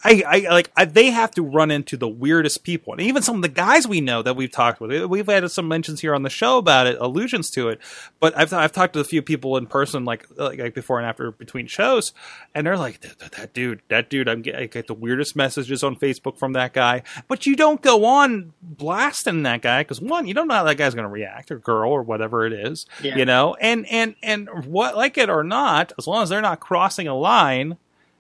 I, 0.05 0.22
I 0.26 0.38
like 0.51 0.70
I, 0.76 0.84
they 0.84 1.11
have 1.11 1.32
to 1.32 1.42
run 1.42 1.70
into 1.70 1.96
the 1.96 2.09
weirdest 2.09 2.62
people, 2.62 2.92
and 2.92 3.03
even 3.03 3.22
some 3.22 3.36
of 3.36 3.42
the 3.42 3.49
guys 3.49 3.86
we 3.86 4.01
know 4.01 4.22
that 4.22 4.36
we've 4.36 4.51
talked 4.51 4.80
with. 4.80 5.05
We've 5.07 5.26
had 5.26 5.51
some 5.51 5.66
mentions 5.68 6.01
here 6.01 6.14
on 6.14 6.22
the 6.22 6.30
show 6.30 6.59
about 6.59 6.86
it, 6.86 6.96
allusions 7.01 7.51
to 7.51 7.68
it. 7.68 7.80
But 8.20 8.36
I've 8.38 8.53
I've 8.53 8.72
talked 8.72 8.92
to 8.94 9.01
a 9.01 9.05
few 9.05 9.22
people 9.22 9.57
in 9.57 9.66
person, 9.66 10.05
like 10.05 10.26
like, 10.36 10.59
like 10.61 10.74
before 10.74 10.99
and 10.99 11.07
after 11.07 11.32
between 11.32 11.66
shows, 11.66 12.12
and 12.55 12.66
they're 12.66 12.76
like, 12.76 13.01
that, 13.01 13.18
that- 13.18 13.32
that 13.32 13.53
dude, 13.55 13.80
that 13.88 14.09
dude, 14.11 14.28
I'm 14.28 14.42
get, 14.42 14.57
I 14.57 14.66
get 14.66 14.86
the 14.86 14.94
weirdest 14.94 15.34
messages 15.36 15.82
on 15.82 15.96
Facebook 15.96 16.38
from 16.38 16.53
that 16.55 16.72
guy. 16.72 17.03
But 17.28 17.46
you 17.46 17.55
don't 17.57 17.82
go 17.82 18.05
on 18.05 18.53
blasting 18.62 19.42
that 19.44 19.62
guy 19.62 19.82
because 19.82 20.01
one, 20.01 20.26
you 20.26 20.34
don't 20.34 20.49
know 20.49 20.55
how 20.55 20.64
that 20.64 20.76
guy's 20.76 20.94
going 20.94 21.07
to 21.07 21.12
react, 21.12 21.51
or 21.51 21.59
girl, 21.59 21.90
or 21.92 22.03
whatever 22.03 22.46
it 22.46 22.53
is, 22.53 22.86
Yeah. 23.03 23.16
you 23.16 23.24
know. 23.24 23.55
And 23.61 23.86
and 23.86 24.14
and 24.22 24.49
what 24.66 24.96
like 24.96 25.18
it 25.18 25.28
or 25.28 25.44
not, 25.44 25.92
as 25.99 26.07
long 26.07 26.22
as 26.22 26.28
they're 26.28 26.40
not 26.40 26.61
crossing 26.61 27.07
a 27.09 27.14
line 27.14 27.76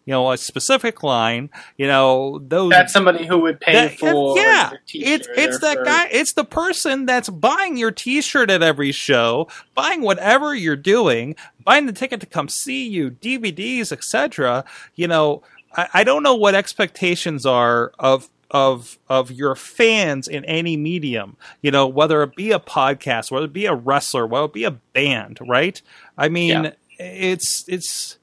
you 0.08 0.12
know, 0.12 0.32
a 0.32 0.38
specific 0.38 1.02
line, 1.02 1.50
you 1.76 1.86
know, 1.86 2.38
those 2.48 2.70
That's 2.70 2.94
somebody 2.94 3.26
who 3.26 3.36
would 3.40 3.60
pay 3.60 3.72
that- 3.74 3.98
for 3.98 4.38
yeah, 4.38 4.70
it's 4.94 5.28
it's 5.36 5.58
that 5.58 5.76
for- 5.76 5.84
guy. 5.84 6.08
It's 6.10 6.32
the 6.32 6.46
person 6.46 7.04
that's 7.04 7.28
buying 7.28 7.76
your 7.76 7.90
T-shirt 7.90 8.50
at 8.50 8.62
every 8.62 8.90
show, 8.90 9.48
buying 9.74 10.00
whatever 10.00 10.54
you're 10.54 10.76
doing, 10.76 11.36
buying 11.62 11.84
the 11.84 11.92
ticket 11.92 12.20
to 12.20 12.26
come 12.26 12.48
see 12.48 12.88
you, 12.88 13.10
DVDs, 13.10 13.92
etc. 13.92 14.64
You 14.94 15.08
know, 15.08 15.42
I, 15.76 15.88
I 15.92 16.04
don't 16.04 16.22
know 16.22 16.34
what 16.36 16.54
expectations 16.54 17.44
are 17.44 17.92
of 17.98 18.30
of 18.50 18.98
of 19.10 19.30
your 19.30 19.54
fans 19.54 20.26
in 20.26 20.42
any 20.46 20.78
medium. 20.78 21.36
You 21.60 21.70
know, 21.70 21.86
whether 21.86 22.22
it 22.22 22.34
be 22.34 22.50
a 22.52 22.58
podcast, 22.58 23.30
whether 23.30 23.44
it 23.44 23.52
be 23.52 23.66
a 23.66 23.74
wrestler, 23.74 24.26
whether 24.26 24.46
it 24.46 24.54
be 24.54 24.64
a 24.64 24.70
band, 24.70 25.38
right? 25.46 25.82
I 26.16 26.30
mean, 26.30 26.64
Yeah. 26.64 26.70
it's 26.98 27.66
it's 27.68 28.17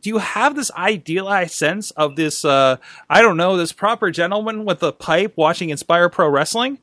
do 0.00 0.10
you 0.10 0.18
have 0.18 0.54
this 0.54 0.70
idealized 0.72 1.52
sense 1.52 1.90
of 1.92 2.16
this 2.16 2.44
uh 2.44 2.76
i 3.08 3.22
don't 3.22 3.36
know 3.36 3.56
this 3.56 3.72
proper 3.72 4.10
gentleman 4.10 4.64
with 4.64 4.82
a 4.82 4.92
pipe 4.92 5.32
watching 5.36 5.70
inspire 5.70 6.08
pro 6.08 6.28
wrestling 6.28 6.78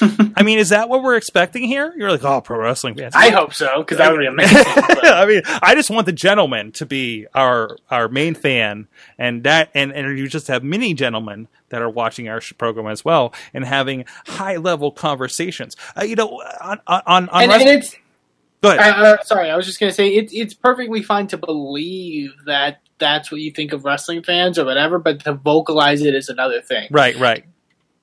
i 0.36 0.42
mean 0.42 0.58
is 0.58 0.68
that 0.68 0.88
what 0.88 1.02
we're 1.02 1.16
expecting 1.16 1.64
here 1.64 1.94
you're 1.96 2.10
like 2.10 2.24
oh 2.24 2.40
pro 2.40 2.58
wrestling 2.58 2.94
fans 2.94 3.14
I 3.16 3.30
hope 3.30 3.54
so 3.54 3.78
because 3.78 3.98
that 3.98 4.12
would 4.12 4.18
be 4.18 4.26
amazing. 4.26 4.64
I 4.66 5.26
mean, 5.26 5.42
I 5.62 5.74
just 5.74 5.90
want 5.90 6.06
the 6.06 6.12
gentleman 6.12 6.72
to 6.72 6.86
be 6.86 7.26
our 7.34 7.76
our 7.90 8.08
main 8.08 8.34
fan, 8.34 8.86
and 9.18 9.44
that 9.44 9.70
and 9.74 9.92
and 9.92 10.18
you 10.18 10.28
just 10.28 10.48
have 10.48 10.62
many 10.62 10.94
gentlemen 10.94 11.48
that 11.70 11.82
are 11.82 11.90
watching 11.90 12.28
our 12.28 12.40
program 12.58 12.86
as 12.86 13.04
well 13.04 13.32
and 13.54 13.64
having 13.64 14.04
high 14.26 14.56
level 14.56 14.92
conversations. 14.92 15.76
Uh, 15.96 16.04
you 16.04 16.16
know, 16.16 16.42
on 16.60 16.80
on 16.86 17.02
on, 17.06 17.28
on 17.30 17.42
and, 17.42 17.50
Wrest- 17.50 17.66
and 17.66 17.82
it's 17.82 17.96
Go 18.62 18.70
ahead. 18.70 18.80
I, 18.80 19.10
uh, 19.10 19.22
sorry, 19.22 19.50
I 19.50 19.56
was 19.56 19.66
just 19.66 19.78
gonna 19.78 19.92
say 19.92 20.08
it's 20.08 20.32
it's 20.32 20.54
perfectly 20.54 21.02
fine 21.02 21.26
to 21.28 21.36
believe 21.36 22.32
that 22.46 22.80
that's 22.98 23.30
what 23.30 23.40
you 23.40 23.50
think 23.50 23.72
of 23.72 23.84
wrestling 23.84 24.22
fans 24.22 24.58
or 24.58 24.64
whatever, 24.64 24.98
but 24.98 25.20
to 25.24 25.34
vocalize 25.34 26.02
it 26.02 26.14
is 26.14 26.28
another 26.28 26.60
thing. 26.60 26.88
right, 26.90 27.16
right. 27.16 27.44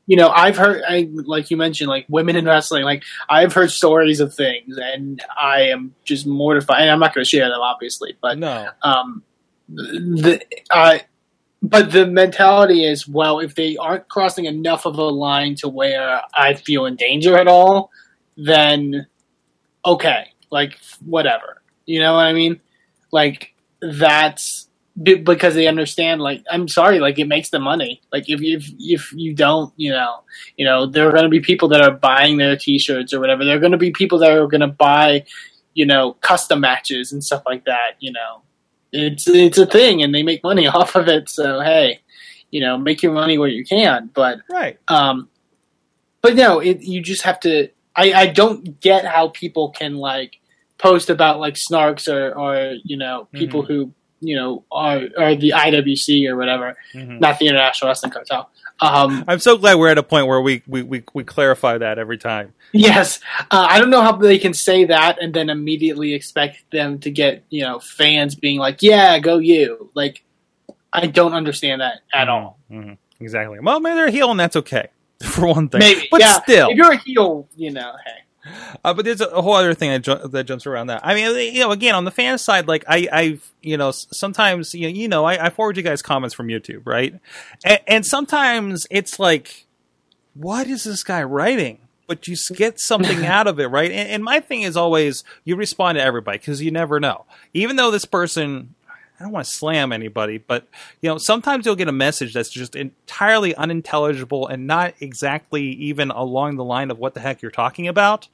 You 0.08 0.18
know, 0.18 0.30
I've 0.30 0.56
heard, 0.56 0.84
I, 0.88 1.10
like 1.12 1.50
you 1.50 1.58
mentioned, 1.58 1.90
like 1.90 2.06
women 2.08 2.36
in 2.36 2.46
wrestling. 2.46 2.84
Like 2.84 3.04
I've 3.28 3.54
heard 3.54 3.72
stories 3.72 4.20
of 4.20 4.36
things, 4.36 4.78
and 4.78 5.20
I 5.36 5.70
am 5.70 5.96
just 6.04 6.28
mortified. 6.28 6.82
And 6.82 6.92
I'm 6.92 7.00
not 7.00 7.16
going 7.16 7.24
to 7.24 7.30
share 7.30 7.50
them, 7.50 7.60
obviously, 7.60 8.16
but 8.22 8.38
No, 8.38 8.70
um, 8.84 9.24
the 9.68 10.46
uh, 10.70 11.00
but 11.64 11.92
the 11.92 12.06
mentality 12.06 12.86
is 12.86 13.08
well, 13.08 13.40
if 13.40 13.56
they 13.56 13.78
aren't 13.78 14.08
crossing 14.08 14.46
enough 14.46 14.86
of 14.86 15.00
a 15.00 15.04
line 15.04 15.56
to 15.56 15.70
where 15.70 16.22
I 16.36 16.54
feel 16.54 16.86
in 16.86 16.96
danger 16.96 17.36
at 17.36 17.48
all, 17.48 17.90
then 18.38 19.08
okay, 19.84 20.28
like 20.56 20.80
whatever, 21.06 21.62
you 21.86 22.00
know 22.00 22.14
what 22.14 22.26
I 22.26 22.34
mean? 22.34 22.62
Like 23.12 23.54
that's 23.82 24.68
be- 25.02 25.16
because 25.16 25.56
they 25.56 25.68
understand. 25.68 26.22
Like 26.22 26.44
I'm 26.50 26.68
sorry, 26.68 27.00
like 27.00 27.20
it 27.20 27.28
makes 27.28 27.50
the 27.50 27.60
money. 27.60 28.02
Like 28.12 28.30
if 28.30 28.42
if 28.42 28.72
if 28.80 29.14
you 29.14 29.34
don't, 29.34 29.74
you 29.76 29.92
know, 29.92 30.24
you 30.58 30.66
know, 30.66 30.86
there 30.86 31.08
are 31.08 31.12
going 31.12 31.24
to 31.24 31.30
be 31.30 31.40
people 31.40 31.68
that 31.70 31.82
are 31.82 31.92
buying 31.92 32.38
their 32.38 32.56
T-shirts 32.56 33.14
or 33.14 33.20
whatever. 33.20 33.44
There 33.44 33.56
are 33.56 33.60
going 33.60 33.72
to 33.74 33.78
be 33.78 33.92
people 33.92 34.20
that 34.20 34.32
are 34.32 34.48
going 34.48 34.62
to 34.62 34.68
buy, 34.68 35.26
you 35.74 35.86
know, 35.86 36.14
custom 36.14 36.62
matches 36.62 37.12
and 37.12 37.24
stuff 37.24 37.44
like 37.46 37.66
that. 37.66 37.96
You 38.00 38.14
know, 38.14 38.42
it's 38.92 39.28
it's 39.28 39.58
a 39.58 39.66
thing, 39.66 40.02
and 40.02 40.14
they 40.14 40.24
make 40.24 40.44
money 40.44 40.68
off 40.80 40.96
of 40.96 41.08
it. 41.08 41.30
So 41.30 41.62
hey, 41.62 42.00
you 42.52 42.62
know, 42.62 42.78
make 42.78 43.04
your 43.04 43.14
money 43.14 43.38
where 43.38 43.50
you 43.50 43.66
can. 43.66 44.10
But 44.14 44.40
right. 44.50 44.80
um, 44.88 45.30
but 46.22 46.36
no, 46.36 46.60
it, 46.60 46.82
you 46.82 47.02
just 47.02 47.24
have 47.24 47.40
to. 47.42 47.70
I, 47.98 48.12
I 48.14 48.28
don't 48.28 48.82
get 48.82 49.06
how 49.06 49.30
people 49.30 49.70
can 49.70 49.96
like 49.96 50.38
post 50.78 51.10
about 51.10 51.40
like 51.40 51.56
snarks 51.56 52.12
or 52.12 52.34
or 52.38 52.76
you 52.84 52.98
know 52.98 53.28
people 53.34 53.64
Mm-hmm. 53.64 53.74
who 53.74 53.92
you 54.22 54.36
know 54.36 54.64
are 54.72 55.02
are 55.18 55.36
the 55.36 55.52
IWC 55.56 56.28
or 56.30 56.36
whatever, 56.38 56.78
Mhm. 56.94 57.20
not 57.20 57.40
the 57.40 57.48
International 57.48 57.90
Wrestling 57.90 58.12
Cartel. 58.12 58.50
Um, 58.82 59.24
I'm 59.28 59.40
so 59.40 59.58
glad 59.58 59.76
we're 59.76 59.88
at 59.90 59.98
a 59.98 60.04
point 60.04 60.28
where 60.28 60.42
we 60.42 60.62
we 60.68 60.84
we, 60.84 61.04
we 61.14 61.24
clarify 61.24 61.78
that 61.78 61.98
every 61.98 62.18
time. 62.18 62.54
yes, 62.74 63.20
uh, 63.52 63.68
I 63.70 63.80
don't 63.80 63.90
know 63.90 64.02
how 64.02 64.12
they 64.14 64.38
can 64.38 64.54
say 64.54 64.84
that 64.86 65.22
and 65.22 65.34
then 65.34 65.50
immediately 65.50 66.14
expect 66.14 66.70
them 66.72 67.00
to 67.00 67.10
get 67.12 67.44
you 67.50 67.62
know 67.64 67.80
fans 67.80 68.36
being 68.36 68.60
like, 68.60 68.82
yeah, 68.82 69.18
go 69.20 69.38
you. 69.38 69.90
Like, 69.94 70.24
I 70.92 71.08
don't 71.08 71.34
understand 71.34 71.80
that 71.82 72.00
at 72.14 72.28
all. 72.28 72.60
Mm-hmm. 72.70 72.94
Exactly. 73.22 73.60
Well, 73.62 73.80
maybe 73.80 73.96
they're 73.96 74.10
heel, 74.10 74.30
and 74.32 74.40
that's 74.40 74.58
okay 74.58 74.90
for 75.24 75.48
one 75.48 75.70
thing. 75.70 75.80
Maybe, 75.80 76.08
but 76.12 76.20
yeah. 76.20 76.42
still, 76.42 76.70
if 76.70 76.76
you're 76.76 76.92
a 76.92 76.98
heel, 76.98 77.48
you 77.56 77.72
know, 77.72 77.94
hey. 78.06 78.12
Uh, 78.84 78.94
but 78.94 79.06
there's 79.06 79.22
a, 79.22 79.42
whole 79.42 79.54
other 79.54 79.74
thing 79.74 79.90
that, 79.90 80.02
ju- 80.02 80.28
that 80.28 80.44
jumps 80.46 80.66
around 80.66 80.88
that. 80.88 81.02
I 81.04 81.16
mean, 81.16 81.54
you 81.54 81.62
know, 81.62 81.72
again, 81.72 81.96
on 81.96 82.06
the 82.06 82.12
fan 82.12 82.38
side, 82.38 82.68
like 82.68 82.84
I, 82.88 83.08
I've, 83.12 83.52
you 83.62 83.78
know, 83.78 83.92
sometimes, 83.92 84.74
you 84.74 84.82
know, 84.82 84.88
you 84.88 85.08
know 85.08 85.26
I, 85.26 85.48
I 85.48 85.50
forward 85.50 85.78
you 85.78 85.84
guys 85.84 86.02
comments 86.02 86.36
from 86.36 86.48
YouTube, 86.48 86.82
right? 86.86 87.16
And, 87.64 87.80
and 87.88 88.06
sometimes 88.06 88.86
it's 88.92 89.20
like, 89.20 89.66
what 90.34 90.68
is 90.68 90.84
this 90.84 91.04
guy 91.04 91.24
writing? 91.24 91.80
But 92.08 92.28
you 92.28 92.36
get 92.54 92.80
something 92.80 93.26
out 93.26 93.48
of 93.48 93.60
it, 93.60 93.68
right? 93.68 93.92
And, 93.92 94.10
and 94.10 94.24
my 94.24 94.40
thing 94.40 94.62
is 94.62 94.78
always 94.78 95.24
you 95.44 95.56
respond 95.56 95.98
to 95.98 96.04
everybody 96.04 96.38
because 96.38 96.62
you 96.62 96.72
never 96.72 97.00
know. 97.00 97.26
Even 97.54 97.78
though 97.78 97.90
this 97.90 98.06
person, 98.06 98.76
I 99.20 99.24
don't 99.24 99.32
want 99.32 99.46
to 99.46 99.52
slam 99.52 99.92
anybody, 99.92 100.38
but 100.38 100.68
you 101.02 101.10
know, 101.10 101.18
sometimes 101.18 101.66
you'll 101.66 101.76
get 101.76 101.88
a 101.88 101.94
message 101.94 102.34
that's 102.34 102.50
just 102.50 102.76
entirely 102.76 103.56
unintelligible 103.56 104.48
and 104.48 104.68
not 104.68 104.94
exactly 105.00 105.64
even 105.64 106.12
along 106.12 106.58
the 106.58 106.64
line 106.64 106.92
of 106.92 107.00
what 107.00 107.14
the 107.14 107.22
heck 107.22 107.42
you're 107.42 107.52
talking 107.52 107.88
about. 107.88 108.28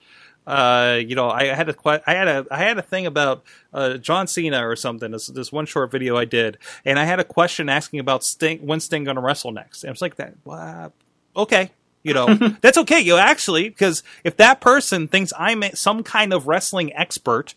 Uh, 0.47 0.99
you 1.05 1.15
know, 1.15 1.29
I 1.29 1.45
had 1.45 1.69
a 1.69 1.75
I 2.07 2.13
had 2.13 2.27
a 2.27 2.45
I 2.49 2.57
had 2.57 2.77
a 2.77 2.81
thing 2.81 3.05
about 3.05 3.43
uh, 3.73 3.97
John 3.97 4.25
Cena 4.25 4.67
or 4.67 4.75
something. 4.75 5.11
This 5.11 5.27
this 5.27 5.51
one 5.51 5.67
short 5.67 5.91
video 5.91 6.17
I 6.17 6.25
did, 6.25 6.57
and 6.83 6.97
I 6.97 7.05
had 7.05 7.19
a 7.19 7.23
question 7.23 7.69
asking 7.69 7.99
about 7.99 8.23
Sting. 8.23 8.65
When 8.65 8.79
Sting 8.79 9.03
going 9.03 9.15
to 9.15 9.21
wrestle 9.21 9.51
next? 9.51 9.83
And 9.83 9.91
it's 9.91 10.01
like 10.01 10.15
that. 10.15 10.33
Well, 10.43 10.93
okay, 11.35 11.69
you 12.01 12.15
know, 12.15 12.33
that's 12.61 12.79
okay. 12.79 12.99
You 12.99 13.13
know, 13.13 13.19
actually, 13.19 13.69
because 13.69 14.01
if 14.23 14.35
that 14.37 14.61
person 14.61 15.07
thinks 15.07 15.31
I'm 15.37 15.63
some 15.75 16.01
kind 16.01 16.33
of 16.33 16.47
wrestling 16.47 16.91
expert, 16.95 17.53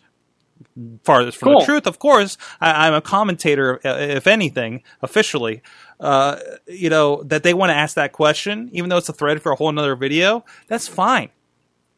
farthest 1.03 1.37
from 1.37 1.49
Cool. 1.49 1.59
the 1.61 1.65
truth, 1.65 1.87
of 1.87 1.99
course, 1.99 2.37
I, 2.61 2.87
I'm 2.87 2.93
a 2.93 3.01
commentator, 3.01 3.79
uh, 3.85 3.97
if 3.99 4.27
anything, 4.27 4.83
officially. 5.01 5.61
Uh, 5.99 6.37
you 6.67 6.89
know 6.89 7.23
that 7.23 7.43
they 7.43 7.53
want 7.53 7.69
to 7.69 7.75
ask 7.75 7.95
that 7.95 8.11
question, 8.11 8.69
even 8.73 8.89
though 8.89 8.97
it's 8.97 9.07
a 9.09 9.13
thread 9.13 9.41
for 9.41 9.51
a 9.51 9.55
whole 9.55 9.69
another 9.69 9.95
video. 9.95 10.43
That's 10.67 10.87
fine. 10.87 11.29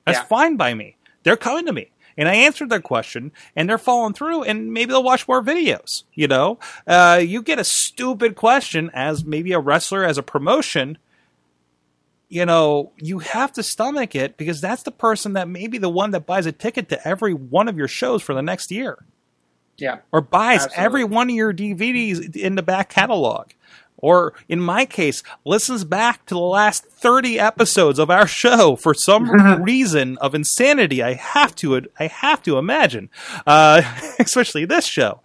That's 0.05 0.19
Yeah. 0.19 0.23
fine 0.25 0.55
by 0.55 0.73
me. 0.73 0.97
They're 1.23 1.37
coming 1.37 1.65
to 1.65 1.73
me. 1.73 1.91
And 2.19 2.27
I 2.27 2.33
answered 2.33 2.69
their 2.69 2.79
question, 2.81 3.31
and 3.55 3.69
they're 3.69 3.77
following 3.77 4.13
through, 4.13 4.41
and 4.43 4.73
maybe 4.73 4.91
they'll 4.91 5.03
watch 5.03 5.27
more 5.27 5.43
videos. 5.43 6.03
You 6.15 6.27
know, 6.27 6.57
uh, 6.87 7.21
you 7.23 7.43
get 7.43 7.59
a 7.59 7.63
stupid 7.63 8.35
question 8.35 8.89
as 8.93 9.23
maybe 9.23 9.51
a 9.51 9.59
wrestler, 9.59 10.03
as 10.03 10.17
a 10.17 10.23
promotion. 10.23 10.97
You 12.29 12.45
know, 12.45 12.91
you 12.97 13.19
have 13.19 13.53
to 13.53 13.63
stomach 13.63 14.13
it 14.15 14.35
because 14.37 14.59
that's 14.59 14.83
the 14.83 14.91
person 14.91 15.33
that 15.33 15.47
may 15.47 15.67
be 15.67 15.77
the 15.77 15.89
one 15.89 16.11
that 16.11 16.25
buys 16.25 16.45
a 16.45 16.51
ticket 16.51 16.89
to 16.89 17.07
every 17.07 17.33
one 17.33 17.67
of 17.69 17.77
your 17.77 17.87
shows 17.87 18.21
for 18.21 18.33
the 18.35 18.41
next 18.41 18.69
year 18.69 19.05
Yeah. 19.77 19.99
or 20.11 20.19
buys 20.19 20.63
Absolutely. 20.65 20.83
every 20.85 21.03
one 21.05 21.29
of 21.29 21.35
your 21.35 21.53
DVDs 21.53 22.35
in 22.35 22.55
the 22.55 22.63
back 22.63 22.89
catalog. 22.89 23.51
Or 23.97 24.33
in 24.47 24.59
my 24.59 24.85
case, 24.85 25.23
listens 25.43 25.83
back 25.83 26.25
to 26.27 26.35
the 26.35 26.39
last 26.39 26.85
30 26.85 27.39
episodes 27.39 27.99
of 27.99 28.09
our 28.09 28.27
show 28.27 28.75
for 28.75 28.93
some 28.93 29.29
reason 29.63 30.17
of 30.19 30.35
insanity. 30.35 31.01
I 31.01 31.13
have 31.13 31.55
to, 31.57 31.81
I 31.99 32.07
have 32.07 32.43
to 32.43 32.57
imagine, 32.57 33.09
uh, 33.45 33.81
especially 34.19 34.65
this 34.65 34.85
show. 34.85 35.21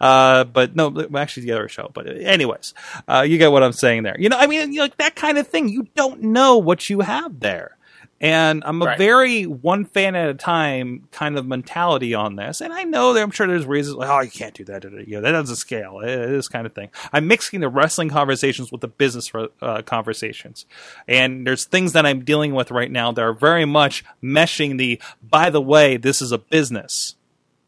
Uh, 0.00 0.44
but 0.44 0.74
no, 0.74 1.06
actually 1.16 1.44
the 1.44 1.52
other 1.52 1.68
show. 1.68 1.90
But 1.92 2.08
anyways, 2.08 2.74
uh, 3.08 3.24
you 3.26 3.38
get 3.38 3.52
what 3.52 3.62
I'm 3.62 3.72
saying 3.72 4.02
there. 4.02 4.16
You 4.18 4.28
know, 4.28 4.38
I 4.38 4.46
mean, 4.46 4.72
you 4.72 4.80
know, 4.80 4.88
that 4.98 5.14
kind 5.14 5.38
of 5.38 5.46
thing. 5.46 5.68
You 5.68 5.86
don't 5.94 6.22
know 6.22 6.58
what 6.58 6.90
you 6.90 7.00
have 7.00 7.40
there. 7.40 7.76
And 8.18 8.62
I'm 8.64 8.80
a 8.80 8.86
Right. 8.86 8.98
very 8.98 9.42
one 9.44 9.84
fan 9.84 10.14
at 10.14 10.30
a 10.30 10.34
time 10.34 11.06
kind 11.12 11.36
of 11.36 11.46
mentality 11.46 12.14
on 12.14 12.36
this. 12.36 12.62
And 12.62 12.72
I 12.72 12.84
know 12.84 13.12
that 13.12 13.22
I'm 13.22 13.30
sure 13.30 13.46
there's 13.46 13.66
reasons 13.66 13.96
like, 13.96 14.08
oh, 14.08 14.20
you 14.22 14.30
can't 14.30 14.54
do 14.54 14.64
that. 14.64 14.84
You 14.84 15.16
know, 15.16 15.20
that 15.20 15.32
doesn't 15.32 15.56
scale. 15.56 15.98
This 16.00 16.48
kind 16.48 16.66
of 16.66 16.72
thing. 16.74 16.88
I'm 17.12 17.26
mixing 17.28 17.60
the 17.60 17.68
wrestling 17.68 18.08
conversations 18.08 18.72
with 18.72 18.80
the 18.80 18.88
business 18.88 19.30
uh, 19.60 19.82
conversations. 19.82 20.64
And 21.06 21.46
there's 21.46 21.64
things 21.64 21.92
that 21.92 22.06
I'm 22.06 22.24
dealing 22.24 22.54
with 22.54 22.70
right 22.70 22.90
now 22.90 23.12
that 23.12 23.20
are 23.20 23.34
very 23.34 23.66
much 23.66 24.02
meshing 24.22 24.78
the, 24.78 24.98
by 25.22 25.50
the 25.50 25.60
way, 25.60 25.98
this 25.98 26.22
is 26.22 26.32
a 26.32 26.38
business 26.38 27.16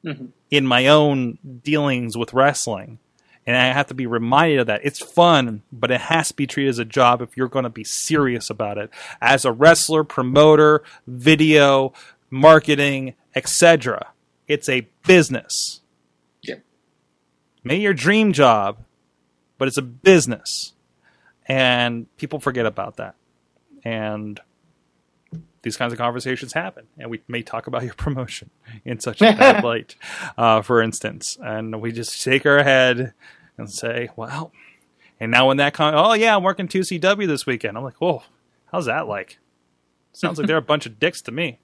Mhm. 0.05 0.29
in 0.51 0.65
my 0.67 0.87
own 0.87 1.39
dealings 1.63 2.17
with 2.17 2.33
wrestling. 2.33 3.01
And 3.49 3.57
I 3.57 3.73
have 3.73 3.87
to 3.87 3.95
be 3.95 4.05
reminded 4.05 4.59
of 4.59 4.67
that. 4.67 4.83
It's 4.85 4.99
fun, 4.99 5.63
but 5.73 5.91
it 5.91 6.03
has 6.03 6.29
to 6.29 6.35
be 6.35 6.47
treated 6.47 6.69
as 6.69 6.79
a 6.79 6.85
job 6.85 7.23
if 7.23 7.35
you're 7.35 7.49
going 7.49 7.63
to 7.63 7.71
be 7.71 7.83
serious 7.83 8.51
about 8.51 8.77
it. 8.77 8.91
As 9.23 9.47
a 9.47 9.53
wrestler, 9.53 10.05
promoter, 10.05 10.83
video, 11.07 11.95
marketing, 12.29 13.15
etc. 13.35 14.09
It's 14.49 14.69
a 14.69 14.87
business. 15.07 15.81
Yep. 16.43 16.63
Make 17.65 17.81
your 17.81 17.95
dream 17.95 18.35
job, 18.35 18.85
but 19.57 19.67
it's 19.67 19.79
a 19.79 19.83
business. 19.83 20.75
And 21.47 22.15
people 22.19 22.41
forget 22.41 22.67
about 22.67 22.99
that. 22.99 23.15
And 23.83 24.39
these 25.63 25.79
kinds 25.79 25.95
of 25.95 25.99
conversations 25.99 26.53
happen, 26.53 26.87
and 26.99 27.11
we 27.11 27.23
may 27.29 27.43
talk 27.43 27.67
about 27.67 27.83
your 27.83 27.95
promotion 27.97 28.51
in 28.85 29.01
such 29.01 29.23
a 29.23 29.33
bad 29.33 29.65
light, 29.65 29.97
uh, 30.37 30.61
for 30.61 30.83
instance. 30.83 31.39
And 31.43 31.81
we 31.81 31.93
just 31.93 32.15
shake 32.15 32.45
our 32.45 32.63
head 32.63 33.15
and 33.59 33.71
say, 33.71 34.09
"Well," 34.17 34.53
and 35.21 35.31
now 35.31 35.49
when 35.49 35.57
that 35.59 35.75
con, 35.75 35.95
oh 35.95 36.15
yeah, 36.15 36.35
I'm 36.37 36.43
working 36.43 36.69
2CW 36.69 37.27
this 37.27 37.45
weekend. 37.45 37.77
I'm 37.77 37.85
like, 37.85 37.97
"Whoa, 38.01 38.23
how's 38.73 38.87
that 38.87 39.07
like?" 39.09 39.39
Sounds 40.13 40.39
like 40.39 40.47
they're 40.47 40.57
a 40.57 40.63
bunch 40.63 40.87
of 40.87 40.99
dicks 40.99 41.21
to 41.23 41.33
me. 41.33 41.59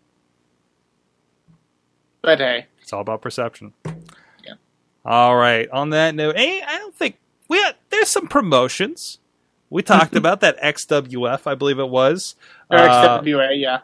But 2.23 2.39
hey, 2.39 2.67
It's 2.81 2.93
all 2.93 3.01
about 3.01 3.21
perception. 3.23 3.73
Yeah. 4.45 4.55
All 5.05 5.37
right. 5.37 5.69
On 5.71 5.91
that 5.91 6.15
note, 6.15 6.37
hey, 6.37 6.63
I 6.63 6.79
don't 6.79 6.95
think 6.95 7.19
we 7.49 7.59
had, 7.59 7.77
there's 7.91 8.09
some 8.09 8.29
promotions. 8.29 9.19
We 9.71 9.83
talked 9.83 10.15
about 10.17 10.41
that 10.41 10.59
XWF, 10.61 11.47
I 11.47 11.55
believe 11.55 11.79
it 11.79 11.89
was. 11.89 12.37
or 12.71 12.79
Uh, 12.79 13.23
yeah. 13.53 13.81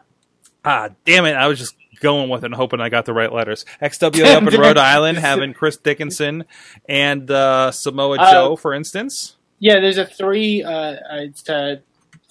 Ah, 0.63 0.89
damn 1.05 1.25
it! 1.25 1.33
I 1.33 1.47
was 1.47 1.57
just 1.59 1.75
going 2.01 2.29
with 2.29 2.43
it 2.43 2.47
and 2.47 2.55
hoping 2.55 2.81
I 2.81 2.89
got 2.89 3.05
the 3.05 3.13
right 3.13 3.31
letters. 3.31 3.65
XWA 3.81 4.35
up 4.35 4.53
in 4.53 4.59
Rhode 4.59 4.77
Island 4.77 5.17
having 5.17 5.53
Chris 5.53 5.77
Dickinson 5.77 6.43
and 6.89 7.29
uh, 7.31 7.71
Samoa 7.71 8.17
Uh, 8.17 8.31
Joe, 8.31 8.55
for 8.55 8.73
instance. 8.73 9.37
Yeah, 9.59 9.79
there's 9.79 9.97
a 9.97 10.05
three. 10.05 10.63
Uh, 10.63 10.95
it's 11.11 11.47
uh, 11.47 11.77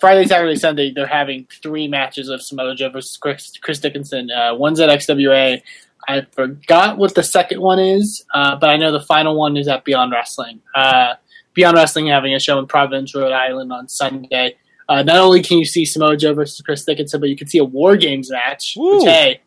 Friday, 0.00 0.26
Saturday, 0.26 0.56
Sunday. 0.56 0.92
They're 0.92 1.06
having 1.06 1.46
three 1.62 1.88
matches 1.88 2.28
of 2.28 2.42
Samoa 2.42 2.74
Joe 2.74 2.90
versus 2.90 3.16
Chris, 3.16 3.52
Chris 3.62 3.78
Dickinson. 3.78 4.30
Uh, 4.30 4.54
one's 4.54 4.80
at 4.80 4.88
XWA. 4.90 5.62
I 6.08 6.26
forgot 6.32 6.98
what 6.98 7.14
the 7.14 7.22
second 7.22 7.60
one 7.60 7.78
is, 7.78 8.24
uh, 8.34 8.56
but 8.56 8.70
I 8.70 8.76
know 8.76 8.90
the 8.90 9.00
final 9.00 9.36
one 9.36 9.56
is 9.56 9.68
at 9.68 9.84
Beyond 9.84 10.12
Wrestling. 10.12 10.60
Uh, 10.74 11.14
Beyond 11.54 11.76
Wrestling 11.76 12.08
having 12.08 12.34
a 12.34 12.40
show 12.40 12.58
in 12.58 12.66
Providence, 12.66 13.14
Rhode 13.14 13.32
Island 13.32 13.72
on 13.72 13.88
Sunday. 13.88 14.56
Uh, 14.88 15.02
not 15.04 15.18
only 15.18 15.42
can 15.42 15.58
you 15.58 15.64
see 15.64 15.84
Samoa 15.84 16.16
Joe 16.16 16.34
versus 16.34 16.60
Chris 16.62 16.84
Dickinson, 16.84 17.20
but 17.20 17.28
you 17.28 17.36
can 17.36 17.46
see 17.46 17.58
a 17.58 17.64
War 17.64 17.96
Games 17.96 18.30
match. 18.30 18.76
Ooh. 18.76 18.96
Which, 18.96 19.04
hey, 19.04 19.40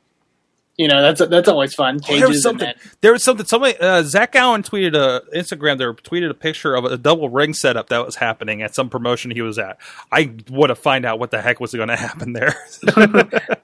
you 0.78 0.88
know 0.88 1.02
that's 1.02 1.26
that's 1.28 1.48
always 1.48 1.76
fun. 1.76 2.00
Oh, 2.10 2.18
there 2.18 2.28
was 2.28 2.42
something. 2.42 2.74
There 3.02 3.14
was 3.14 3.24
something. 3.24 3.46
Somebody, 3.46 3.78
uh, 3.80 4.02
Zach 4.04 4.36
Allen 4.36 4.64
tweeted 4.64 4.96
a 4.96 5.22
Instagram. 5.36 5.78
There 5.78 5.94
tweeted 5.94 6.30
a 6.30 6.34
picture 6.34 6.76
of 6.76 6.86
a 6.86 6.98
double 6.98 7.30
ring 7.30 7.54
setup 7.54 7.90
that 7.90 8.04
was 8.04 8.16
happening 8.16 8.62
at 8.64 8.74
some 8.74 8.90
promotion 8.90 9.30
he 9.32 9.42
was 9.42 9.60
at. 9.60 9.78
I 10.12 10.34
want 10.50 10.70
to 10.70 10.76
find 10.76 11.06
out 11.06 11.20
what 11.20 11.32
the 11.32 11.42
heck 11.42 11.60
was 11.60 11.74
going 11.74 11.88
to 11.90 11.96
happen 11.96 12.34
there. 12.34 12.56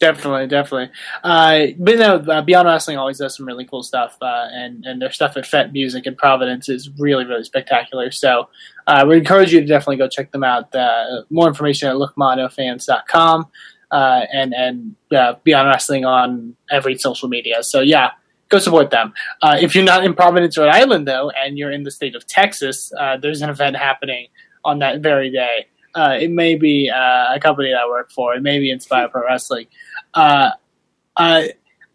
Definitely, 0.00 0.48
definitely. 0.48 0.90
Uh, 1.22 1.66
but 1.78 1.96
no, 1.96 2.16
uh, 2.16 2.42
Beyond 2.42 2.66
Wrestling 2.66 2.96
always 2.96 3.18
does 3.18 3.36
some 3.36 3.46
really 3.46 3.64
cool 3.64 3.84
stuff, 3.84 4.16
uh, 4.20 4.48
and 4.50 4.84
and 4.84 5.00
their 5.00 5.12
stuff 5.12 5.36
at 5.36 5.44
Fête 5.44 5.70
Music 5.70 6.06
in 6.06 6.16
Providence 6.16 6.68
is 6.68 6.90
really, 6.98 7.24
really 7.24 7.44
spectacular. 7.44 8.10
So 8.10 8.48
uh, 8.88 8.96
I 8.96 9.04
would 9.04 9.16
encourage 9.16 9.52
you 9.52 9.60
to 9.60 9.66
definitely 9.66 9.98
go 9.98 10.08
check 10.08 10.32
them 10.32 10.42
out. 10.42 10.74
Uh, 10.74 11.22
more 11.30 11.46
information 11.46 11.88
at 11.88 11.94
lookmonofans.com 11.94 13.46
uh, 13.92 14.24
and 14.32 14.54
and 14.54 14.96
uh, 15.14 15.34
Beyond 15.44 15.68
Wrestling 15.68 16.04
on 16.04 16.56
every 16.70 16.96
social 16.96 17.28
media. 17.28 17.62
So 17.62 17.80
yeah, 17.80 18.12
go 18.48 18.58
support 18.58 18.90
them. 18.90 19.12
Uh, 19.42 19.58
if 19.60 19.74
you're 19.74 19.84
not 19.84 20.02
in 20.04 20.14
Providence, 20.14 20.56
Rhode 20.56 20.70
Island, 20.70 21.06
though, 21.06 21.30
and 21.30 21.58
you're 21.58 21.70
in 21.70 21.82
the 21.82 21.90
state 21.90 22.16
of 22.16 22.26
Texas, 22.26 22.90
uh, 22.98 23.18
there's 23.18 23.42
an 23.42 23.50
event 23.50 23.76
happening 23.76 24.28
on 24.64 24.78
that 24.78 25.00
very 25.00 25.30
day. 25.30 25.66
Uh, 25.94 26.16
it 26.18 26.30
may 26.30 26.54
be 26.54 26.90
uh, 26.90 27.34
a 27.34 27.38
company 27.38 27.70
that 27.70 27.80
I 27.80 27.86
work 27.86 28.10
for. 28.10 28.34
It 28.34 28.42
may 28.42 28.58
be 28.58 28.70
Inspire 28.70 29.08
Pro 29.08 29.24
Wrestling. 29.24 29.66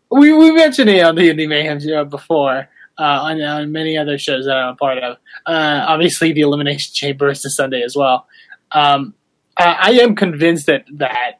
We 0.09 0.31
we 0.31 0.51
mentioned 0.53 0.89
it 0.89 1.03
on 1.03 1.15
the 1.15 1.29
Indie 1.29 1.49
Mayhem 1.49 1.79
show 1.79 2.05
before. 2.05 2.69
On, 2.99 3.39
on 3.39 3.71
many 3.71 3.95
other 3.95 4.17
shows 4.17 4.45
that 4.45 4.57
I'm 4.57 4.73
a 4.73 4.75
part 4.75 4.97
of. 4.97 5.17
Obviously, 5.45 6.31
the 6.31 6.41
Elimination 6.41 6.93
Chamber 6.95 7.29
is 7.29 7.43
this 7.43 7.55
Sunday 7.55 7.83
as 7.83 7.95
well. 7.95 8.25
Um, 8.71 9.13
I 9.55 9.99
am 10.01 10.15
convinced 10.15 10.65
that 10.65 10.85
that 10.93 11.39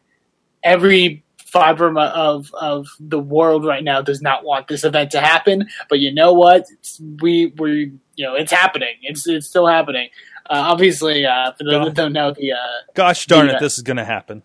every 0.67 1.23
fiber 1.37 1.97
of 1.97 2.51
of 2.53 2.87
the 2.99 3.19
world 3.19 3.65
right 3.65 3.83
now 3.83 4.01
does 4.01 4.21
not 4.21 4.43
want 4.43 4.67
this 4.67 4.83
event 4.83 5.11
to 5.11 5.21
happen. 5.21 5.65
But 5.89 5.99
you 5.99 6.13
know 6.13 6.33
what? 6.33 6.65
It's, 6.79 7.01
we 7.21 7.53
we 7.57 7.93
you 8.15 8.25
know 8.25 8.35
it's 8.35 8.51
happening. 8.51 8.95
It's 9.01 9.27
it's 9.27 9.47
still 9.47 9.67
happening. 9.67 10.09
Uh, 10.49 10.71
obviously, 10.71 11.25
uh, 11.25 11.51
for 11.57 11.63
those 11.63 11.85
that 11.85 11.93
don't 11.95 12.13
know, 12.13 12.31
the 12.31 12.51
uh, 12.53 12.57
Gosh 12.93 13.25
darn 13.27 13.47
Yeah. 13.47 13.55
it, 13.55 13.59
this 13.59 13.77
is 13.77 13.83
going 13.83 13.97
to 13.97 14.05
happen. 14.05 14.43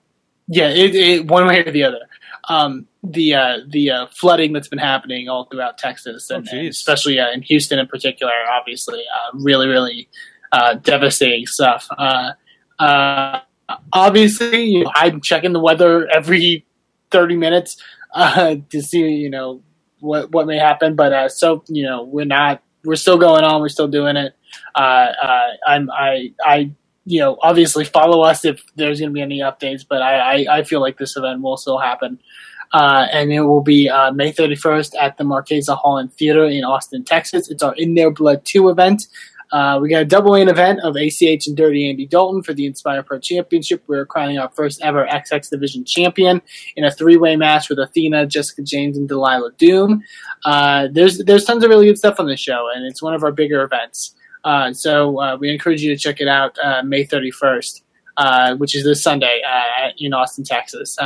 yeah, 0.49 0.69
it, 0.69 0.95
it 0.95 1.27
one 1.29 1.47
way 1.47 1.65
or 1.65 1.71
the 1.71 1.85
other. 1.85 2.01
Um, 2.49 2.89
the 3.05 3.35
uh, 3.35 3.59
the 3.69 3.91
uh, 3.91 4.07
flooding 4.11 4.53
that's 4.53 4.69
been 4.69 4.81
happening 4.81 5.29
all 5.29 5.45
throughout 5.45 5.79
Texas, 5.79 6.29
and, 6.31 6.49
Oh, 6.53 6.57
and 6.57 6.67
especially 6.69 7.21
uh, 7.21 7.31
in 7.31 7.43
Houston 7.43 7.79
in 7.79 7.87
particular, 7.87 8.33
obviously, 8.51 9.01
uh, 9.01 9.31
really 9.35 9.69
really 9.69 10.09
uh, 10.51 10.75
devastating 10.75 11.47
stuff. 11.47 11.89
Obviously, 13.93 14.65
you 14.65 14.85
know, 14.85 14.91
I'm 14.95 15.21
checking 15.21 15.53
the 15.53 15.61
weather 15.61 16.09
every 16.09 16.67
thirty 17.11 17.37
minutes 17.37 17.77
uh, 18.15 18.57
to 18.71 18.83
see 18.83 19.09
you 19.09 19.31
know 19.31 19.63
what 20.01 20.31
what 20.33 20.47
may 20.47 20.59
happen, 20.59 20.95
but 20.95 21.13
uh, 21.13 21.29
so 21.29 21.65
you 21.69 21.85
know 21.85 22.03
we're 22.03 22.25
not 22.25 22.63
we're 22.85 22.97
still 22.97 23.19
going 23.19 23.45
on, 23.45 23.61
we're 23.61 23.69
still 23.69 23.89
doing 23.89 24.17
it. 24.17 24.35
Uh, 24.75 25.13
uh, 25.23 25.49
I'm 25.67 25.91
I 25.91 26.33
I 26.45 26.73
you 27.05 27.21
know, 27.21 27.37
obviously 27.43 27.85
follow 27.85 28.23
us 28.23 28.45
if 28.45 28.63
there's 28.77 29.01
going 29.01 29.11
to 29.11 29.15
be 29.15 29.23
any 29.23 29.41
updates. 29.41 29.85
But 29.89 30.03
I, 30.03 30.45
I, 30.45 30.59
I 30.59 30.63
feel 30.63 30.81
like 30.81 30.99
this 30.99 31.17
event 31.17 31.43
will 31.43 31.57
still 31.57 31.79
happen, 31.79 32.21
uh, 32.73 33.07
and 33.13 33.33
it 33.33 33.41
will 33.41 33.63
be 33.63 33.89
uh, 33.89 34.13
May 34.13 34.33
31st 34.33 34.95
at 35.01 35.17
the 35.17 35.25
Marchesa 35.25 35.75
Hall 35.75 35.99
and 35.99 36.13
Theater 36.13 36.45
in 36.45 36.65
Austin, 36.65 37.05
Texas. 37.05 37.51
It's 37.51 37.63
our 37.63 37.75
In 37.75 37.95
Their 37.95 38.11
Blood 38.11 38.45
2 38.45 38.69
event. 38.69 39.07
Uh, 39.53 39.79
we 39.81 39.91
got 39.91 40.01
a 40.01 40.05
double 40.05 40.33
main 40.33 40.49
event 40.49 40.81
of 40.83 40.97
ACH 40.97 41.47
and 41.47 41.55
Dirty 41.55 41.89
Andy 41.89 42.07
Dalton 42.07 42.43
for 42.43 42.55
the 42.55 42.65
Inspire 42.65 43.03
Pro 43.03 43.21
Championship. 43.21 43.85
We're 43.87 44.07
crowning 44.07 44.39
our 44.39 44.49
first 44.49 44.81
ever 44.81 45.07
XX 45.07 45.51
Division 45.51 45.85
champion 45.85 46.41
in 46.75 46.85
a 46.85 46.91
three-way 46.91 47.37
match 47.37 47.69
with 47.69 47.79
Athena, 47.79 48.27
Jessica 48.27 48.63
James, 48.63 48.97
and 48.97 49.07
Delilah 49.07 49.53
Doom. 49.59 50.03
Uh, 50.47 50.89
there's 50.91 51.19
there's 51.19 51.45
tons 51.45 51.63
of 51.63 51.69
really 51.69 51.87
good 51.87 51.99
stuff 51.99 52.19
on 52.19 52.27
this 52.27 52.41
show, 52.41 52.71
and 52.75 52.87
it's 52.87 53.03
one 53.03 53.13
of 53.13 53.23
our 53.23 53.31
bigger 53.31 53.63
events. 53.63 54.15
Uh, 54.43 54.73
so 54.73 55.21
uh, 55.21 55.37
we 55.37 55.51
encourage 55.51 55.83
you 55.83 55.95
to 55.95 56.01
check 56.01 56.21
it 56.21 56.29
out 56.29 56.57
uh, 56.65 56.83
May 56.83 57.05
31st, 57.05 57.83
uh, 58.17 58.57
which 58.57 58.75
is 58.75 58.85
this 58.85 59.03
Sunday 59.03 59.43
in 59.99 60.15
Austin, 60.15 60.45
Texas. 60.45 60.97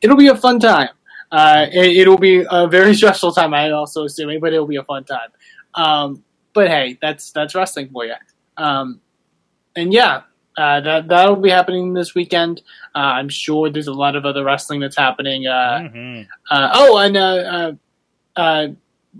It'll 0.00 0.16
be 0.16 0.28
a 0.28 0.36
fun 0.36 0.58
time. 0.60 0.88
It, 1.30 1.98
it'll 1.98 2.18
be 2.18 2.44
a 2.50 2.66
very 2.66 2.94
stressful 2.96 3.32
time, 3.32 3.52
I'm 3.52 3.74
also 3.74 4.04
assuming, 4.04 4.40
but 4.40 4.54
it'll 4.54 4.66
be 4.66 4.76
a 4.76 4.84
fun 4.84 5.04
time. 5.04 5.28
Um, 5.74 6.24
but 6.54 6.68
hey, 6.68 6.98
that's 7.00 7.32
that's 7.32 7.54
wrestling 7.54 7.88
for 7.92 8.04
you. 8.04 8.14
Um, 8.56 9.00
and 9.76 9.92
yeah, 9.92 10.22
uh, 10.58 10.80
that 10.80 11.08
that'll 11.08 11.36
be 11.36 11.50
happening 11.50 11.94
this 11.94 12.14
weekend. 12.14 12.60
Uh, 12.94 12.98
I'm 12.98 13.28
sure 13.28 13.70
there's 13.70 13.86
a 13.88 13.92
lot 13.92 14.16
of 14.16 14.24
other 14.26 14.44
wrestling 14.44 14.80
that's 14.80 14.96
happening. 14.96 15.46
Uh, 15.46 15.88
Mhm. 15.92 16.26
uh, 16.50 16.70
oh, 16.74 16.98
and 16.98 17.16
uh, 17.16 17.20
uh, 17.20 17.72
uh, 18.40 18.66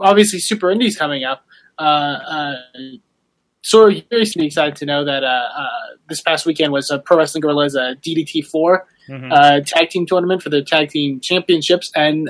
obviously 0.01 0.39
Super 0.39 0.71
Indies 0.71 0.97
coming 0.97 1.25
up. 1.25 1.45
Uh, 1.79 1.83
uh, 1.83 2.57
so 3.63 3.89
to 3.91 4.03
be 4.39 4.47
excited 4.47 4.77
to 4.77 4.87
know 4.87 5.05
that 5.05 5.23
this 6.09 6.21
past 6.21 6.45
weekend 6.47 6.73
was 6.73 6.91
uh, 6.91 6.99
Pro 6.99 7.17
Wrestling 7.17 7.43
Guerrilla's 7.43 7.77
uh, 7.77 7.95
DDT 8.03 8.43
four 8.45 8.87
Mhm. 9.09 9.33
uh, 9.33 9.61
tag 9.67 9.89
team 9.91 10.05
tournament 10.07 10.43
for 10.43 10.51
the 10.51 10.63
tag 10.63 10.91
team 10.91 11.19
championships, 11.21 11.91
and 11.97 12.29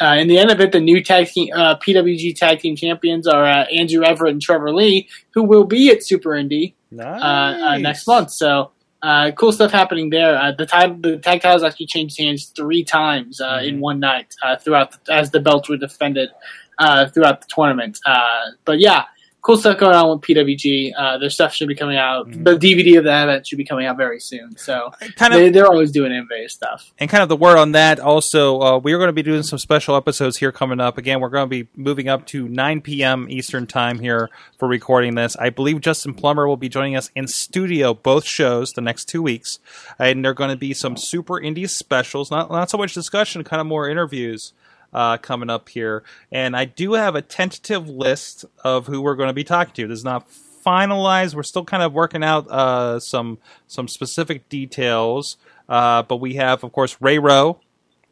uh, 0.00 0.16
in 0.18 0.28
the 0.28 0.38
end 0.38 0.50
of 0.50 0.60
it, 0.60 0.72
the 0.72 0.80
new 0.80 1.02
tag 1.02 1.28
team 1.28 1.48
uh, 1.54 1.76
PWG 1.76 2.36
tag 2.36 2.60
team 2.60 2.76
champions 2.76 3.26
are 3.26 3.44
uh, 3.44 3.64
Andrew 3.64 4.04
Everett 4.04 4.32
and 4.32 4.42
Trevor 4.42 4.72
Lee, 4.72 5.08
who 5.32 5.42
will 5.42 5.64
be 5.64 5.90
at 5.90 6.04
Super 6.04 6.30
Indie 6.30 6.74
nice. 6.90 7.22
uh, 7.22 7.66
uh, 7.68 7.78
next 7.78 8.06
month. 8.06 8.30
So 8.30 8.72
uh, 9.04 9.30
cool 9.32 9.52
stuff 9.52 9.70
happening 9.70 10.10
there. 10.10 10.36
Uh, 10.36 10.50
the 10.52 10.66
time 10.66 11.00
the 11.02 11.18
tag 11.18 11.42
titles 11.42 11.62
actually 11.62 11.86
changed 11.86 12.18
hands 12.18 12.46
three 12.46 12.82
times 12.82 13.40
uh, 13.40 13.60
in 13.62 13.78
one 13.78 14.00
night 14.00 14.34
uh, 14.42 14.56
throughout 14.56 14.92
the, 15.04 15.12
as 15.12 15.30
the 15.30 15.40
belts 15.40 15.68
were 15.68 15.76
defended 15.76 16.30
uh, 16.78 17.06
throughout 17.08 17.40
the 17.42 17.46
tournament. 17.54 17.98
Uh, 18.06 18.46
but 18.64 18.80
yeah, 18.80 19.04
cool 19.44 19.56
stuff 19.58 19.78
going 19.78 19.94
on 19.94 20.08
with 20.08 20.20
PWG. 20.22 20.92
Uh, 20.96 21.18
their 21.18 21.28
stuff 21.28 21.52
should 21.54 21.68
be 21.68 21.74
coming 21.74 21.98
out. 21.98 22.26
Mhm. 22.28 22.44
The 22.44 22.56
DVD 22.56 22.96
of 22.96 23.04
the 23.04 23.22
event 23.22 23.46
should 23.46 23.58
be 23.58 23.64
coming 23.64 23.84
out 23.86 23.96
very 23.98 24.18
soon. 24.18 24.56
So 24.56 24.90
Kind 25.16 25.34
of 25.34 25.38
they, 25.40 25.50
they're 25.50 25.66
always 25.66 25.92
doing 25.92 26.12
innovative 26.12 26.50
stuff. 26.50 26.90
and 26.98 27.10
kind 27.10 27.22
of 27.22 27.28
the 27.28 27.36
word 27.36 27.58
on 27.58 27.72
that 27.72 28.00
also 28.00 28.60
uh, 28.60 28.78
we 28.78 28.92
are 28.94 28.98
going 28.98 29.08
to 29.08 29.12
be 29.12 29.22
doing 29.22 29.42
some 29.42 29.58
special 29.58 29.96
episodes 29.96 30.38
here 30.38 30.50
coming 30.50 30.80
up 30.80 30.96
again 30.98 31.20
we're 31.20 31.28
going 31.28 31.44
to 31.46 31.64
be 31.64 31.68
moving 31.76 32.08
up 32.08 32.24
to 32.26 32.48
9 32.48 32.80
p.m 32.80 33.26
eastern 33.28 33.66
time 33.66 33.98
here 33.98 34.30
for 34.58 34.66
recording 34.66 35.14
this 35.14 35.36
i 35.36 35.50
believe 35.50 35.80
justin 35.80 36.14
plummer 36.14 36.46
will 36.48 36.56
be 36.56 36.68
joining 36.68 36.96
us 36.96 37.10
in 37.14 37.26
studio 37.28 37.92
both 37.94 38.24
shows 38.24 38.72
the 38.72 38.80
next 38.80 39.04
two 39.06 39.20
weeks 39.22 39.58
and 39.98 40.24
there 40.24 40.30
are 40.30 40.34
going 40.34 40.50
to 40.50 40.56
be 40.56 40.72
some 40.72 40.96
super 40.96 41.34
indie 41.34 41.68
specials 41.68 42.30
not, 42.30 42.50
not 42.50 42.70
so 42.70 42.78
much 42.78 42.94
discussion 42.94 43.44
kind 43.44 43.60
of 43.60 43.66
more 43.66 43.88
interviews 43.88 44.52
uh, 44.94 45.18
coming 45.18 45.50
up 45.50 45.68
here. 45.68 46.04
And 46.30 46.56
i 46.56 46.64
do 46.64 46.94
have 46.94 47.14
a 47.14 47.22
tentative 47.22 47.88
list 47.88 48.44
of 48.62 48.86
who 48.86 49.02
we're 49.02 49.16
going 49.16 49.28
to 49.28 49.34
be 49.34 49.44
talking 49.44 49.74
to. 49.74 49.88
This 49.88 49.98
is 49.98 50.04
not 50.04 50.28
finalized. 50.64 51.34
We're 51.34 51.42
still 51.42 51.64
kind 51.64 51.82
of 51.82 51.92
working 51.92 52.24
out 52.24 52.48
uh, 52.50 53.00
some 53.00 53.38
some 53.66 53.88
specific 53.88 54.48
details. 54.48 55.36
Uh, 55.68 56.02
but 56.02 56.16
we 56.16 56.34
have, 56.34 56.62
of 56.62 56.72
course, 56.72 56.96
Ray 57.00 57.18
Rowe. 57.18 57.58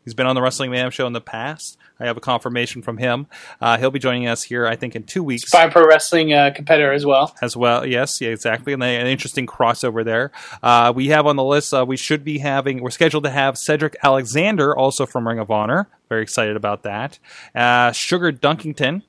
He's 0.05 0.15
been 0.15 0.27
on 0.27 0.35
the 0.35 0.43
Wrestling 0.43 0.71
Mayhem 0.71 0.91
show 0.91 1.07
in 1.07 1.13
the 1.13 1.21
past. 1.21 1.79
I 2.01 2.07
have 2.07 2.17
a 2.17 2.21
confirmation 2.21 2.83
from 2.83 2.99
him. 2.99 3.29
Uh, 3.61 3.79
he'll 3.79 3.93
be 3.93 4.01
joining 4.01 4.27
us 4.27 4.43
here, 4.43 4.67
I 4.67 4.75
think, 4.75 4.97
in 4.97 5.05
two 5.05 5.23
weeks 5.23 5.47
Spy 5.47 5.69
Pro 5.69 5.87
Wrestling 5.87 6.33
uh, 6.33 6.51
competitor 6.55 6.93
as 6.93 7.07
well. 7.07 7.35
as 7.41 7.57
well. 7.57 7.87
Yes, 7.87 8.21
yeah, 8.21 8.31
exactly. 8.31 8.73
And 8.73 8.83
an 8.83 9.07
interesting 9.07 9.47
crossover 9.47 10.05
there. 10.05 10.33
Uh, 10.63 10.93
we 10.95 11.09
have 11.09 11.27
on 11.27 11.37
the 11.37 11.45
list, 11.45 11.73
uh, 11.73 11.85
we 11.87 11.97
should 11.97 12.25
be 12.25 12.39
having, 12.39 12.83
we're 12.83 12.91
scheduled 12.91 13.25
to 13.25 13.31
have 13.31 13.57
Cedric 13.57 13.97
Alexander, 14.03 14.77
also 14.77 15.07
from 15.07 15.29
Ring 15.29 15.39
of 15.39 15.51
Honor. 15.51 15.89
Very 16.09 16.23
excited 16.23 16.57
about 16.57 16.83
that. 16.83 17.21
Uh, 17.55 17.93
Sugar 17.93 18.33
Dunkington 18.33 19.03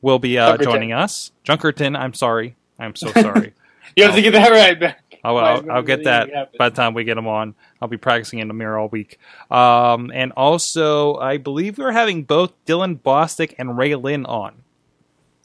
will 0.00 0.20
be 0.20 0.38
uh, 0.38 0.56
joining 0.58 0.92
us. 0.92 1.32
Dunkerton, 1.44 1.98
I'm 1.98 2.14
sorry. 2.14 2.54
I'm 2.78 2.94
so 2.94 3.10
sorry. 3.20 3.54
You 3.96 4.04
have 4.04 4.14
to 4.14 4.22
get 4.22 4.32
that 4.32 4.50
right. 4.50 4.94
I'll, 5.28 5.38
I'll, 5.38 5.70
I'll 5.70 5.82
get 5.82 6.04
that 6.04 6.56
by 6.58 6.68
the 6.68 6.76
time 6.76 6.94
we 6.94 7.04
get 7.04 7.16
them 7.16 7.26
on. 7.26 7.54
I'll 7.80 7.88
be 7.88 7.96
practicing 7.96 8.38
in 8.38 8.48
the 8.48 8.54
mirror 8.54 8.78
all 8.78 8.88
week. 8.88 9.18
Um, 9.50 10.10
and 10.14 10.32
also, 10.32 11.16
I 11.16 11.36
believe 11.36 11.78
we're 11.78 11.92
having 11.92 12.24
both 12.24 12.52
Dylan 12.66 13.00
Bostic 13.00 13.54
and 13.58 13.76
Ray 13.76 13.94
Lynn 13.94 14.26
on 14.26 14.62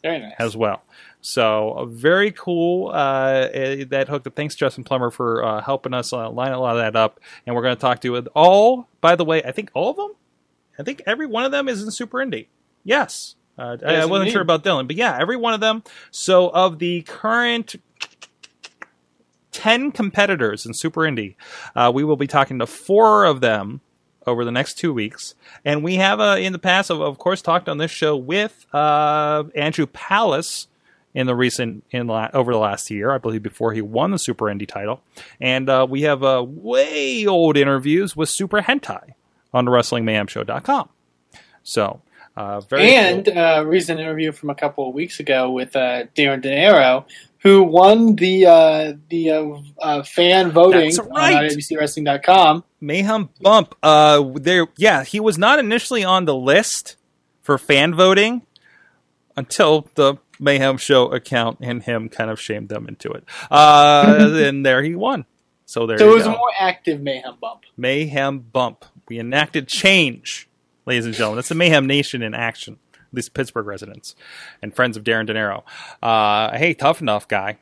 Very 0.01 0.19
nice. 0.19 0.33
as 0.39 0.55
well. 0.55 0.83
So 1.21 1.87
very 1.89 2.31
cool 2.31 2.91
uh, 2.93 3.47
eh, 3.53 3.85
that 3.89 4.09
hooked 4.09 4.27
up. 4.27 4.35
Thanks, 4.35 4.55
Justin 4.55 4.83
Plummer, 4.83 5.09
for 5.09 5.43
uh, 5.43 5.61
helping 5.61 5.93
us 5.93 6.11
uh, 6.11 6.29
line 6.29 6.51
a 6.51 6.59
lot 6.59 6.75
of 6.75 6.81
that 6.81 6.97
up. 6.97 7.21
And 7.45 7.55
we're 7.55 7.61
going 7.61 7.75
to 7.75 7.81
talk 7.81 8.01
to 8.01 8.15
it 8.17 8.27
all. 8.35 8.89
By 8.99 9.15
the 9.15 9.23
way, 9.23 9.41
I 9.41 9.53
think 9.53 9.71
all 9.73 9.91
of 9.91 9.95
them. 9.95 10.11
I 10.77 10.83
think 10.83 11.01
every 11.05 11.25
one 11.25 11.45
of 11.45 11.51
them 11.51 11.69
is 11.69 11.81
in 11.81 11.91
Super 11.91 12.17
Indie. 12.17 12.47
Yes. 12.83 13.35
Uh, 13.57 13.77
I, 13.85 13.95
I 13.95 14.05
wasn't 14.05 14.23
indeed. 14.23 14.31
sure 14.31 14.41
about 14.41 14.63
Dylan, 14.63 14.87
but 14.87 14.95
yeah, 14.95 15.17
every 15.17 15.37
one 15.37 15.53
of 15.53 15.59
them. 15.59 15.83
So 16.11 16.49
of 16.49 16.79
the 16.79 17.03
current 17.03 17.75
10 19.53 19.91
competitors 19.91 20.65
in 20.65 20.73
Super 20.73 21.01
Indie. 21.01 21.35
Uh, 21.75 21.91
we 21.93 22.03
will 22.03 22.17
be 22.17 22.27
talking 22.27 22.59
to 22.59 22.67
four 22.67 23.23
of 23.25 23.41
them 23.41 23.81
over 24.25 24.45
the 24.45 24.51
next 24.51 24.77
two 24.77 24.93
weeks. 24.93 25.35
And 25.65 25.83
we 25.83 25.95
have, 25.95 26.19
uh, 26.19 26.37
in 26.39 26.53
the 26.53 26.59
past, 26.59 26.89
of, 26.89 27.01
of 27.01 27.17
course, 27.17 27.41
talked 27.41 27.69
on 27.69 27.77
this 27.77 27.91
show 27.91 28.15
with 28.15 28.65
uh, 28.73 29.43
Andrew 29.55 29.85
Palace 29.85 30.67
in 31.13 31.27
the 31.27 31.35
recent, 31.35 31.83
in 31.91 32.07
la- 32.07 32.29
over 32.33 32.51
the 32.53 32.57
last 32.57 32.89
year, 32.89 33.11
I 33.11 33.17
believe, 33.17 33.43
before 33.43 33.73
he 33.73 33.81
won 33.81 34.11
the 34.11 34.19
Super 34.19 34.45
Indie 34.45 34.67
title. 34.67 35.01
And 35.39 35.69
uh, 35.69 35.85
we 35.89 36.01
have 36.03 36.23
uh, 36.23 36.43
way 36.47 37.25
old 37.27 37.55
interviews 37.57 38.15
with 38.15 38.29
Super 38.29 38.61
Hentai 38.61 39.13
on 39.53 39.65
the 39.65 39.71
WrestlingMayhemShow.com. 39.71 40.89
So, 41.61 42.01
uh, 42.35 42.61
very 42.61 42.95
and 42.95 43.25
cool. 43.25 43.37
uh, 43.37 43.61
recent 43.63 43.99
interview 43.99 44.31
from 44.31 44.49
a 44.49 44.55
couple 44.55 44.87
of 44.87 44.95
weeks 44.95 45.19
ago 45.19 45.51
with 45.51 45.75
uh, 45.75 46.05
Darren 46.15 46.41
De 46.41 46.49
Niro, 46.49 47.05
who 47.43 47.63
won 47.63 48.15
the 48.15 48.45
uh, 48.45 48.93
the 49.09 49.29
uh, 49.29 49.45
uh, 49.79 50.03
fan 50.03 50.51
voting 50.51 50.85
That's 50.95 50.99
on 50.99 51.09
right. 51.09 51.51
IWCWrestling.com. 51.51 52.63
Mayhem 52.81 53.29
Bump. 53.41 53.75
Uh, 53.83 54.23
there, 54.35 54.67
yeah, 54.77 55.03
he 55.03 55.19
was 55.19 55.37
not 55.37 55.59
initially 55.59 56.03
on 56.03 56.25
the 56.25 56.35
list 56.35 56.95
for 57.41 57.57
fan 57.57 57.93
voting 57.93 58.41
until 59.35 59.89
the 59.95 60.15
Mayhem 60.39 60.77
Show 60.77 61.11
account 61.11 61.59
and 61.61 61.83
him 61.83 62.09
kind 62.09 62.29
of 62.31 62.39
shamed 62.39 62.69
them 62.69 62.87
into 62.87 63.11
it. 63.11 63.25
Uh, 63.51 64.15
and 64.35 64.65
there 64.65 64.81
he 64.81 64.95
won. 64.95 65.25
So 65.65 65.85
there 65.85 65.97
So 65.97 66.11
it 66.11 66.13
was 66.15 66.23
go. 66.23 66.33
a 66.33 66.37
more 66.37 66.51
active 66.57 67.01
mayhem 67.01 67.35
bump. 67.41 67.61
Mayhem 67.77 68.39
Bump. 68.39 68.85
We 69.07 69.19
enacted 69.19 69.67
change, 69.67 70.47
ladies 70.85 71.05
and 71.05 71.13
gentlemen. 71.13 71.37
That's 71.37 71.49
the 71.49 71.55
Mayhem 71.55 71.87
Nation 71.87 72.21
in 72.21 72.33
action. 72.33 72.79
At 73.13 73.17
least 73.17 73.33
Pittsburgh 73.35 73.67
residents 73.67 74.15
and 74.61 74.73
friends 74.75 74.97
of 74.97 75.03
Darren 75.03 75.27
De 75.27 75.33
Niro. 75.35 75.61
Uh, 76.01 76.57
hey, 76.57 76.73
tough 76.73 76.99
enough 76.99 77.27
guy, 77.27 77.57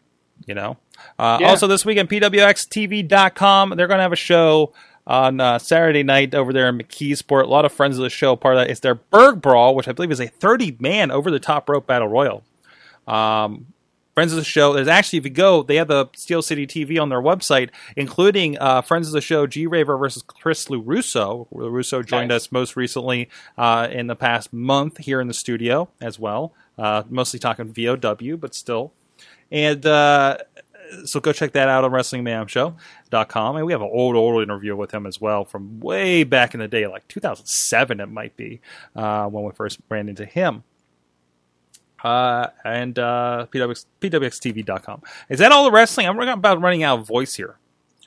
you 0.47 0.55
know. 0.55 0.77
Uh, 1.19 1.39
Yeah. 1.41 1.49
Also, 1.49 1.67
this 1.67 1.83
weekend, 1.85 2.09
PWXTV.com, 2.09 3.73
they're 3.75 3.87
going 3.87 3.97
to 3.97 4.03
have 4.03 4.13
a 4.13 4.15
show 4.15 4.73
on 5.07 5.39
uh, 5.41 5.59
Saturday 5.59 6.03
night 6.03 6.33
over 6.33 6.53
there 6.53 6.69
in 6.69 6.77
McKeesport. 6.77 7.43
A 7.43 7.47
lot 7.47 7.65
of 7.65 7.71
friends 7.73 7.97
of 7.97 8.03
the 8.03 8.09
show. 8.09 8.35
Part 8.35 8.55
of 8.55 8.61
that 8.61 8.71
is 8.71 8.79
their 8.79 8.95
Burgh 8.95 9.41
Brawl, 9.41 9.75
which 9.75 9.87
I 9.87 9.91
believe 9.91 10.11
is 10.11 10.19
a 10.21 10.27
30 10.27 10.77
man 10.79 11.11
over 11.11 11.29
the 11.31 11.39
top 11.39 11.67
rope 11.69 11.87
battle 11.87 12.07
royal. 12.07 12.43
Um, 13.07 13.67
friends 14.13 14.31
of 14.31 14.37
the 14.37 14.43
show. 14.43 14.73
There's 14.73 14.87
actually, 14.87 15.19
if 15.19 15.25
you 15.25 15.31
go, 15.31 15.63
they 15.63 15.75
have 15.75 15.87
the 15.87 16.07
Steel 16.15 16.41
City 16.41 16.67
TV 16.67 17.01
on 17.01 17.09
their 17.09 17.21
website, 17.21 17.69
including 17.95 18.57
uh, 18.59 18.81
friends 18.81 19.07
of 19.07 19.13
the 19.13 19.21
show, 19.21 19.47
G 19.47 19.67
Raver 19.67 19.97
versus 19.97 20.23
Chris 20.23 20.65
LaRusso. 20.65 21.47
LaRusso 21.53 22.05
joined 22.05 22.29
Nice. 22.29 22.43
us 22.43 22.51
most 22.51 22.75
recently 22.75 23.29
uh, 23.57 23.87
in 23.91 24.07
the 24.07 24.15
past 24.15 24.51
month 24.51 24.97
here 24.97 25.21
in 25.21 25.27
the 25.27 25.33
studio 25.33 25.89
as 26.01 26.19
well. 26.19 26.53
Uh, 26.77 27.03
mostly 27.09 27.39
talking 27.39 27.71
VOW, 27.73 28.37
but 28.37 28.55
still. 28.55 28.93
And 29.51 29.85
uh, 29.85 30.37
so 31.05 31.19
go 31.19 31.33
check 31.33 31.51
that 31.53 31.67
out 31.67 31.83
on 31.83 31.91
WrestlingMayhemShow.com. 31.91 33.55
And 33.55 33.65
we 33.65 33.71
have 33.71 33.81
an 33.81 33.89
old, 33.91 34.15
old 34.15 34.41
interview 34.41 34.75
with 34.75 34.91
him 34.91 35.05
as 35.05 35.19
well 35.19 35.45
from 35.45 35.79
way 35.79 36.23
back 36.23 36.53
in 36.53 36.59
the 36.59 36.67
day, 36.67 36.87
like 36.87 37.07
2007 37.07 37.99
it 37.99 38.05
might 38.07 38.35
be, 38.35 38.61
uh, 38.95 39.27
when 39.27 39.43
we 39.43 39.51
first 39.51 39.79
ran 39.89 40.09
into 40.09 40.25
him 40.25 40.63
uh, 42.03 42.47
and 42.63 42.97
uh, 42.97 43.47
PWX, 43.51 43.85
PWXTV.com. 43.99 45.01
Is 45.29 45.39
that 45.39 45.51
all 45.51 45.65
the 45.65 45.71
wrestling? 45.71 46.07
I'm 46.07 46.19
about 46.19 46.61
running 46.61 46.83
out 46.83 46.99
of 46.99 47.07
voice 47.07 47.35
here. 47.35 47.57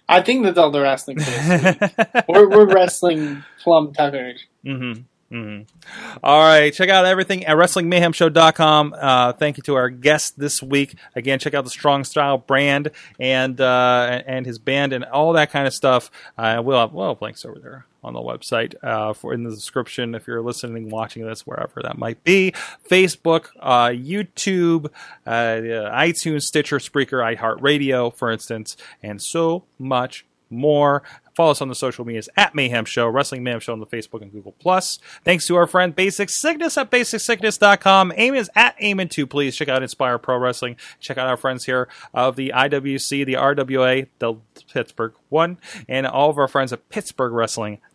I 0.09 0.21
think 0.21 0.45
that's 0.45 0.59
all 0.59 0.71
the 0.71 0.81
wrestling 0.81 1.19
for 1.19 1.31
this 1.31 1.81
week. 1.81 1.95
we're, 2.29 2.49
we're 2.49 2.67
wrestling 2.67 3.43
plum 3.63 3.93
tuckered. 3.93 4.37
Mm-hmm. 4.65 5.03
Mm-hmm. 5.33 6.19
All 6.23 6.41
right, 6.41 6.73
check 6.73 6.91
out 6.91 7.07
everything 7.07 7.45
at 7.45 7.57
WrestlingMayhemShow.com. 7.57 8.95
Uh, 8.97 9.33
thank 9.33 9.57
you 9.57 9.63
to 9.65 9.75
our 9.75 9.89
guest 9.91 10.39
this 10.39 10.63
week. 10.63 10.97
Again, 11.17 11.39
check 11.39 11.55
out 11.55 11.65
the 11.65 11.71
Strong 11.71 12.05
Style 12.05 12.39
brand 12.39 12.91
and 13.19 13.61
uh, 13.61 14.23
and 14.27 14.47
his 14.47 14.59
band 14.59 14.93
and 14.93 15.05
all 15.05 15.33
that 15.33 15.51
kind 15.51 15.67
of 15.67 15.73
stuff. 15.73 16.11
Uh, 16.39 16.63
we'll 16.65 16.79
have, 16.79 16.93
we'll 16.93 17.09
have 17.09 17.23
links 17.23 17.45
over 17.45 17.59
there 17.59 17.87
on 18.05 18.13
the 18.13 18.21
website 18.21 18.75
uh, 18.83 19.15
for 19.15 19.33
in 19.33 19.43
the 19.43 19.51
description 19.51 20.15
if 20.15 20.27
you're 20.27 20.43
listening, 20.43 20.91
watching 20.91 21.27
this 21.27 21.47
wherever 21.47 21.81
that 21.83 21.99
might 21.99 22.23
be. 22.23 22.53
Facebook, 22.89 23.49
uh, 23.61 23.89
YouTube, 23.89 24.87
uh, 25.27 25.31
iTunes, 25.31 26.43
Stitcher, 26.43 26.79
Spreaker, 26.79 27.37
iHeartRadio, 27.37 28.15
for 28.15 28.31
instance, 28.31 28.77
and 29.03 29.21
so 29.21 29.65
much 29.79 30.27
more. 30.51 31.03
Follow 31.35 31.51
us 31.51 31.61
on 31.61 31.69
the 31.69 31.75
social 31.75 32.05
medias 32.05 32.29
at 32.37 32.55
Mayhem 32.55 32.85
Show, 32.85 33.09
Wrestling 33.09 33.43
Mayhem 33.43 33.61
Show 33.61 33.73
on 33.73 33.81
the 33.81 33.87
Facebook 33.87 34.23
and 34.23 34.33
Google 34.33 34.53
Plus. 34.53 34.99
Thanks 35.25 35.47
to 35.49 35.57
our 35.57 35.67
friend 35.67 35.95
Basic 35.95 36.31
Sickness 36.31 36.79
at 36.79 36.91
basicsickness.com. 36.91 38.13
Aim 38.17 38.35
is 38.35 38.51
at 38.55 38.79
Aimon2. 38.79 39.29
Please 39.29 39.57
check 39.57 39.69
out 39.69 39.83
Inspire 39.83 40.19
Pro 40.19 40.39
Wrestling. 40.39 40.77
Check 41.01 41.19
out 41.19 41.29
our 41.29 41.37
friends 41.37 41.65
here 41.65 41.89
of 42.13 42.37
the 42.37 42.53
IWC, 42.55 43.27
the 43.27 43.35
RWA, 43.35 44.07
the 44.21 44.35
Pittsburgh 44.73 45.15
one, 45.29 45.59
and 45.89 46.07
all 46.07 46.31
of 46.31 46.39
our 46.39 46.49
friends 46.49 46.73
at 46.73 46.89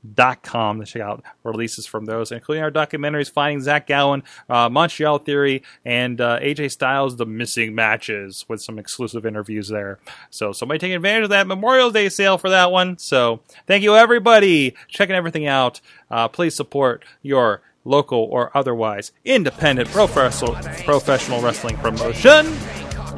PittsburghWrestling.com 0.06 0.80
to 0.80 0.86
check 0.86 1.02
out 1.02 1.24
releases 1.44 1.86
from 1.86 2.06
those, 2.06 2.32
including 2.32 2.64
our 2.64 2.72
documentaries 2.72 3.32
Finding 3.32 3.62
Zach 3.62 3.88
Gowen, 3.88 4.24
uh, 4.50 4.70
Montreal 4.70 5.20
Theory, 5.20 5.64
and 5.86 6.20
uh, 6.22 6.40
AJ 6.40 6.72
Styles, 6.72 7.18
The 7.18 7.26
Missing 7.26 7.76
Matches, 7.76 8.46
with 8.48 8.62
some 8.62 8.80
exclusive 8.80 9.26
interviews 9.26 9.70
there. 9.70 10.00
So 10.30 10.52
somebody 10.52 10.80
taking 10.80 10.96
advantage 10.96 11.24
of 11.26 11.30
that 11.30 11.48
Memorial 11.48 11.92
Day 11.92 12.10
sale 12.10 12.38
for 12.38 12.50
that 12.50 12.72
one. 12.72 12.98
So 12.98 13.42
thank 13.68 13.84
you, 13.84 13.96
everybody, 13.96 14.76
checking 14.88 15.16
everything 15.16 15.48
out. 15.48 15.82
Uh, 16.10 16.28
please 16.28 16.56
support 16.56 17.04
your 17.22 17.62
local 17.86 18.20
or 18.20 18.56
otherwise 18.56 19.12
independent 19.24 19.90
professional 19.90 20.54
professional 20.84 21.42
wrestling 21.42 21.78
promotion. 21.78 22.46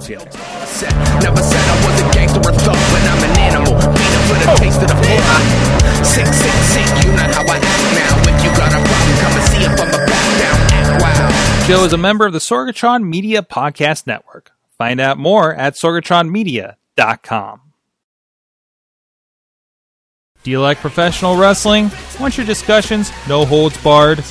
Never 0.01 0.31
said 0.71 0.93
I 0.93 1.85
was 1.85 2.01
a 2.01 2.13
gangster 2.13 2.39
or 2.39 2.53
thug, 2.53 2.73
but 2.73 3.03
I'm 3.03 3.29
an 3.29 3.37
animal. 3.39 3.73
Beat 3.73 4.13
up 4.13 4.23
for 4.23 4.33
the 4.33 4.55
taste 4.59 4.81
of 4.81 4.87
the. 4.87 5.60
Sick, 6.11 6.27
sick, 6.27 6.51
sick, 6.51 7.05
you 7.05 7.11
know 7.11 7.23
how 7.31 7.45
I 7.47 7.55
act 7.55 7.83
now. 7.95 8.19
If 8.27 8.43
you 8.43 8.51
got 8.57 8.73
a 8.73 8.79
problem, 8.83 9.15
come 9.19 9.33
and 9.33 9.45
see 9.47 9.63
if 9.63 9.71
I'm 9.79 9.87
a 9.87 9.99
back 10.05 10.27
down. 10.39 11.67
Joe 11.67 11.85
is 11.85 11.93
a 11.93 11.97
member 11.97 12.25
of 12.25 12.33
the 12.33 12.39
Sorgatron 12.39 13.03
Media 13.07 13.41
Podcast 13.41 14.05
Network. 14.07 14.51
Find 14.77 14.99
out 14.99 15.17
more 15.17 15.53
at 15.55 15.75
sorgatronmedia.com. 15.75 17.61
Do 20.43 20.51
you 20.51 20.59
like 20.59 20.79
professional 20.79 21.37
wrestling? 21.37 21.91
Want 22.19 22.35
your 22.37 22.45
discussions 22.45 23.09
no 23.29 23.45
holds 23.45 23.81
barred? 23.81 24.21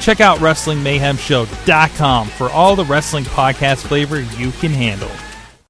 Check 0.00 0.20
out 0.20 0.38
WrestlingMayhemShow.com 0.38 2.28
for 2.28 2.48
all 2.50 2.74
the 2.74 2.86
wrestling 2.86 3.24
podcast 3.24 3.86
flavor 3.86 4.20
you 4.20 4.50
can 4.52 4.72
handle. 4.72 5.10